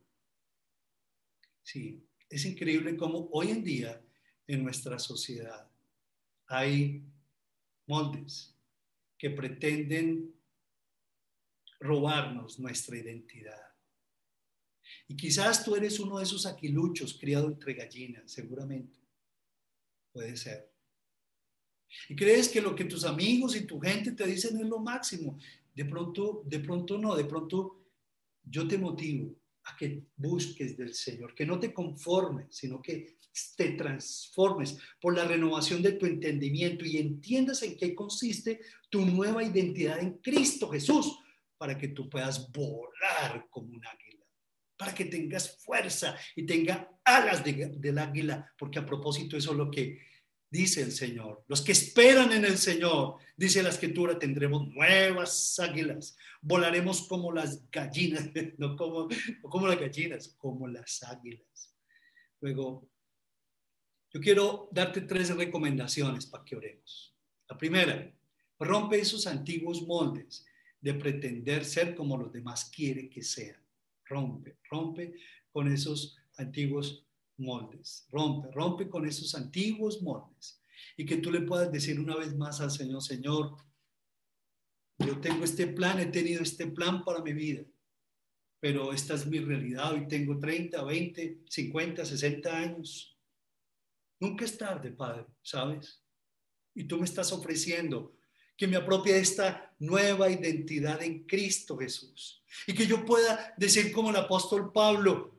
Sí, 1.64 2.06
es 2.30 2.44
increíble 2.44 2.98
cómo 2.98 3.30
hoy 3.32 3.52
en 3.52 3.64
día 3.64 4.05
en 4.48 4.64
nuestra 4.64 5.00
sociedad. 5.00 5.70
Hay 6.48 7.04
moldes 7.88 8.54
que 9.18 9.30
pretenden 9.30 10.34
robarnos 11.80 12.60
nuestra 12.60 12.98
identidad. 12.98 13.62
Y 15.08 15.16
quizás 15.16 15.64
tú 15.64 15.76
eres 15.76 16.00
uno 16.00 16.18
de 16.18 16.24
esos 16.24 16.46
aquiluchos 16.46 17.18
criado 17.20 17.48
entre 17.48 17.74
gallinas, 17.74 18.32
seguramente. 18.32 19.00
Puede 20.12 20.36
ser. 20.38 20.72
Y 22.10 22.16
crees 22.16 22.50
que 22.50 22.62
lo 22.62 22.76
que 22.76 22.86
tus 22.86 23.04
amigos 23.04 23.56
y 23.56 23.66
tu 23.66 23.80
gente 23.80 24.12
te 24.12 24.26
dicen 24.26 24.60
es 24.60 24.66
lo 24.66 24.80
máximo. 24.80 25.38
De 25.74 25.86
pronto, 25.86 26.44
de 26.46 26.60
pronto 26.60 26.98
no, 26.98 27.16
de 27.16 27.26
pronto 27.26 27.84
yo 28.44 28.68
te 28.68 28.78
motivo 28.78 29.36
a 29.66 29.76
que 29.76 30.04
busques 30.16 30.78
del 30.78 30.94
Señor, 30.94 31.34
que 31.34 31.46
no 31.46 31.60
te 31.60 31.74
conformes, 31.74 32.48
sino 32.56 32.82
que 32.82 33.18
te 33.58 33.72
transformes 33.72 34.78
por 35.02 35.16
la 35.16 35.26
renovación 35.26 35.82
de 35.82 35.94
tu 35.94 36.06
entendimiento 36.06 36.86
y 36.86 36.98
entiendas 36.98 37.64
en 37.64 37.76
qué 37.76 37.94
consiste 37.94 38.62
tu 38.90 39.06
nueva 39.06 39.44
identidad 39.44 40.00
en 40.00 40.20
Cristo 40.20 40.70
Jesús, 40.70 41.18
para 41.58 41.78
que 41.78 41.90
tú 41.90 42.10
puedas 42.10 42.52
volar 42.52 43.48
como 43.50 43.74
un 43.74 43.86
águila, 43.86 44.26
para 44.78 44.94
que 44.94 45.06
tengas 45.06 45.58
fuerza 45.64 46.16
y 46.36 46.46
tenga 46.46 46.90
alas 47.04 47.44
del 47.44 47.98
águila, 47.98 48.54
porque 48.58 48.80
a 48.80 48.86
propósito 48.86 49.38
eso 49.38 49.52
es 49.52 49.58
lo 49.58 49.72
que 49.72 50.00
dice 50.56 50.82
el 50.82 50.92
Señor. 50.92 51.44
Los 51.48 51.62
que 51.62 51.74
esperan 51.74 52.32
en 52.32 52.46
el 52.46 52.58
Señor, 52.58 53.18
dice 53.36 53.62
la 53.62 53.70
escritura, 53.70 54.18
tendremos 54.18 54.68
nuevas 54.70 55.60
águilas, 55.60 56.18
volaremos 56.42 57.08
como 57.08 57.32
las 57.32 57.70
gallinas, 57.70 58.30
no 58.58 58.76
como, 58.76 59.08
no 59.44 59.50
como 59.50 59.68
las 59.68 59.80
gallinas, 59.80 60.30
como 60.38 60.68
las 60.68 61.04
águilas. 61.04 61.76
Luego, 62.40 62.90
yo 64.12 64.22
quiero 64.22 64.70
darte 64.72 65.02
tres 65.02 65.36
recomendaciones 65.36 66.26
para 66.26 66.46
que 66.46 66.56
oremos. 66.56 67.14
La 67.50 67.58
primera, 67.58 68.12
rompe 68.58 69.00
esos 69.00 69.28
antiguos 69.28 69.82
moldes 69.82 70.46
de 70.80 70.94
pretender 70.94 71.66
ser 71.66 71.96
como 71.96 72.18
los 72.18 72.32
demás 72.32 72.72
quieren 72.74 73.10
que 73.10 73.22
sean. 73.22 73.62
Rompe, 74.06 74.58
rompe 74.70 75.16
con 75.52 75.72
esos 75.72 76.18
antiguos 76.38 77.05
moldes. 77.38 78.08
Rompe, 78.12 78.52
rompe 78.52 78.90
con 78.90 79.06
esos 79.06 79.36
antiguos 79.36 80.02
moldes. 80.02 80.62
Y 80.98 81.06
que 81.06 81.18
tú 81.18 81.32
le 81.32 81.42
puedas 81.42 81.72
decir 81.72 82.00
una 82.00 82.16
vez 82.16 82.36
más 82.36 82.62
al 82.62 82.72
Señor, 82.72 83.02
Señor, 83.02 83.58
yo 85.00 85.20
tengo 85.20 85.44
este 85.44 85.68
plan, 85.68 86.00
he 86.00 86.06
tenido 86.06 86.42
este 86.42 86.68
plan 86.68 87.04
para 87.04 87.22
mi 87.22 87.34
vida, 87.34 87.64
pero 88.60 88.94
esta 88.94 89.16
es 89.16 89.26
mi 89.26 89.40
realidad. 89.40 89.94
Hoy 89.94 90.08
tengo 90.08 90.40
30, 90.40 90.84
20, 90.84 91.42
50, 91.50 92.06
60 92.06 92.58
años. 92.58 93.18
Nunca 94.20 94.46
es 94.46 94.58
tarde, 94.58 94.92
Padre, 94.92 95.26
¿sabes? 95.42 96.02
Y 96.74 96.86
tú 96.86 96.98
me 96.98 97.06
estás 97.06 97.32
ofreciendo 97.34 98.16
que 98.58 98.68
me 98.68 98.78
apropie 98.78 99.18
esta 99.18 99.76
nueva 99.80 100.30
identidad 100.30 101.04
en 101.04 101.26
Cristo 101.26 101.78
Jesús. 101.78 102.42
Y 102.66 102.74
que 102.74 102.88
yo 102.88 103.06
pueda 103.06 103.54
decir 103.58 103.92
como 103.92 104.12
el 104.12 104.16
apóstol 104.16 104.72
Pablo, 104.72 105.35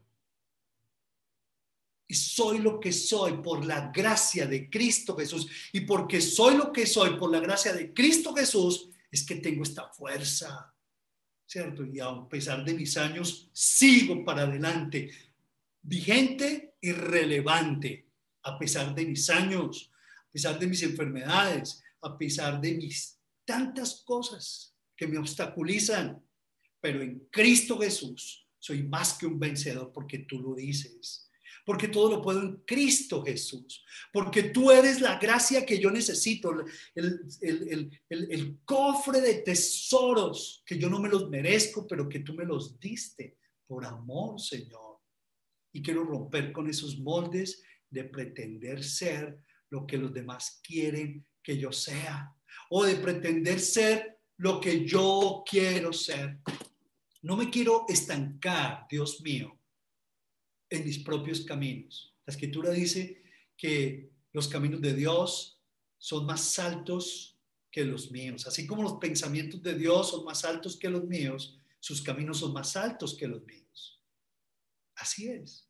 soy 2.14 2.58
lo 2.58 2.78
que 2.78 2.92
soy 2.92 3.38
por 3.38 3.64
la 3.64 3.90
gracia 3.90 4.46
de 4.46 4.70
Cristo 4.70 5.16
Jesús. 5.16 5.48
Y 5.72 5.80
porque 5.80 6.20
soy 6.20 6.56
lo 6.56 6.72
que 6.72 6.86
soy 6.86 7.16
por 7.16 7.30
la 7.30 7.40
gracia 7.40 7.72
de 7.72 7.92
Cristo 7.92 8.34
Jesús, 8.34 8.88
es 9.10 9.24
que 9.24 9.36
tengo 9.36 9.62
esta 9.62 9.88
fuerza, 9.88 10.72
¿cierto? 11.46 11.84
Y 11.84 11.98
a 12.00 12.28
pesar 12.28 12.64
de 12.64 12.74
mis 12.74 12.96
años, 12.96 13.50
sigo 13.52 14.24
para 14.24 14.42
adelante, 14.42 15.10
vigente 15.82 16.76
y 16.80 16.92
relevante, 16.92 18.06
a 18.42 18.58
pesar 18.58 18.94
de 18.94 19.04
mis 19.04 19.28
años, 19.30 19.90
a 20.28 20.32
pesar 20.32 20.58
de 20.58 20.66
mis 20.66 20.82
enfermedades, 20.82 21.82
a 22.02 22.16
pesar 22.16 22.60
de 22.60 22.74
mis 22.74 23.18
tantas 23.44 24.02
cosas 24.04 24.74
que 24.96 25.08
me 25.08 25.18
obstaculizan. 25.18 26.22
Pero 26.80 27.02
en 27.02 27.26
Cristo 27.30 27.78
Jesús 27.78 28.46
soy 28.58 28.84
más 28.84 29.14
que 29.14 29.26
un 29.26 29.40
vencedor 29.40 29.92
porque 29.92 30.20
tú 30.20 30.40
lo 30.40 30.54
dices 30.54 31.25
porque 31.66 31.88
todo 31.88 32.08
lo 32.08 32.22
puedo 32.22 32.40
en 32.40 32.62
Cristo 32.64 33.24
Jesús, 33.24 33.84
porque 34.12 34.44
tú 34.44 34.70
eres 34.70 35.00
la 35.00 35.18
gracia 35.18 35.66
que 35.66 35.80
yo 35.80 35.90
necesito, 35.90 36.54
el, 36.94 38.60
cofre 38.64 39.20
de 39.20 39.34
tesoros 39.42 40.62
que 40.64 40.78
yo 40.78 40.88
no 40.88 41.00
me 41.00 41.08
los 41.08 41.28
merezco, 41.28 41.84
pero 41.84 42.08
que 42.08 42.20
tú 42.20 42.34
me 42.34 42.44
los 42.44 42.78
diste 42.78 43.36
por 43.66 43.84
amor, 43.84 44.40
Señor. 44.40 45.00
Y 45.72 45.82
quiero 45.82 46.04
romper 46.04 46.52
con 46.52 46.70
esos 46.70 46.98
moldes 47.00 47.60
de 47.90 48.04
pretender 48.04 48.84
ser 48.84 49.40
lo 49.68 49.88
que 49.88 49.98
los 49.98 50.14
demás 50.14 50.60
quieren 50.62 51.26
que 51.42 51.58
yo 51.58 51.72
sea, 51.72 52.32
o 52.70 52.84
de 52.84 52.94
pretender 52.94 53.58
ser 53.58 54.20
lo 54.36 54.60
que 54.60 54.86
yo 54.86 55.42
quiero 55.44 55.92
ser. 55.92 56.38
No 57.22 57.36
me 57.36 57.50
quiero 57.50 57.86
estancar, 57.88 58.86
Dios 58.88 59.20
mío, 59.20 59.55
en 60.70 60.84
mis 60.84 60.98
propios 60.98 61.42
caminos. 61.42 62.14
La 62.26 62.32
escritura 62.32 62.70
dice 62.70 63.22
que 63.56 64.10
los 64.32 64.48
caminos 64.48 64.80
de 64.80 64.94
Dios 64.94 65.60
son 65.98 66.26
más 66.26 66.58
altos 66.58 67.38
que 67.70 67.84
los 67.84 68.10
míos. 68.10 68.46
Así 68.46 68.66
como 68.66 68.82
los 68.82 68.94
pensamientos 68.94 69.62
de 69.62 69.74
Dios 69.74 70.10
son 70.10 70.24
más 70.24 70.44
altos 70.44 70.76
que 70.76 70.90
los 70.90 71.04
míos, 71.04 71.58
sus 71.80 72.02
caminos 72.02 72.38
son 72.38 72.52
más 72.52 72.76
altos 72.76 73.14
que 73.14 73.28
los 73.28 73.44
míos. 73.44 74.00
Así 74.96 75.28
es. 75.28 75.68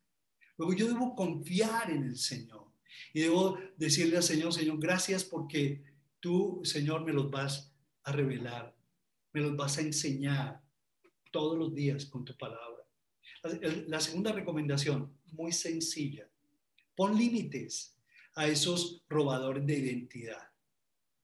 Luego 0.57 0.73
yo 0.73 0.87
debo 0.87 1.15
confiar 1.15 1.91
en 1.91 2.03
el 2.03 2.17
Señor 2.17 2.71
y 3.13 3.21
debo 3.21 3.57
decirle 3.77 4.17
al 4.17 4.23
Señor, 4.23 4.53
Señor, 4.53 4.79
gracias 4.79 5.23
porque 5.23 5.83
tú, 6.19 6.61
Señor, 6.63 7.05
me 7.05 7.13
los 7.13 7.29
vas 7.29 7.71
a 8.03 8.11
revelar, 8.11 8.75
me 9.33 9.41
los 9.41 9.55
vas 9.55 9.77
a 9.77 9.81
enseñar 9.81 10.63
todos 11.31 11.57
los 11.57 11.75
días 11.75 12.05
con 12.05 12.25
tu 12.25 12.35
palabra. 12.37 12.76
La 13.87 13.99
segunda 13.99 14.31
recomendación, 14.31 15.13
muy 15.31 15.51
sencilla, 15.51 16.29
pon 16.95 17.17
límites 17.17 17.95
a 18.35 18.47
esos 18.47 19.03
robadores 19.09 19.65
de 19.65 19.77
identidad. 19.77 20.51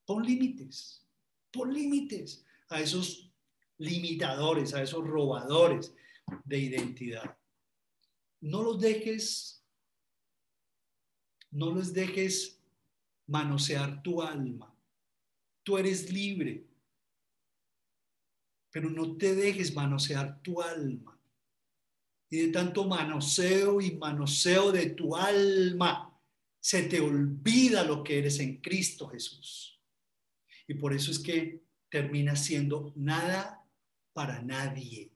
Pon 0.05 0.23
límites, 0.23 1.05
pon 1.51 1.73
límites 1.73 2.45
a 2.69 2.81
esos 2.81 3.31
limitadores, 3.77 4.73
a 4.73 4.81
esos 4.81 5.05
robadores 5.05 5.93
de 6.45 6.57
identidad. 6.57 7.37
No 8.41 8.63
los 8.63 8.79
dejes, 8.79 9.63
no 11.51 11.71
los 11.71 11.93
dejes 11.93 12.59
manosear 13.27 14.01
tu 14.03 14.21
alma. 14.21 14.75
Tú 15.63 15.77
eres 15.77 16.11
libre, 16.11 16.65
pero 18.71 18.89
no 18.89 19.15
te 19.15 19.35
dejes 19.35 19.73
manosear 19.73 20.41
tu 20.41 20.61
alma. 20.61 21.12
Y 22.33 22.37
de 22.37 22.47
tanto 22.47 22.85
manoseo 22.85 23.79
y 23.79 23.91
manoseo 23.91 24.71
de 24.71 24.87
tu 24.87 25.15
alma, 25.15 26.19
se 26.59 26.81
te 26.81 26.99
olvida 26.99 27.83
lo 27.83 28.03
que 28.03 28.17
eres 28.17 28.39
en 28.39 28.59
Cristo 28.59 29.07
Jesús. 29.07 29.79
Y 30.67 30.73
por 30.73 30.95
eso 30.95 31.11
es 31.11 31.19
que 31.19 31.61
termina 31.89 32.35
siendo 32.35 32.91
nada 32.95 33.63
para 34.13 34.41
nadie. 34.41 35.11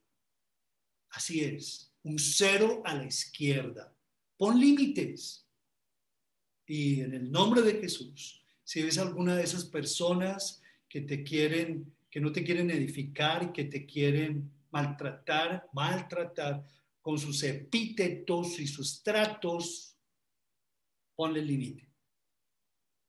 Así 1.10 1.44
es, 1.44 1.92
un 2.04 2.20
cero 2.20 2.84
a 2.86 2.94
la 2.94 3.06
izquierda. 3.06 3.92
Pon 4.38 4.60
límites. 4.60 5.48
Y 6.68 7.02
en 7.02 7.16
el 7.16 7.32
nombre 7.32 7.64
de 7.64 7.82
Jesús, 7.82 8.46
si 8.64 8.84
ves 8.84 9.00
alguna 9.00 9.36
de 9.36 9.44
esas 9.44 9.66
personas 9.66 10.62
que 10.88 11.02
te 11.02 11.24
quieren, 11.24 11.96
que 12.12 12.22
no 12.22 12.32
te 12.32 12.44
quieren 12.44 12.70
edificar 12.70 13.52
que 13.52 13.64
te 13.64 13.88
quieren 13.88 14.52
maltratar, 14.70 15.68
maltratar 15.74 16.64
con 17.08 17.18
sus 17.18 17.42
epítetos 17.44 18.60
y 18.60 18.68
sus 18.68 19.02
tratos, 19.02 19.98
ponle 21.16 21.42
límite. 21.42 21.90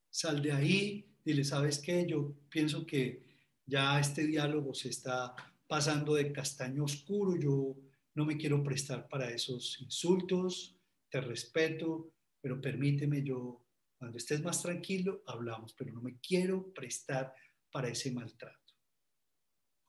Sal 0.09 0.41
de 0.41 0.53
ahí, 0.53 1.05
dile, 1.25 1.43
¿sabes 1.43 1.79
qué? 1.79 2.05
Yo 2.07 2.33
pienso 2.47 2.85
que 2.85 3.25
ya 3.65 3.99
este 3.99 4.25
diálogo 4.25 4.73
se 4.73 4.87
está 4.87 5.35
pasando 5.67 6.13
de 6.13 6.31
castaño 6.31 6.85
oscuro, 6.85 7.37
yo 7.37 7.75
no 8.15 8.25
me 8.25 8.37
quiero 8.37 8.63
prestar 8.63 9.05
para 9.09 9.29
esos 9.29 9.81
insultos, 9.81 10.77
te 11.09 11.19
respeto, 11.19 12.13
pero 12.39 12.61
permíteme 12.61 13.21
yo, 13.21 13.65
cuando 13.97 14.17
estés 14.17 14.41
más 14.41 14.61
tranquilo, 14.61 15.23
hablamos, 15.27 15.73
pero 15.73 15.91
no 15.91 16.01
me 16.01 16.21
quiero 16.21 16.73
prestar 16.73 17.33
para 17.69 17.89
ese 17.89 18.11
maltrato. 18.11 18.68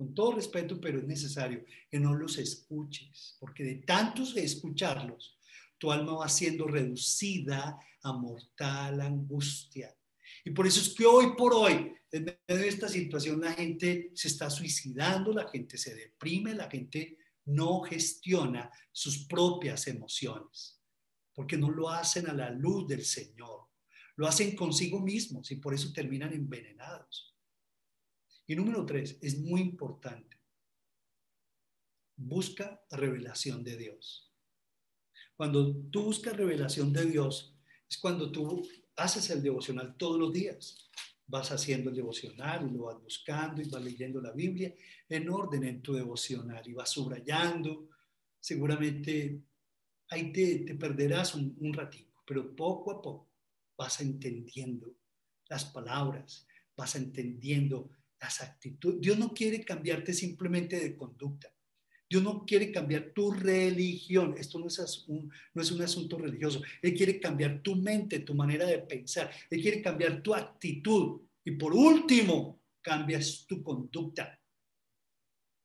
Con 0.01 0.15
todo 0.15 0.33
respeto, 0.33 0.81
pero 0.81 0.99
es 0.99 1.05
necesario 1.05 1.63
que 1.91 2.01
no 2.01 2.15
los 2.15 2.39
escuches, 2.39 3.37
porque 3.39 3.63
de 3.63 3.75
tantos 3.75 4.35
escucharlos, 4.35 5.37
tu 5.77 5.93
alma 5.93 6.15
va 6.15 6.29
siendo 6.31 6.67
reducida 6.67 7.79
a 8.03 8.13
mortal 8.15 9.03
angustia. 9.03 9.95
Y 10.43 10.53
por 10.53 10.67
eso 10.67 10.81
es 10.81 10.95
que 10.95 11.05
hoy 11.05 11.37
por 11.37 11.53
hoy 11.53 11.93
en 12.13 12.25
medio 12.25 12.63
de 12.63 12.69
esta 12.69 12.89
situación 12.89 13.43
la 13.43 13.53
gente 13.53 14.11
se 14.15 14.29
está 14.29 14.49
suicidando, 14.49 15.35
la 15.35 15.51
gente 15.51 15.77
se 15.77 15.95
deprime, 15.95 16.55
la 16.55 16.71
gente 16.71 17.19
no 17.45 17.83
gestiona 17.83 18.71
sus 18.91 19.27
propias 19.27 19.87
emociones, 19.87 20.81
porque 21.35 21.59
no 21.59 21.71
lo 21.71 21.91
hacen 21.91 22.27
a 22.31 22.33
la 22.33 22.49
luz 22.49 22.89
del 22.89 23.05
Señor, 23.05 23.69
lo 24.17 24.27
hacen 24.27 24.57
consigo 24.57 24.99
mismos 24.99 25.51
y 25.51 25.57
por 25.57 25.75
eso 25.75 25.93
terminan 25.93 26.33
envenenados. 26.33 27.37
Y 28.51 28.57
número 28.57 28.85
tres, 28.85 29.17
es 29.23 29.39
muy 29.39 29.61
importante, 29.61 30.37
busca 32.17 32.85
revelación 32.91 33.63
de 33.63 33.77
Dios. 33.77 34.29
Cuando 35.37 35.73
tú 35.73 36.03
buscas 36.07 36.37
revelación 36.37 36.93
de 36.93 37.07
Dios, 37.07 37.55
es 37.89 37.97
cuando 37.99 38.33
tú 38.33 38.69
haces 38.97 39.31
el 39.31 39.41
devocional 39.41 39.97
todos 39.97 40.19
los 40.19 40.33
días 40.33 40.91
vas 41.29 41.53
haciendo 41.53 41.91
el 41.91 41.97
devocional 41.97 42.69
y 42.69 42.75
lo 42.75 42.87
vas 42.87 43.01
buscando 43.01 43.63
y 43.63 43.69
vas 43.69 43.85
leyendo 43.85 44.21
la 44.21 44.33
Biblia 44.33 44.75
en 45.09 45.31
orden 45.31 45.63
en 45.63 45.81
tu 45.81 45.93
devocional 45.93 46.67
y 46.67 46.73
vas 46.73 46.91
subrayando. 46.91 47.89
Seguramente 48.41 49.45
ahí 50.09 50.33
te, 50.33 50.75
perderás 50.75 51.37
un, 51.37 51.57
un 51.61 51.73
ratito, 51.73 52.21
pero 52.27 52.57
poco 52.57 52.91
a 52.91 53.01
poco 53.01 53.31
vas 53.77 54.01
entendiendo 54.01 54.93
las 55.49 55.67
palabras, 55.67 56.49
vas 56.77 56.97
entendiendo 56.97 57.93
las 58.21 58.41
actitudes. 58.41 59.01
Dios 59.01 59.19
no 59.19 59.33
quiere 59.33 59.65
cambiarte 59.65 60.13
simplemente 60.13 60.79
de 60.79 60.97
conducta. 60.97 61.53
Dios 62.09 62.23
no 62.25 62.45
quiere 62.45 62.73
cambiar 62.73 63.13
tu 63.15 63.31
religión. 63.31 64.35
Esto 64.37 64.59
no 64.59 64.67
es, 64.67 65.05
un, 65.07 65.31
no 65.55 65.63
es 65.63 65.71
un 65.71 65.81
asunto 65.81 66.19
religioso. 66.19 66.61
Él 66.83 66.95
quiere 66.95 67.21
cambiar 67.21 67.63
tu 67.63 67.77
mente, 67.77 68.21
tu 68.21 68.35
manera 68.35 68.67
de 68.67 68.81
pensar. 68.81 69.31
Él 69.49 69.63
quiere 69.63 69.81
cambiar 69.81 70.21
tu 70.21 70.35
actitud. 70.35 71.21
Y 71.45 71.53
por 71.53 71.73
último, 71.73 72.61
cambias 72.83 73.47
tu 73.47 73.63
conducta. 73.63 74.41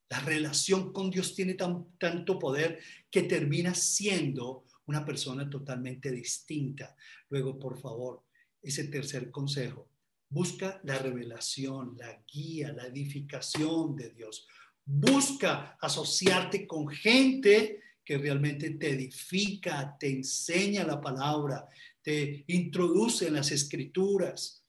La 0.10 0.20
relación 0.20 0.93
con 0.93 1.10
Dios 1.10 1.34
tiene 1.34 1.56
tan, 1.56 1.97
tanto 1.97 2.38
poder 2.38 2.80
que 3.10 3.24
termina 3.24 3.74
siendo 3.74 4.66
una 4.86 5.03
persona 5.03 5.49
totalmente 5.49 6.12
distinta. 6.12 6.95
Luego, 7.30 7.58
por 7.58 7.80
favor, 7.82 8.24
ese 8.62 8.88
tercer 8.88 9.32
consejo. 9.32 9.89
Busca 10.36 10.81
la 10.83 10.97
revelación, 10.97 11.95
la 11.97 12.21
guía, 12.29 12.73
la 12.73 12.88
edificación 12.88 13.95
de 13.95 14.09
Dios. 14.09 14.45
Busca 14.83 15.77
asociarte 15.79 16.67
con 16.67 16.89
gente 16.89 17.79
que 18.03 18.17
realmente 18.17 18.71
te 18.71 18.89
edifica, 18.89 19.95
te 19.97 20.09
enseña 20.09 20.83
la 20.83 20.99
palabra, 20.99 21.69
te 22.01 22.43
introduce 22.47 23.29
en 23.29 23.36
las 23.36 23.49
escrituras. 23.53 24.61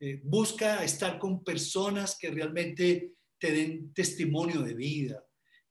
Eh, 0.00 0.22
busca 0.24 0.82
estar 0.82 1.18
con 1.18 1.44
personas 1.44 2.16
que 2.18 2.30
realmente 2.30 3.12
te 3.38 3.52
den 3.52 3.92
testimonio 3.92 4.62
de 4.62 4.72
vida, 4.72 5.22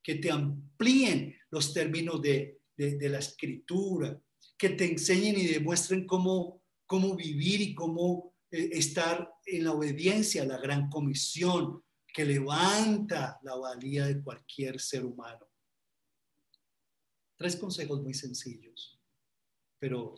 que 0.04 0.16
te 0.16 0.30
amplíen 0.30 1.36
los 1.50 1.74
términos 1.74 2.22
de, 2.22 2.60
la 2.78 3.18
escritura, 3.18 4.16
que 4.56 4.70
te 4.70 4.86
enseñen 4.86 5.40
y 5.40 5.48
demuestren 5.48 6.06
cómo, 6.06 6.62
cómo 6.86 7.16
vivir 7.16 7.62
y 7.62 7.74
cómo 7.74 8.36
eh, 8.52 8.70
estar 8.74 9.32
en 9.46 9.64
la 9.64 9.74
obediencia 9.74 10.44
a 10.44 10.46
la 10.46 10.58
gran 10.58 10.90
comisión, 10.90 11.84
que 12.12 12.26
levanta 12.26 13.40
la 13.44 13.56
valía 13.56 14.08
de 14.08 14.22
cualquier 14.22 14.80
ser 14.80 15.06
humano. 15.06 15.48
Tres 17.38 17.56
consejos 17.56 18.02
muy 18.02 18.14
sencillos, 18.14 19.00
pero 19.78 20.16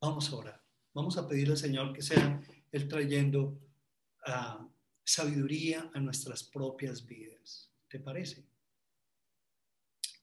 vamos 0.00 0.28
a 0.30 0.36
orar. 0.36 0.64
Vamos 0.92 1.16
a 1.16 1.26
pedirle 1.26 1.52
al 1.52 1.58
Señor 1.58 1.92
que 1.92 2.02
sea 2.02 2.40
Él 2.70 2.88
trayendo 2.88 3.58
ah, 4.26 4.68
sabiduría 5.04 5.90
a 5.94 6.00
nuestras 6.00 6.44
propias 6.44 7.06
vidas. 7.06 7.72
¿Te 7.88 8.00
parece? 8.00 8.44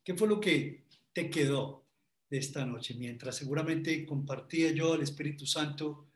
¿Qué 0.04 0.14
fue 0.16 0.28
lo 0.28 0.40
que 0.40 0.86
te 1.14 1.30
quedó 1.30 1.86
de 2.30 2.38
esta 2.38 2.66
noche? 2.66 2.96
Mientras 2.96 3.36
seguramente 3.36 4.06
compartía 4.06 4.72
yo, 4.72 4.96
el 4.96 5.04
Espíritu 5.04 5.46
Santo 5.46 6.11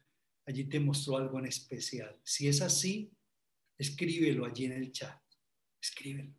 allí 0.46 0.66
te 0.66 0.80
mostró 0.80 1.18
algo 1.18 1.40
en 1.40 1.46
especial. 1.46 2.20
Si 2.24 2.48
es 2.48 2.62
así, 2.62 3.12
escríbelo 3.78 4.46
allí 4.46 4.66
en 4.66 4.74
el 4.74 4.92
chat, 4.92 5.22
escríbelo. 5.82 6.34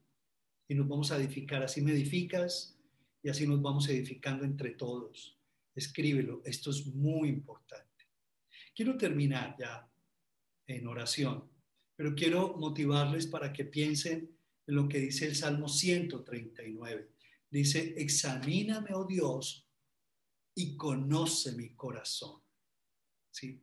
Y 0.69 0.75
nos 0.75 0.89
vamos 0.89 1.11
a 1.13 1.17
edificar, 1.17 1.63
así 1.63 1.81
me 1.81 1.93
edificas 1.93 2.77
y 3.23 3.29
así 3.29 3.47
nos 3.47 3.61
vamos 3.61 3.89
edificando 3.89 4.45
entre 4.45 4.71
todos. 4.71 5.39
Escríbelo, 5.75 6.43
esto 6.45 6.71
es 6.71 6.87
muy 6.87 7.29
importante. 7.29 7.87
Quiero 8.75 8.97
terminar 8.97 9.57
ya 9.59 9.91
en 10.67 10.87
oración, 10.87 11.49
pero 11.95 12.15
quiero 12.15 12.57
motivarles 12.57 13.27
para 13.27 13.53
que 13.53 13.65
piensen 13.65 14.37
en 14.67 14.75
lo 14.75 14.89
que 14.89 14.99
dice 14.99 15.27
el 15.27 15.37
Salmo 15.37 15.69
139. 15.69 17.11
Dice, 17.51 17.95
examíname, 17.97 18.93
oh 18.95 19.05
Dios, 19.05 19.69
y 20.55 20.77
conoce 20.77 21.53
mi 21.53 21.71
corazón. 21.71 22.43
¿Sí? 23.31 23.63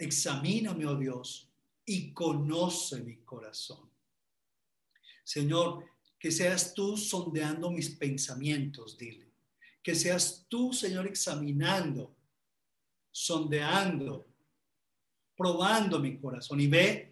Examíname, 0.00 0.86
oh 0.86 0.96
Dios, 0.96 1.48
y 1.84 2.12
conoce 2.12 3.02
mi 3.02 3.18
corazón. 3.18 3.90
Señor, 5.24 5.84
que 6.18 6.30
seas 6.30 6.74
tú 6.74 6.96
sondeando 6.96 7.70
mis 7.70 7.90
pensamientos, 7.90 8.98
dile. 8.98 9.30
Que 9.82 9.94
seas 9.94 10.46
tú, 10.48 10.72
Señor, 10.72 11.06
examinando, 11.06 12.16
sondeando, 13.10 14.26
probando 15.36 15.98
mi 15.98 16.18
corazón 16.18 16.60
y 16.60 16.66
ve 16.66 17.10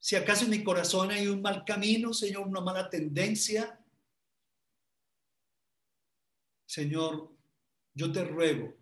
si 0.00 0.16
acaso 0.16 0.44
en 0.44 0.50
mi 0.50 0.62
corazón 0.62 1.10
hay 1.10 1.26
un 1.26 1.42
mal 1.42 1.64
camino, 1.64 2.14
Señor, 2.14 2.46
una 2.46 2.60
mala 2.60 2.88
tendencia. 2.88 3.78
Señor, 6.66 7.34
yo 7.94 8.12
te 8.12 8.24
ruego 8.24 8.76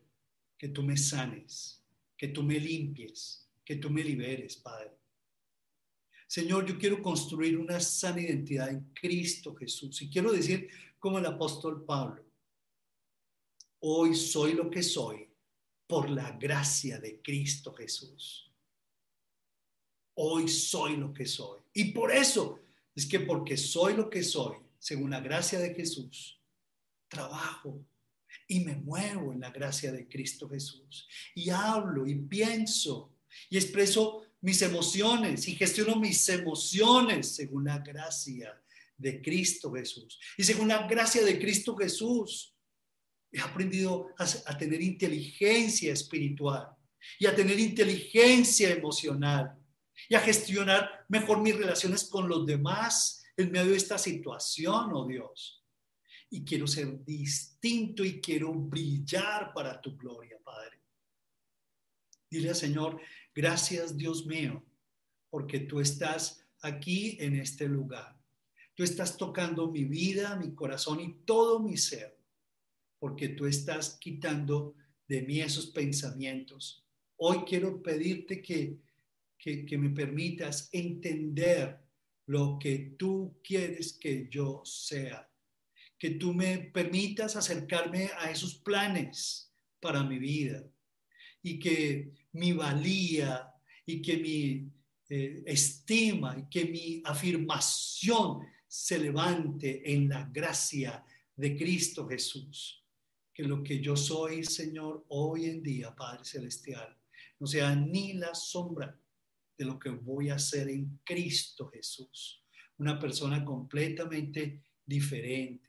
que 0.58 0.68
tú 0.68 0.82
me 0.82 0.96
sanes, 0.96 1.82
que 2.16 2.28
tú 2.28 2.42
me 2.42 2.58
limpies, 2.58 3.48
que 3.64 3.76
tú 3.76 3.90
me 3.90 4.02
liberes, 4.02 4.56
Padre. 4.56 4.92
Señor, 6.26 6.66
yo 6.66 6.78
quiero 6.78 7.02
construir 7.02 7.56
una 7.56 7.78
sana 7.78 8.20
identidad 8.20 8.68
en 8.68 8.92
Cristo 8.92 9.54
Jesús. 9.54 10.02
Y 10.02 10.10
quiero 10.10 10.32
decir, 10.32 10.68
como 10.98 11.18
el 11.18 11.26
apóstol 11.26 11.84
Pablo, 11.84 12.24
hoy 13.80 14.14
soy 14.14 14.54
lo 14.54 14.68
que 14.68 14.82
soy 14.82 15.28
por 15.86 16.10
la 16.10 16.32
gracia 16.32 16.98
de 16.98 17.22
Cristo 17.22 17.72
Jesús. 17.72 18.50
Hoy 20.14 20.48
soy 20.48 20.96
lo 20.96 21.12
que 21.12 21.26
soy. 21.26 21.60
Y 21.74 21.92
por 21.92 22.10
eso 22.10 22.60
es 22.94 23.06
que 23.06 23.20
porque 23.20 23.56
soy 23.56 23.94
lo 23.94 24.10
que 24.10 24.24
soy, 24.24 24.56
según 24.78 25.10
la 25.10 25.20
gracia 25.20 25.58
de 25.58 25.74
Jesús, 25.74 26.40
trabajo 27.08 27.84
y 28.48 28.60
me 28.60 28.76
muevo 28.76 29.32
en 29.32 29.40
la 29.40 29.50
gracia 29.50 29.92
de 29.92 30.08
Cristo 30.08 30.48
Jesús. 30.48 31.08
Y 31.34 31.50
hablo 31.50 32.06
y 32.06 32.14
pienso 32.14 33.14
y 33.50 33.56
expreso 33.56 34.22
mis 34.40 34.62
emociones 34.62 35.48
y 35.48 35.56
gestiono 35.56 35.96
mis 35.96 36.28
emociones 36.28 37.34
según 37.34 37.64
la 37.64 37.78
gracia 37.78 38.60
de 38.96 39.20
Cristo 39.20 39.72
Jesús. 39.72 40.18
Y 40.36 40.44
según 40.44 40.68
la 40.68 40.86
gracia 40.86 41.24
de 41.24 41.38
Cristo 41.38 41.76
Jesús, 41.76 42.54
he 43.32 43.40
aprendido 43.40 44.08
a, 44.18 44.56
tener 44.56 44.80
inteligencia 44.80 45.92
espiritual 45.92 46.68
y 47.18 47.26
a 47.26 47.34
tener 47.34 47.58
inteligencia 47.58 48.70
emocional 48.70 49.58
y 50.08 50.14
a 50.14 50.20
gestionar 50.20 51.04
mejor 51.08 51.40
mis 51.40 51.56
relaciones 51.56 52.04
con 52.04 52.28
los 52.28 52.46
demás 52.46 53.24
en 53.36 53.50
medio 53.50 53.72
de 53.72 53.76
esta 53.76 53.98
situación, 53.98 54.90
oh 54.92 55.06
Dios. 55.06 55.65
Y 56.30 56.44
quiero 56.44 56.66
ser 56.66 57.04
distinto 57.04 58.04
y 58.04 58.20
quiero 58.20 58.52
brillar 58.52 59.52
para 59.52 59.80
tu 59.80 59.96
gloria, 59.96 60.38
Padre. 60.42 60.80
Dile 62.30 62.50
al 62.50 62.56
Señor, 62.56 63.00
gracias 63.34 63.96
Dios 63.96 64.26
mío, 64.26 64.64
porque 65.30 65.60
tú 65.60 65.80
estás 65.80 66.46
aquí 66.60 67.16
en 67.20 67.36
este 67.36 67.68
lugar. 67.68 68.16
Tú 68.74 68.82
estás 68.82 69.16
tocando 69.16 69.70
mi 69.70 69.84
vida, 69.84 70.36
mi 70.36 70.54
corazón 70.54 71.00
y 71.00 71.14
todo 71.24 71.60
mi 71.60 71.76
ser, 71.76 72.18
porque 72.98 73.30
tú 73.30 73.46
estás 73.46 73.96
quitando 73.98 74.74
de 75.08 75.22
mí 75.22 75.40
esos 75.40 75.68
pensamientos. 75.68 76.84
Hoy 77.16 77.38
quiero 77.46 77.82
pedirte 77.82 78.42
que, 78.42 78.78
que, 79.38 79.78
me 79.78 79.90
permitas 79.90 80.68
entender 80.72 81.80
lo 82.26 82.58
que 82.58 82.94
tú 82.98 83.40
quieres 83.42 83.94
que 83.94 84.28
yo 84.28 84.62
sea, 84.64 85.26
que 85.98 86.10
tú 86.10 86.34
me 86.34 86.58
permitas 86.58 87.36
acercarme 87.36 88.10
a 88.18 88.30
esos 88.30 88.56
planes 88.56 89.52
para 89.80 90.02
mi 90.04 90.18
vida 90.18 90.64
y 91.42 91.58
que 91.58 92.12
mi 92.32 92.52
valía 92.52 93.52
y 93.86 94.02
que 94.02 94.16
mi 94.18 94.70
eh, 95.08 95.42
estima 95.46 96.36
y 96.36 96.48
que 96.50 96.64
mi 96.66 97.02
afirmación 97.04 98.40
se 98.66 98.98
levante 98.98 99.92
en 99.92 100.08
la 100.08 100.28
gracia 100.32 101.04
de 101.34 101.56
Cristo 101.56 102.06
Jesús. 102.08 102.82
Que 103.32 103.44
lo 103.44 103.62
que 103.62 103.80
yo 103.80 103.96
soy, 103.96 104.44
Señor, 104.44 105.04
hoy 105.08 105.46
en 105.46 105.62
día, 105.62 105.94
Padre 105.94 106.24
Celestial, 106.24 106.96
no 107.38 107.46
sea 107.46 107.74
ni 107.76 108.14
la 108.14 108.34
sombra 108.34 108.98
de 109.56 109.64
lo 109.64 109.78
que 109.78 109.90
voy 109.90 110.30
a 110.30 110.34
hacer 110.34 110.68
en 110.68 111.00
Cristo 111.04 111.68
Jesús. 111.68 112.42
Una 112.78 112.98
persona 112.98 113.44
completamente 113.44 114.62
diferente. 114.84 115.65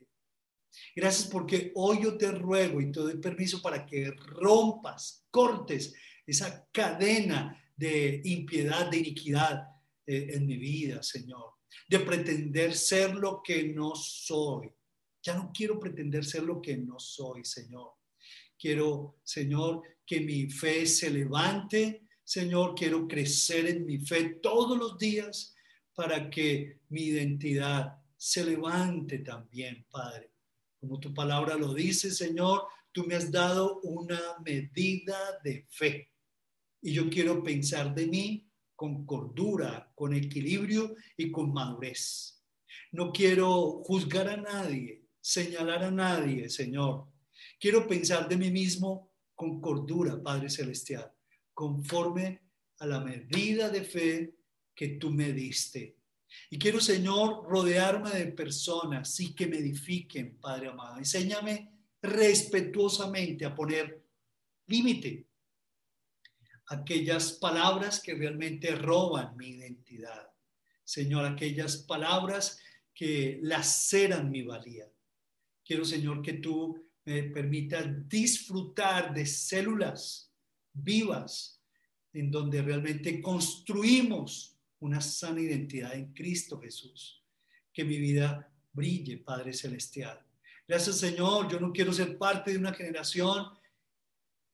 Gracias 0.94 1.28
porque 1.28 1.72
hoy 1.74 2.02
yo 2.02 2.16
te 2.16 2.30
ruego 2.30 2.80
y 2.80 2.90
te 2.90 3.00
doy 3.00 3.18
permiso 3.18 3.60
para 3.62 3.84
que 3.86 4.10
rompas, 4.10 5.26
cortes 5.30 5.94
esa 6.26 6.68
cadena 6.72 7.56
de 7.76 8.20
impiedad, 8.24 8.90
de 8.90 8.98
iniquidad 8.98 9.68
eh, 10.06 10.30
en 10.34 10.46
mi 10.46 10.56
vida, 10.56 11.02
Señor. 11.02 11.54
De 11.88 12.00
pretender 12.00 12.74
ser 12.74 13.14
lo 13.14 13.42
que 13.42 13.64
no 13.64 13.94
soy. 13.94 14.70
Ya 15.22 15.34
no 15.34 15.50
quiero 15.54 15.78
pretender 15.78 16.24
ser 16.24 16.42
lo 16.42 16.60
que 16.60 16.76
no 16.76 16.98
soy, 16.98 17.44
Señor. 17.44 17.92
Quiero, 18.58 19.20
Señor, 19.22 19.82
que 20.04 20.20
mi 20.20 20.50
fe 20.50 20.86
se 20.86 21.10
levante 21.10 22.08
Señor, 22.28 22.74
quiero 22.74 23.08
crecer 23.08 23.64
en 23.68 23.86
mi 23.86 24.00
fe 24.00 24.38
todos 24.42 24.76
los 24.76 24.98
días 24.98 25.56
para 25.94 26.28
que 26.28 26.80
mi 26.90 27.04
identidad 27.04 28.02
se 28.18 28.44
levante 28.44 29.20
también, 29.20 29.86
Padre. 29.90 30.32
Como 30.80 31.00
tu 31.00 31.12
palabra 31.12 31.56
lo 31.56 31.74
dice, 31.74 32.10
Señor, 32.10 32.66
tú 32.92 33.04
me 33.04 33.14
has 33.14 33.30
dado 33.30 33.80
una 33.80 34.20
medida 34.44 35.38
de 35.42 35.66
fe. 35.68 36.12
Y 36.80 36.92
yo 36.92 37.08
quiero 37.10 37.42
pensar 37.42 37.94
de 37.94 38.06
mí 38.06 38.48
con 38.76 39.04
cordura, 39.04 39.90
con 39.94 40.14
equilibrio 40.14 40.94
y 41.16 41.30
con 41.32 41.52
madurez. 41.52 42.44
No 42.92 43.12
quiero 43.12 43.82
juzgar 43.84 44.28
a 44.28 44.36
nadie, 44.36 45.04
señalar 45.20 45.84
a 45.84 45.90
nadie, 45.90 46.48
Señor. 46.48 47.08
Quiero 47.58 47.86
pensar 47.86 48.28
de 48.28 48.36
mí 48.36 48.50
mismo 48.50 49.12
con 49.34 49.60
cordura, 49.60 50.22
Padre 50.22 50.48
Celestial 50.48 51.12
conforme 51.58 52.40
a 52.78 52.86
la 52.86 53.00
medida 53.00 53.68
de 53.68 53.82
fe 53.82 54.32
que 54.76 54.90
tú 54.90 55.10
me 55.10 55.32
diste. 55.32 55.97
Y 56.50 56.58
quiero, 56.58 56.80
Señor, 56.80 57.44
rodearme 57.48 58.10
de 58.10 58.32
personas 58.32 59.18
y 59.20 59.34
que 59.34 59.46
me 59.46 59.58
edifiquen, 59.58 60.38
Padre 60.38 60.68
amado. 60.68 60.98
Enséñame 60.98 61.72
respetuosamente 62.02 63.44
a 63.44 63.54
poner 63.54 64.04
límite 64.66 65.26
a 66.66 66.76
aquellas 66.76 67.32
palabras 67.32 68.00
que 68.00 68.14
realmente 68.14 68.74
roban 68.74 69.36
mi 69.36 69.48
identidad. 69.48 70.28
Señor, 70.84 71.24
aquellas 71.24 71.78
palabras 71.78 72.60
que 72.94 73.38
laceran 73.42 74.30
mi 74.30 74.42
valía. 74.42 74.90
Quiero, 75.64 75.84
Señor, 75.84 76.22
que 76.22 76.34
tú 76.34 76.88
me 77.04 77.24
permitas 77.24 77.86
disfrutar 78.08 79.14
de 79.14 79.24
células 79.24 80.32
vivas, 80.72 81.62
en 82.12 82.30
donde 82.30 82.62
realmente 82.62 83.20
construimos 83.20 84.57
una 84.80 85.00
sana 85.00 85.40
identidad 85.40 85.94
en 85.94 86.12
Cristo 86.12 86.60
Jesús. 86.60 87.24
Que 87.72 87.84
mi 87.84 87.98
vida 87.98 88.52
brille, 88.72 89.18
Padre 89.18 89.52
Celestial. 89.52 90.24
Gracias, 90.66 90.98
Señor. 90.98 91.50
Yo 91.50 91.58
no 91.58 91.72
quiero 91.72 91.92
ser 91.92 92.18
parte 92.18 92.52
de 92.52 92.58
una 92.58 92.74
generación 92.74 93.46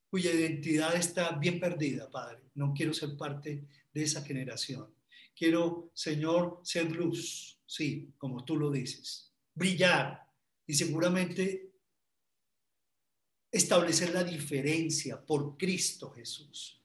cuya 0.08 0.32
identidad 0.32 0.94
está 0.94 1.32
bien 1.32 1.58
perdida, 1.58 2.08
Padre. 2.10 2.38
No 2.54 2.72
quiero 2.72 2.94
ser 2.94 3.16
parte 3.16 3.66
de 3.92 4.02
esa 4.02 4.22
generación. 4.22 4.94
Quiero, 5.34 5.90
Señor, 5.92 6.60
ser 6.62 6.90
luz, 6.92 7.58
sí, 7.66 8.14
como 8.16 8.44
tú 8.44 8.56
lo 8.56 8.70
dices, 8.70 9.32
brillar 9.54 10.24
y 10.66 10.74
seguramente 10.74 11.72
establecer 13.50 14.14
la 14.14 14.22
diferencia 14.22 15.20
por 15.24 15.56
Cristo 15.56 16.10
Jesús. 16.10 16.80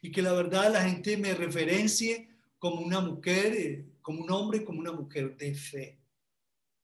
Y 0.00 0.10
que 0.10 0.22
la 0.22 0.32
verdad 0.32 0.72
la 0.72 0.82
gente 0.82 1.16
me 1.16 1.34
referencie 1.34 2.31
como 2.62 2.80
una 2.80 3.00
mujer, 3.00 3.52
eh, 3.56 3.86
como 4.00 4.22
un 4.22 4.30
hombre, 4.30 4.64
como 4.64 4.78
una 4.78 4.92
mujer 4.92 5.36
de 5.36 5.52
fe. 5.52 5.98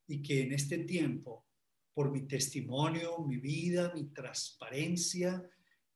Y 0.08 0.20
que 0.20 0.42
en 0.42 0.52
este 0.52 0.78
tiempo, 0.78 1.46
por 1.94 2.10
mi 2.10 2.22
testimonio, 2.22 3.20
mi 3.20 3.36
vida, 3.36 3.92
mi 3.94 4.06
transparencia, 4.06 5.48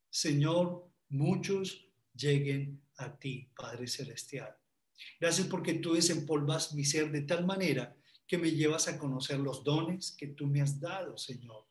Señor, 0.09 0.89
muchos 1.09 1.85
lleguen 2.15 2.81
a 2.99 3.19
ti, 3.19 3.51
Padre 3.57 3.89
Celestial. 3.89 4.57
Gracias 5.19 5.49
porque 5.49 5.75
tú 5.75 5.95
desempolvas 5.95 6.75
mi 6.75 6.85
ser 6.85 7.11
de 7.11 7.23
tal 7.23 7.45
manera 7.45 7.97
que 8.25 8.39
me 8.39 8.53
llevas 8.53 8.87
a 8.87 8.97
conocer 8.97 9.41
los 9.41 9.65
dones 9.65 10.13
que 10.13 10.29
tú 10.29 10.47
me 10.47 10.61
has 10.61 10.79
dado, 10.79 11.19
Señor 11.19 11.67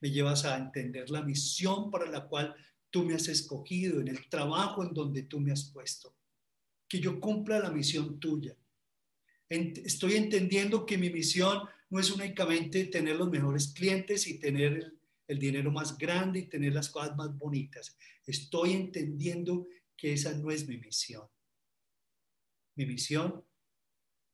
me 0.00 0.10
llevas 0.10 0.46
a 0.46 0.56
entender 0.56 1.10
la 1.10 1.22
misión 1.22 1.90
para 1.90 2.06
la 2.06 2.26
cual 2.26 2.54
tú 2.88 3.04
me 3.04 3.14
has 3.14 3.28
escogido, 3.28 4.00
en 4.00 4.08
el 4.08 4.28
trabajo 4.30 4.82
en 4.82 4.94
donde 4.94 5.24
tú 5.24 5.40
me 5.40 5.52
has 5.52 5.64
puesto. 5.64 6.14
Que 6.94 7.00
yo 7.00 7.18
cumpla 7.18 7.58
la 7.58 7.72
misión 7.72 8.20
tuya. 8.20 8.56
Estoy 9.48 10.14
entendiendo 10.14 10.86
que 10.86 10.96
mi 10.96 11.10
misión 11.10 11.68
no 11.90 11.98
es 11.98 12.08
únicamente 12.12 12.84
tener 12.84 13.16
los 13.16 13.28
mejores 13.28 13.66
clientes 13.66 14.28
y 14.28 14.38
tener 14.38 14.94
el, 15.26 15.38
dinero 15.40 15.72
más 15.72 15.98
grande 15.98 16.38
y 16.38 16.46
tener 16.46 16.72
las 16.72 16.88
cosas 16.88 17.16
más 17.16 17.36
bonitas. 17.36 17.98
Estoy 18.24 18.74
entendiendo 18.74 19.66
que 19.96 20.12
esa 20.12 20.34
no 20.34 20.52
es 20.52 20.68
mi 20.68 20.76
misión. 20.76 21.26
Mi 22.76 22.86
misión, 22.86 23.44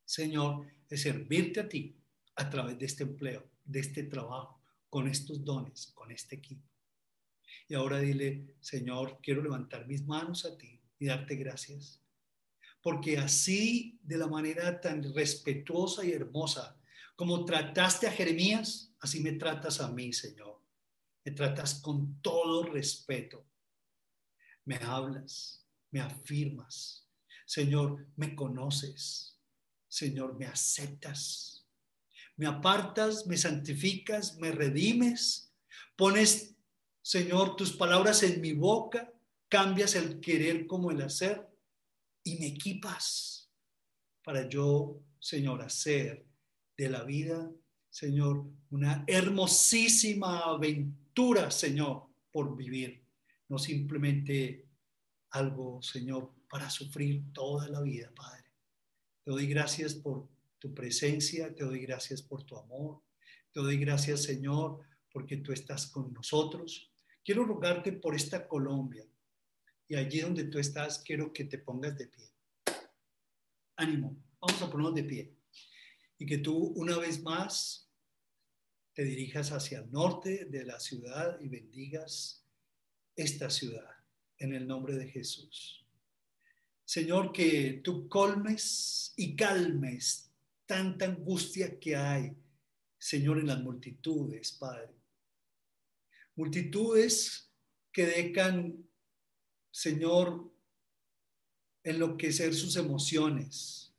Señor, 0.04 0.66
es 0.90 1.00
servirte 1.00 1.60
a 1.60 1.68
ti 1.70 1.96
a 2.34 2.50
través 2.50 2.78
de 2.78 2.84
este 2.84 3.04
empleo, 3.04 3.48
de 3.64 3.80
este 3.80 4.02
trabajo 4.02 4.60
con 4.90 5.08
estos 5.08 5.42
dones, 5.42 5.92
con 5.94 6.10
este 6.10 6.36
equipo. 6.36 6.68
Y 7.68 7.74
ahora 7.74 8.00
dile, 8.00 8.54
Señor, 8.60 9.18
quiero 9.22 9.40
levantar 9.40 9.86
mis 9.86 10.04
manos 10.04 10.44
a 10.44 10.58
ti 10.58 10.78
y 10.98 11.06
darte 11.06 11.36
gracias. 11.36 12.00
Porque 12.82 13.18
así, 13.18 13.98
de 14.02 14.16
la 14.16 14.26
manera 14.26 14.80
tan 14.80 15.14
respetuosa 15.14 16.04
y 16.04 16.12
hermosa 16.12 16.76
como 17.20 17.44
trataste 17.44 18.06
a 18.06 18.12
Jeremías, 18.12 18.94
así 18.98 19.20
me 19.20 19.32
tratas 19.32 19.78
a 19.82 19.90
mí, 19.90 20.10
Señor. 20.10 20.58
me 21.22 21.32
tratas 21.32 21.74
con 21.74 22.18
todo 22.22 22.62
respeto, 22.62 23.46
me 24.64 24.76
hablas, 24.76 25.66
me 25.90 26.00
afirmas, 26.00 27.06
Señor, 27.44 28.06
me 28.16 28.34
conoces, 28.34 29.38
Señor, 29.86 30.38
me 30.38 30.46
aceptas, 30.46 31.66
me 32.36 32.46
apartas, 32.46 33.26
me 33.26 33.36
santificas, 33.36 34.38
me 34.38 34.50
redimes, 34.50 35.52
pones, 35.96 36.56
Señor, 37.02 37.54
tus 37.54 37.72
palabras 37.72 38.22
en 38.22 38.40
mi 38.40 38.54
boca, 38.54 39.12
cambias 39.50 39.94
el 39.94 40.20
querer 40.20 40.66
como 40.66 40.90
el 40.90 41.02
hacer 41.02 41.46
y 42.24 42.38
me 42.38 42.46
equipas 42.48 43.50
para 44.22 44.48
yo, 44.48 45.02
Señor, 45.18 45.62
hacer 45.62 46.26
de 46.76 46.88
la 46.88 47.04
vida, 47.04 47.50
Señor, 47.88 48.46
una 48.70 49.04
hermosísima 49.06 50.40
aventura, 50.40 51.50
Señor, 51.50 52.06
por 52.30 52.56
vivir, 52.56 53.02
no 53.48 53.58
simplemente 53.58 54.66
algo, 55.30 55.82
Señor, 55.82 56.32
para 56.48 56.70
sufrir 56.70 57.32
toda 57.32 57.68
la 57.68 57.80
vida, 57.80 58.12
Padre. 58.14 58.44
Te 59.24 59.30
doy 59.30 59.46
gracias 59.46 59.94
por 59.94 60.28
tu 60.58 60.72
presencia, 60.74 61.54
te 61.54 61.64
doy 61.64 61.80
gracias 61.80 62.22
por 62.22 62.44
tu 62.44 62.56
amor, 62.56 63.02
te 63.52 63.60
doy 63.60 63.78
gracias, 63.78 64.22
Señor, 64.22 64.80
porque 65.12 65.38
tú 65.38 65.52
estás 65.52 65.86
con 65.86 66.12
nosotros. 66.12 66.90
Quiero 67.24 67.44
rogarte 67.44 67.92
por 67.92 68.14
esta 68.14 68.46
Colombia 68.46 69.04
y 69.90 69.96
allí 69.96 70.20
donde 70.20 70.44
tú 70.44 70.60
estás, 70.60 71.00
quiero 71.00 71.32
que 71.32 71.44
te 71.46 71.58
pongas 71.58 71.98
de 71.98 72.06
pie. 72.06 72.30
Ánimo, 73.74 74.16
vamos 74.40 74.62
a 74.62 74.70
ponernos 74.70 74.94
de 74.94 75.02
pie. 75.02 75.34
Y 76.16 76.26
que 76.26 76.38
tú 76.38 76.56
una 76.76 76.96
vez 76.96 77.20
más 77.24 77.90
te 78.94 79.02
dirijas 79.02 79.50
hacia 79.50 79.80
el 79.80 79.90
norte 79.90 80.44
de 80.44 80.64
la 80.64 80.78
ciudad 80.78 81.40
y 81.40 81.48
bendigas 81.48 82.46
esta 83.16 83.50
ciudad 83.50 83.90
en 84.38 84.54
el 84.54 84.64
nombre 84.68 84.94
de 84.94 85.08
Jesús. 85.08 85.84
Señor, 86.84 87.32
que 87.32 87.80
tú 87.82 88.08
colmes 88.08 89.12
y 89.16 89.34
calmes 89.34 90.30
tanta 90.66 91.06
angustia 91.06 91.80
que 91.80 91.96
hay, 91.96 92.32
Señor, 92.96 93.40
en 93.40 93.48
las 93.48 93.60
multitudes, 93.60 94.52
Padre. 94.52 94.94
Multitudes 96.36 97.50
que 97.90 98.06
dejan, 98.06 98.88
Señor, 99.70 100.50
enloquecer 101.82 102.54
sus 102.54 102.76
emociones. 102.76 103.92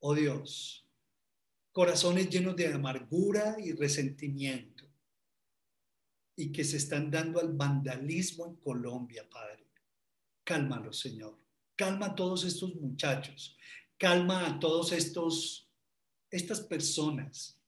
Oh 0.00 0.14
Dios, 0.14 0.86
corazones 1.72 2.28
llenos 2.28 2.56
de 2.56 2.72
amargura 2.72 3.56
y 3.58 3.72
resentimiento 3.72 4.84
y 6.36 6.52
que 6.52 6.64
se 6.64 6.76
están 6.76 7.10
dando 7.10 7.40
al 7.40 7.52
vandalismo 7.52 8.46
en 8.46 8.56
Colombia, 8.56 9.28
Padre. 9.30 9.66
Cálmalo, 10.42 10.92
Señor. 10.92 11.38
Calma 11.76 12.06
a 12.06 12.14
todos 12.14 12.44
estos 12.44 12.74
muchachos. 12.76 13.56
Calma 13.96 14.46
a 14.46 14.58
todos 14.58 14.92
estos 14.92 15.64
estas 16.34 16.60
personas 16.60 17.60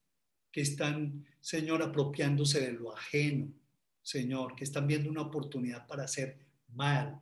que 0.51 0.61
están, 0.61 1.25
Señor, 1.39 1.81
apropiándose 1.81 2.59
de 2.59 2.73
lo 2.73 2.93
ajeno, 2.93 3.53
Señor, 4.01 4.55
que 4.55 4.65
están 4.65 4.87
viendo 4.87 5.09
una 5.09 5.21
oportunidad 5.21 5.87
para 5.87 6.03
hacer 6.03 6.46
mal, 6.69 7.19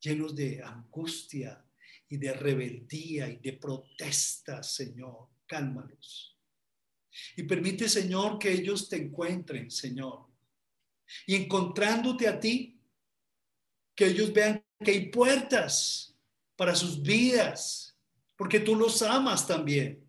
llenos 0.00 0.34
de 0.34 0.62
angustia 0.62 1.64
y 2.08 2.16
de 2.16 2.32
rebeldía 2.32 3.28
y 3.28 3.36
de 3.36 3.54
protesta, 3.54 4.62
Señor 4.62 5.32
cálmalos. 5.52 6.34
Y 7.36 7.42
permite, 7.42 7.86
Señor, 7.90 8.38
que 8.38 8.50
ellos 8.50 8.88
te 8.88 8.96
encuentren, 8.96 9.70
Señor. 9.70 10.28
Y 11.26 11.34
encontrándote 11.34 12.26
a 12.26 12.40
ti, 12.40 12.80
que 13.94 14.06
ellos 14.06 14.32
vean 14.32 14.64
que 14.82 14.92
hay 14.92 15.10
puertas 15.10 16.16
para 16.56 16.74
sus 16.74 17.02
vidas, 17.02 17.98
porque 18.34 18.60
tú 18.60 18.74
los 18.74 19.02
amas 19.02 19.46
también. 19.46 20.08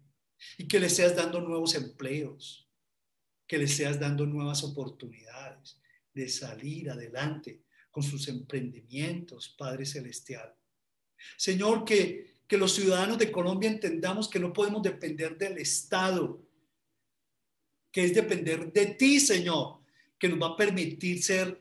Y 0.58 0.66
que 0.66 0.80
les 0.80 0.96
seas 0.96 1.14
dando 1.14 1.42
nuevos 1.42 1.76
empleos, 1.76 2.70
que 3.46 3.58
les 3.58 3.76
seas 3.76 4.00
dando 4.00 4.26
nuevas 4.26 4.64
oportunidades 4.64 5.78
de 6.14 6.30
salir 6.30 6.90
adelante 6.90 7.64
con 7.94 8.04
sus 8.04 8.28
emprendimientos, 8.28 9.56
Padre 9.58 9.86
Celestial. 9.86 10.54
Señor, 11.38 11.86
que 11.86 12.34
que 12.48 12.58
los 12.60 12.76
ciudadanos 12.76 13.18
de 13.18 13.32
Colombia 13.32 13.68
entendamos 13.68 14.30
que 14.30 14.40
no 14.40 14.54
podemos 14.54 14.84
depender 14.84 15.38
del 15.38 15.58
Estado, 15.58 16.40
que 17.92 18.04
es 18.06 18.14
depender 18.14 18.72
de 18.72 18.86
ti, 18.86 19.20
Señor, 19.20 19.80
que 20.20 20.30
nos 20.30 20.40
va 20.40 20.54
a 20.54 20.56
permitir 20.56 21.24
ser, 21.24 21.60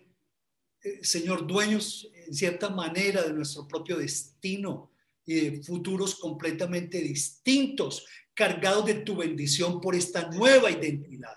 eh, 0.83 1.03
Señor, 1.03 1.47
dueños 1.47 2.11
en 2.14 2.35
cierta 2.35 2.68
manera 2.68 3.22
de 3.22 3.33
nuestro 3.33 3.66
propio 3.66 3.97
destino 3.97 4.91
y 5.24 5.35
de 5.35 5.62
futuros 5.62 6.16
completamente 6.16 7.01
distintos, 7.01 8.05
cargados 8.35 8.85
de 8.85 8.97
tu 8.97 9.16
bendición 9.16 9.80
por 9.80 9.95
esta 9.95 10.28
nueva 10.30 10.70
identidad. 10.70 11.37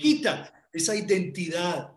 Quita 0.00 0.68
esa 0.72 0.96
identidad, 0.96 1.92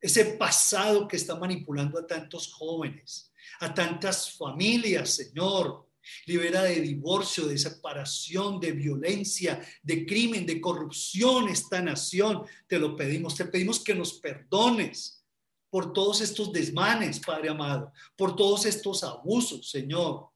ese 0.00 0.24
pasado 0.24 1.06
que 1.06 1.16
está 1.16 1.36
manipulando 1.36 1.98
a 1.98 2.06
tantos 2.06 2.52
jóvenes, 2.52 3.32
a 3.60 3.72
tantas 3.74 4.30
familias, 4.32 5.10
Señor, 5.10 5.86
libera 6.26 6.62
de 6.62 6.80
divorcio, 6.80 7.46
de 7.46 7.58
separación, 7.58 8.58
de 8.60 8.72
violencia, 8.72 9.60
de 9.82 10.06
crimen, 10.06 10.46
de 10.46 10.60
corrupción 10.60 11.48
esta 11.48 11.80
nación. 11.82 12.44
Te 12.66 12.78
lo 12.78 12.96
pedimos, 12.96 13.36
te 13.36 13.44
pedimos 13.44 13.80
que 13.80 13.94
nos 13.94 14.14
perdones 14.14 15.24
por 15.68 15.92
todos 15.92 16.20
estos 16.20 16.52
desmanes, 16.52 17.20
Padre 17.20 17.50
amado, 17.50 17.92
por 18.16 18.34
todos 18.34 18.66
estos 18.66 19.04
abusos, 19.04 19.70
Señor. 19.70 20.30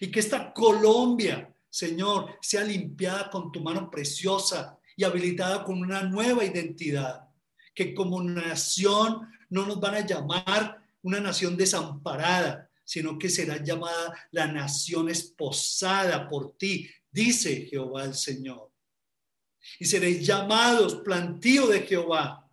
Y 0.00 0.10
que 0.10 0.20
esta 0.20 0.52
Colombia, 0.52 1.52
Señor, 1.70 2.38
sea 2.42 2.62
limpiada 2.62 3.30
con 3.30 3.50
tu 3.50 3.60
mano 3.60 3.90
preciosa 3.90 4.78
y 4.96 5.04
habilitada 5.04 5.64
con 5.64 5.80
una 5.80 6.02
nueva 6.02 6.44
identidad. 6.44 7.28
Que 7.74 7.94
como 7.94 8.22
nación 8.22 9.28
no 9.50 9.66
nos 9.66 9.80
van 9.80 9.94
a 9.96 10.06
llamar 10.06 10.82
una 11.02 11.20
nación 11.20 11.56
desamparada, 11.56 12.70
sino 12.84 13.18
que 13.18 13.28
será 13.28 13.62
llamada 13.62 14.14
la 14.30 14.46
nación 14.46 15.08
esposada 15.08 16.28
por 16.28 16.56
ti, 16.56 16.88
dice 17.10 17.66
Jehová 17.66 18.04
el 18.04 18.14
Señor. 18.14 18.70
Y 19.78 19.84
seréis 19.84 20.26
llamados 20.26 20.96
plantío 20.96 21.66
de 21.68 21.82
Jehová, 21.82 22.50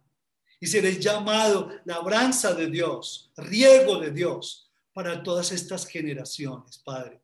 y 0.59 0.67
seréis 0.67 0.99
llamado 0.99 1.69
labranza 1.85 2.53
de 2.53 2.69
Dios, 2.69 3.31
riego 3.37 3.99
de 3.99 4.11
Dios 4.11 4.71
para 4.93 5.23
todas 5.23 5.51
estas 5.51 5.87
generaciones, 5.87 6.79
Padre. 6.79 7.21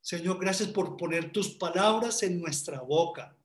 Señor, 0.00 0.38
gracias 0.40 0.68
por 0.70 0.96
poner 0.96 1.32
tus 1.32 1.50
palabras 1.50 2.22
en 2.22 2.40
nuestra 2.40 2.80
boca. 2.80 3.36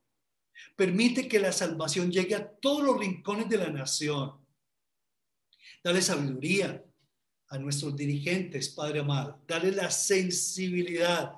Permite 0.76 1.28
que 1.28 1.40
la 1.40 1.52
salvación 1.52 2.12
llegue 2.12 2.36
a 2.36 2.48
todos 2.48 2.84
los 2.84 3.00
rincones 3.00 3.50
de 3.50 3.58
la 3.58 3.70
nación. 3.70 4.46
Dale 5.84 6.02
sabiduría, 6.02 6.84
a 7.50 7.58
nuestros 7.58 7.96
dirigentes, 7.96 8.70
Padre 8.70 9.00
amado. 9.00 9.44
Dale 9.48 9.72
la 9.72 9.92
sensibilidad 9.92 11.34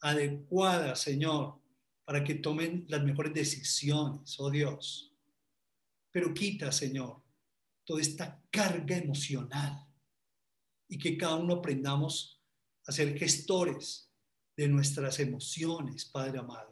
adecuada, 0.00 0.94
Señor, 0.94 1.60
para 2.04 2.24
que 2.24 2.36
tomen 2.36 2.84
las 2.88 3.02
mejores 3.02 3.34
decisiones, 3.34 4.38
oh 4.38 4.50
Dios. 4.50 5.12
Pero 6.10 6.34
quita, 6.34 6.72
Señor, 6.72 7.22
toda 7.84 8.00
esta 8.00 8.42
carga 8.50 8.96
emocional 8.96 9.86
y 10.88 10.98
que 10.98 11.16
cada 11.16 11.36
uno 11.36 11.54
aprendamos 11.54 12.40
a 12.86 12.92
ser 12.92 13.16
gestores 13.16 14.10
de 14.56 14.68
nuestras 14.68 15.20
emociones, 15.20 16.04
Padre 16.06 16.38
amado. 16.38 16.69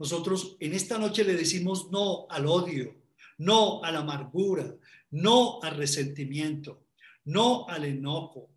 Nosotros 0.00 0.56
en 0.58 0.74
esta 0.74 0.98
noche 0.98 1.22
le 1.22 1.34
decimos 1.34 1.92
no 1.92 2.26
al 2.28 2.46
odio, 2.46 2.96
no 3.38 3.84
a 3.84 3.92
la 3.92 4.00
amargura, 4.00 4.74
no 5.10 5.62
al 5.62 5.76
resentimiento 5.76 6.90
no 7.24 7.68
al 7.68 7.84
enojo. 7.84 8.50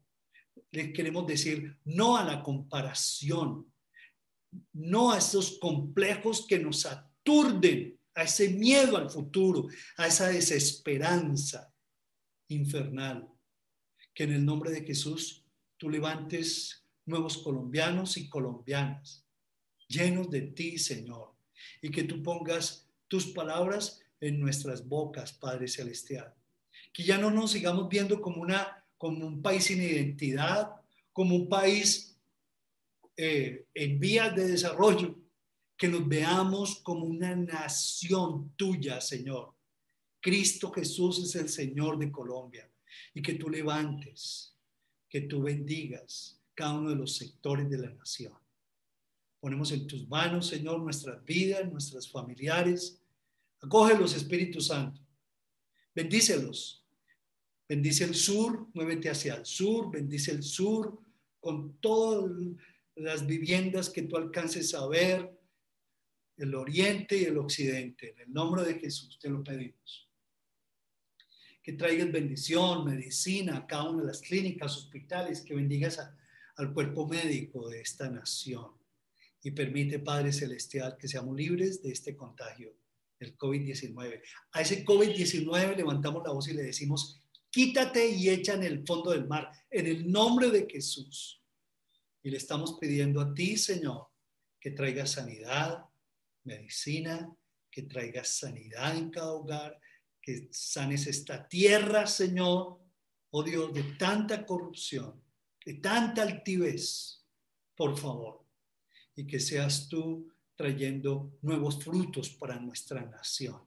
Le 0.71 0.91
queremos 0.91 1.27
decir 1.27 1.77
no 1.85 2.17
a 2.17 2.23
la 2.23 2.41
comparación, 2.41 3.71
no 4.73 5.11
a 5.11 5.17
esos 5.17 5.57
complejos 5.59 6.45
que 6.47 6.59
nos 6.59 6.85
aturden, 6.85 7.99
a 8.15 8.23
ese 8.23 8.49
miedo 8.49 8.97
al 8.97 9.09
futuro, 9.09 9.67
a 9.97 10.07
esa 10.07 10.27
desesperanza 10.27 11.73
infernal. 12.47 13.27
Que 14.13 14.23
en 14.23 14.33
el 14.33 14.45
nombre 14.45 14.71
de 14.71 14.83
Jesús 14.83 15.45
tú 15.77 15.89
levantes 15.89 16.85
nuevos 17.05 17.37
colombianos 17.39 18.17
y 18.17 18.29
colombianas, 18.29 19.25
llenos 19.87 20.29
de 20.29 20.41
ti, 20.41 20.77
Señor, 20.77 21.32
y 21.81 21.89
que 21.89 22.03
tú 22.03 22.21
pongas 22.21 22.89
tus 23.07 23.27
palabras 23.27 24.01
en 24.19 24.39
nuestras 24.39 24.87
bocas, 24.87 25.33
Padre 25.33 25.67
Celestial. 25.67 26.33
Que 26.91 27.03
ya 27.03 27.17
no 27.17 27.29
nos 27.29 27.51
sigamos 27.51 27.89
viendo 27.89 28.21
como, 28.21 28.41
una, 28.41 28.85
como 28.97 29.25
un 29.25 29.41
país 29.41 29.65
sin 29.65 29.81
identidad, 29.81 30.71
como 31.11 31.35
un 31.35 31.49
país 31.49 32.17
eh, 33.17 33.67
en 33.73 33.99
vías 33.99 34.35
de 34.35 34.47
desarrollo, 34.47 35.19
que 35.77 35.87
nos 35.87 36.07
veamos 36.07 36.79
como 36.83 37.05
una 37.05 37.35
nación 37.35 38.53
tuya, 38.55 39.01
Señor, 39.01 39.53
Cristo 40.21 40.71
Jesús 40.71 41.23
es 41.25 41.35
el 41.35 41.49
Señor 41.49 41.99
de 41.99 42.09
Colombia. 42.09 42.69
Y 43.13 43.21
que 43.21 43.33
tú 43.33 43.49
levantes, 43.49 44.55
que 45.09 45.21
tú 45.21 45.41
bendigas 45.43 46.41
cada 46.53 46.75
uno 46.75 46.91
de 46.91 46.95
los 46.95 47.17
sectores 47.17 47.69
de 47.69 47.77
la 47.77 47.89
nación. 47.91 48.33
Ponemos 49.43 49.73
en 49.73 49.85
tus 49.85 50.07
manos, 50.07 50.47
Señor, 50.47 50.79
nuestras 50.79 51.21
vidas, 51.25 51.69
nuestras 51.69 52.09
familiares. 52.09 52.97
Acoge 53.59 53.99
los 53.99 54.15
Espíritus 54.15 54.67
Santo. 54.67 55.01
Bendícelos. 55.93 56.85
Bendice 57.67 58.05
el 58.05 58.15
sur, 58.15 58.69
muévete 58.73 59.09
hacia 59.09 59.35
el 59.35 59.45
sur, 59.45 59.91
bendice 59.91 60.31
el 60.31 60.43
sur 60.43 60.97
con 61.41 61.77
todas 61.81 62.31
las 62.95 63.27
viviendas 63.27 63.89
que 63.89 64.03
tú 64.03 64.15
alcances 64.15 64.73
a 64.75 64.87
ver, 64.87 65.37
el 66.37 66.55
oriente 66.55 67.17
y 67.17 67.25
el 67.25 67.37
occidente. 67.37 68.11
En 68.11 68.19
el 68.19 68.31
nombre 68.31 68.63
de 68.63 68.75
Jesús 68.75 69.19
te 69.19 69.29
lo 69.29 69.43
pedimos. 69.43 70.09
Que 71.61 71.73
traigas 71.73 72.09
bendición, 72.13 72.85
medicina 72.85 73.57
a 73.57 73.67
cada 73.67 73.89
una 73.89 74.03
de 74.03 74.07
las 74.07 74.21
clínicas, 74.21 74.77
hospitales, 74.77 75.41
que 75.41 75.53
bendigas 75.53 75.99
al 76.55 76.73
cuerpo 76.73 77.05
médico 77.05 77.67
de 77.67 77.81
esta 77.81 78.09
nación. 78.09 78.81
Y 79.43 79.51
permite, 79.51 79.99
Padre 79.99 80.31
Celestial, 80.31 80.97
que 80.97 81.07
seamos 81.07 81.35
libres 81.35 81.83
de 81.83 81.91
este 81.91 82.15
contagio, 82.15 82.73
el 83.19 83.37
COVID-19. 83.37 84.21
A 84.53 84.61
ese 84.61 84.85
COVID-19 84.85 85.75
levantamos 85.75 86.23
la 86.25 86.31
voz 86.31 86.47
y 86.47 86.53
le 86.53 86.63
decimos, 86.63 87.21
quítate 87.49 88.09
y 88.09 88.29
echa 88.29 88.53
en 88.53 88.63
el 88.63 88.85
fondo 88.85 89.11
del 89.11 89.27
mar, 89.27 89.51
en 89.69 89.87
el 89.87 90.11
nombre 90.11 90.49
de 90.49 90.67
Jesús. 90.69 91.41
Y 92.23 92.29
le 92.29 92.37
estamos 92.37 92.77
pidiendo 92.79 93.21
a 93.21 93.33
ti, 93.33 93.57
Señor, 93.57 94.07
que 94.59 94.71
traiga 94.71 95.05
sanidad, 95.05 95.85
medicina, 96.45 97.29
que 97.69 97.83
traigas 97.83 98.29
sanidad 98.29 98.95
en 98.95 99.09
cada 99.09 99.33
hogar, 99.33 99.79
que 100.21 100.47
sanes 100.51 101.05
esta 101.07 101.47
tierra, 101.47 102.07
Señor, 102.07 102.79
oh 103.31 103.43
Dios, 103.43 103.73
de 103.73 103.83
tanta 103.97 104.45
corrupción, 104.45 105.21
de 105.65 105.75
tanta 105.75 106.21
altivez, 106.21 107.25
por 107.75 107.97
favor, 107.97 108.42
y 109.15 109.25
que 109.25 109.39
seas 109.39 109.87
tú 109.87 110.31
trayendo 110.55 111.37
nuevos 111.41 111.83
frutos 111.83 112.29
para 112.29 112.59
nuestra 112.59 113.01
nación. 113.01 113.61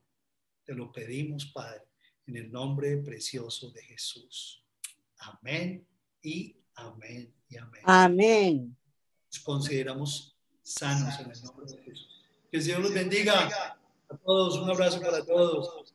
Te 0.64 0.74
lo 0.74 0.92
pedimos, 0.92 1.47
Padre, 1.47 1.82
en 2.26 2.36
el 2.36 2.51
nombre 2.51 2.97
precioso 2.99 3.70
de 3.70 3.82
Jesús. 3.82 4.64
Amén 5.18 5.86
y 6.22 6.57
amén 6.74 7.32
y 7.49 7.57
amén. 7.57 7.82
Amén. 7.84 8.76
Nos 9.32 9.42
consideramos 9.42 10.36
sanos 10.62 11.18
en 11.20 11.30
el 11.30 11.42
nombre 11.42 11.66
de 11.66 11.82
Jesús. 11.82 12.24
Que 12.51 12.59
el 12.59 12.62
Señor 12.62 12.80
los 12.80 12.94
bendiga 12.94 13.76
a 14.09 14.16
todos. 14.18 14.59
Un 14.59 14.70
abrazo 14.70 15.01
para 15.01 15.24
todos. 15.24 15.94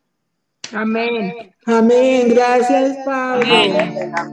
Amén. 0.73 1.53
Amén. 1.65 2.29
Gracias, 2.29 2.97
Pablo. 3.05 3.45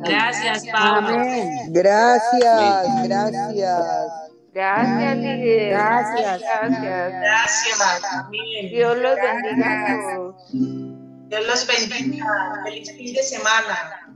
Gracias, 0.04 0.66
Pablo. 0.70 1.08
Amén. 1.08 1.72
Gracias, 1.72 3.08
gracias. 3.08 4.27
Gracias, 4.58 5.16
líder. 5.18 5.70
Gracias. 5.70 6.40
Gracias. 6.40 7.12
Gracias. 7.12 8.04
Amén. 8.12 8.70
Dios 8.70 8.98
los 8.98 9.14
bendiga 9.14 9.92
a 9.92 10.16
todos. 10.16 10.34
Dios 10.50 11.46
los 11.46 11.66
bendiga. 11.88 12.26
Feliz 12.64 12.92
fin 12.96 13.14
de 13.14 13.22
semana. 13.22 14.08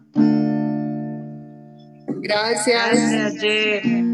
Gracias. 2.09 2.89
Gracias, 2.89 3.41
Jer. 3.41 4.12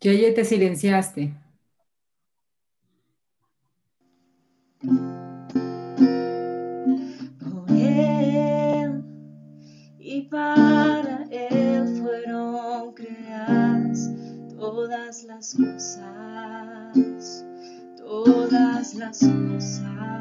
Yeye, 0.00 0.32
te 0.32 0.44
silenciaste. 0.44 1.34
Por 7.40 7.70
él 7.70 9.02
y 9.98 10.22
para 10.30 11.24
él 11.32 12.00
fueron 12.00 12.94
creadas 12.94 14.08
todas 14.56 15.24
las 15.24 15.54
cosas, 15.56 17.44
todas 17.96 18.94
las 18.94 19.18
cosas. 19.18 20.17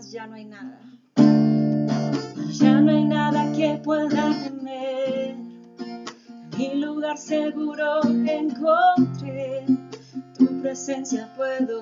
Ya 0.00 0.26
no 0.26 0.36
hay 0.36 0.44
nada. 0.46 0.80
Ya 1.16 2.80
no 2.80 2.90
hay 2.90 3.04
nada 3.04 3.52
que 3.52 3.78
pueda 3.84 4.30
temer. 4.42 5.36
Mi 6.56 6.74
lugar 6.80 7.18
seguro 7.18 8.00
encontré. 8.02 9.66
Tu 10.38 10.62
presencia 10.62 11.30
puedo 11.36 11.81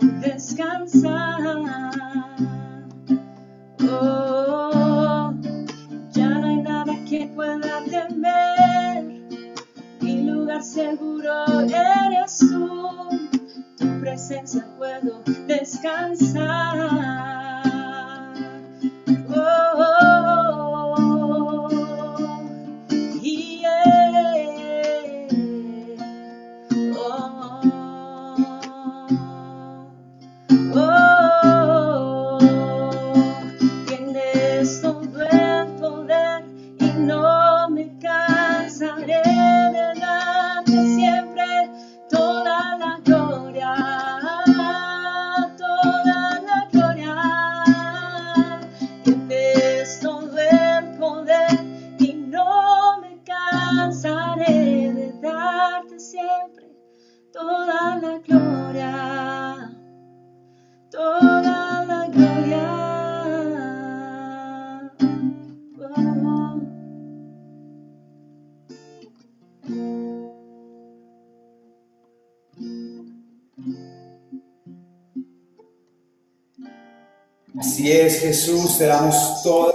Jesús, 78.30 78.78
te 78.78 78.86
damos 78.86 79.42
toda, 79.42 79.72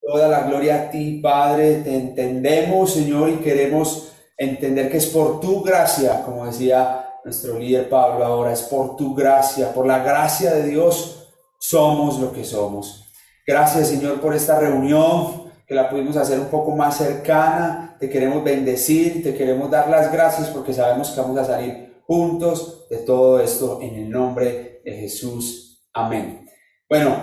toda 0.00 0.28
la 0.28 0.42
gloria 0.42 0.82
a 0.82 0.90
ti, 0.90 1.18
Padre. 1.20 1.80
Te 1.82 1.96
entendemos, 1.96 2.92
Señor, 2.92 3.28
y 3.28 3.38
queremos 3.38 4.12
entender 4.38 4.88
que 4.88 4.98
es 4.98 5.06
por 5.06 5.40
tu 5.40 5.62
gracia, 5.64 6.22
como 6.22 6.46
decía 6.46 7.16
nuestro 7.24 7.58
líder 7.58 7.88
Pablo 7.88 8.24
ahora, 8.24 8.52
es 8.52 8.62
por 8.62 8.94
tu 8.94 9.16
gracia, 9.16 9.74
por 9.74 9.84
la 9.84 9.98
gracia 9.98 10.54
de 10.54 10.68
Dios, 10.68 11.28
somos 11.58 12.20
lo 12.20 12.32
que 12.32 12.44
somos. 12.44 13.12
Gracias, 13.44 13.88
Señor, 13.88 14.20
por 14.20 14.32
esta 14.32 14.60
reunión, 14.60 15.50
que 15.66 15.74
la 15.74 15.90
pudimos 15.90 16.16
hacer 16.16 16.38
un 16.38 16.50
poco 16.50 16.70
más 16.70 16.98
cercana. 16.98 17.96
Te 17.98 18.08
queremos 18.08 18.44
bendecir, 18.44 19.24
te 19.24 19.34
queremos 19.34 19.68
dar 19.68 19.88
las 19.90 20.12
gracias 20.12 20.50
porque 20.50 20.72
sabemos 20.72 21.10
que 21.10 21.20
vamos 21.20 21.38
a 21.38 21.44
salir 21.44 22.00
juntos 22.06 22.86
de 22.88 22.98
todo 22.98 23.40
esto 23.40 23.80
en 23.82 23.96
el 23.96 24.08
nombre 24.08 24.82
de 24.84 24.92
Jesús. 24.92 25.69
Amén. 25.92 26.48
Bueno, 26.88 27.16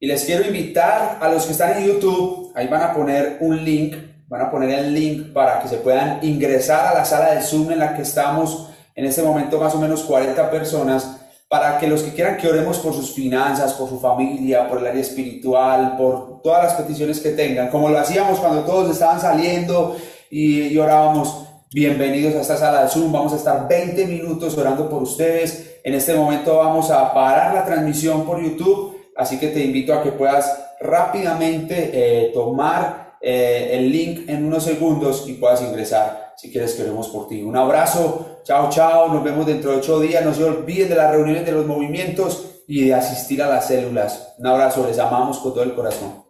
y 0.00 0.06
les 0.06 0.24
quiero 0.24 0.44
invitar 0.44 1.18
a 1.20 1.28
los 1.28 1.46
que 1.46 1.52
están 1.52 1.78
en 1.78 1.86
YouTube, 1.86 2.52
ahí 2.54 2.66
van 2.66 2.82
a 2.82 2.92
poner 2.92 3.38
un 3.40 3.64
link, 3.64 3.96
van 4.26 4.42
a 4.42 4.50
poner 4.50 4.70
el 4.70 4.92
link 4.92 5.32
para 5.32 5.60
que 5.60 5.68
se 5.68 5.78
puedan 5.78 6.18
ingresar 6.22 6.86
a 6.86 6.94
la 6.94 7.04
sala 7.04 7.34
del 7.34 7.42
Zoom 7.42 7.70
en 7.70 7.78
la 7.78 7.94
que 7.94 8.02
estamos 8.02 8.70
en 8.94 9.04
este 9.04 9.22
momento 9.22 9.60
más 9.60 9.74
o 9.74 9.78
menos 9.78 10.02
40 10.02 10.50
personas, 10.50 11.16
para 11.48 11.78
que 11.78 11.86
los 11.86 12.02
que 12.02 12.12
quieran 12.12 12.36
que 12.36 12.48
oremos 12.48 12.78
por 12.78 12.92
sus 12.92 13.14
finanzas, 13.14 13.72
por 13.74 13.88
su 13.88 13.98
familia, 14.00 14.68
por 14.68 14.80
el 14.80 14.86
área 14.88 15.00
espiritual, 15.00 15.96
por 15.96 16.42
todas 16.42 16.64
las 16.64 16.74
peticiones 16.74 17.20
que 17.20 17.30
tengan, 17.30 17.70
como 17.70 17.88
lo 17.88 17.98
hacíamos 17.98 18.40
cuando 18.40 18.64
todos 18.64 18.90
estaban 18.90 19.20
saliendo 19.20 19.96
y, 20.30 20.62
y 20.62 20.78
orábamos, 20.78 21.46
bienvenidos 21.72 22.34
a 22.34 22.40
esta 22.40 22.56
sala 22.56 22.82
de 22.82 22.88
Zoom, 22.88 23.12
vamos 23.12 23.32
a 23.32 23.36
estar 23.36 23.66
20 23.68 24.06
minutos 24.06 24.58
orando 24.58 24.90
por 24.90 25.02
ustedes, 25.02 25.67
en 25.88 25.94
este 25.94 26.14
momento 26.14 26.58
vamos 26.58 26.90
a 26.90 27.14
parar 27.14 27.54
la 27.54 27.64
transmisión 27.64 28.26
por 28.26 28.42
YouTube, 28.42 28.94
así 29.16 29.38
que 29.38 29.48
te 29.48 29.64
invito 29.64 29.94
a 29.94 30.02
que 30.02 30.12
puedas 30.12 30.74
rápidamente 30.80 31.90
eh, 31.94 32.30
tomar 32.34 33.16
eh, 33.22 33.70
el 33.72 33.90
link 33.90 34.28
en 34.28 34.44
unos 34.44 34.64
segundos 34.64 35.24
y 35.26 35.34
puedas 35.34 35.62
ingresar 35.62 36.34
si 36.36 36.52
quieres 36.52 36.74
que 36.74 36.82
oremos 36.82 37.08
por 37.08 37.26
ti. 37.26 37.42
Un 37.42 37.56
abrazo, 37.56 38.42
chao, 38.44 38.68
chao, 38.68 39.08
nos 39.08 39.24
vemos 39.24 39.46
dentro 39.46 39.70
de 39.70 39.78
ocho 39.78 39.98
días, 39.98 40.22
no 40.22 40.34
se 40.34 40.44
olviden 40.44 40.90
de 40.90 40.94
las 40.94 41.10
reuniones 41.10 41.46
de 41.46 41.52
los 41.52 41.64
movimientos 41.64 42.62
y 42.68 42.84
de 42.84 42.92
asistir 42.92 43.42
a 43.42 43.48
las 43.48 43.66
células. 43.68 44.34
Un 44.36 44.46
abrazo, 44.46 44.86
les 44.86 44.98
amamos 44.98 45.38
con 45.38 45.54
todo 45.54 45.64
el 45.64 45.74
corazón. 45.74 46.27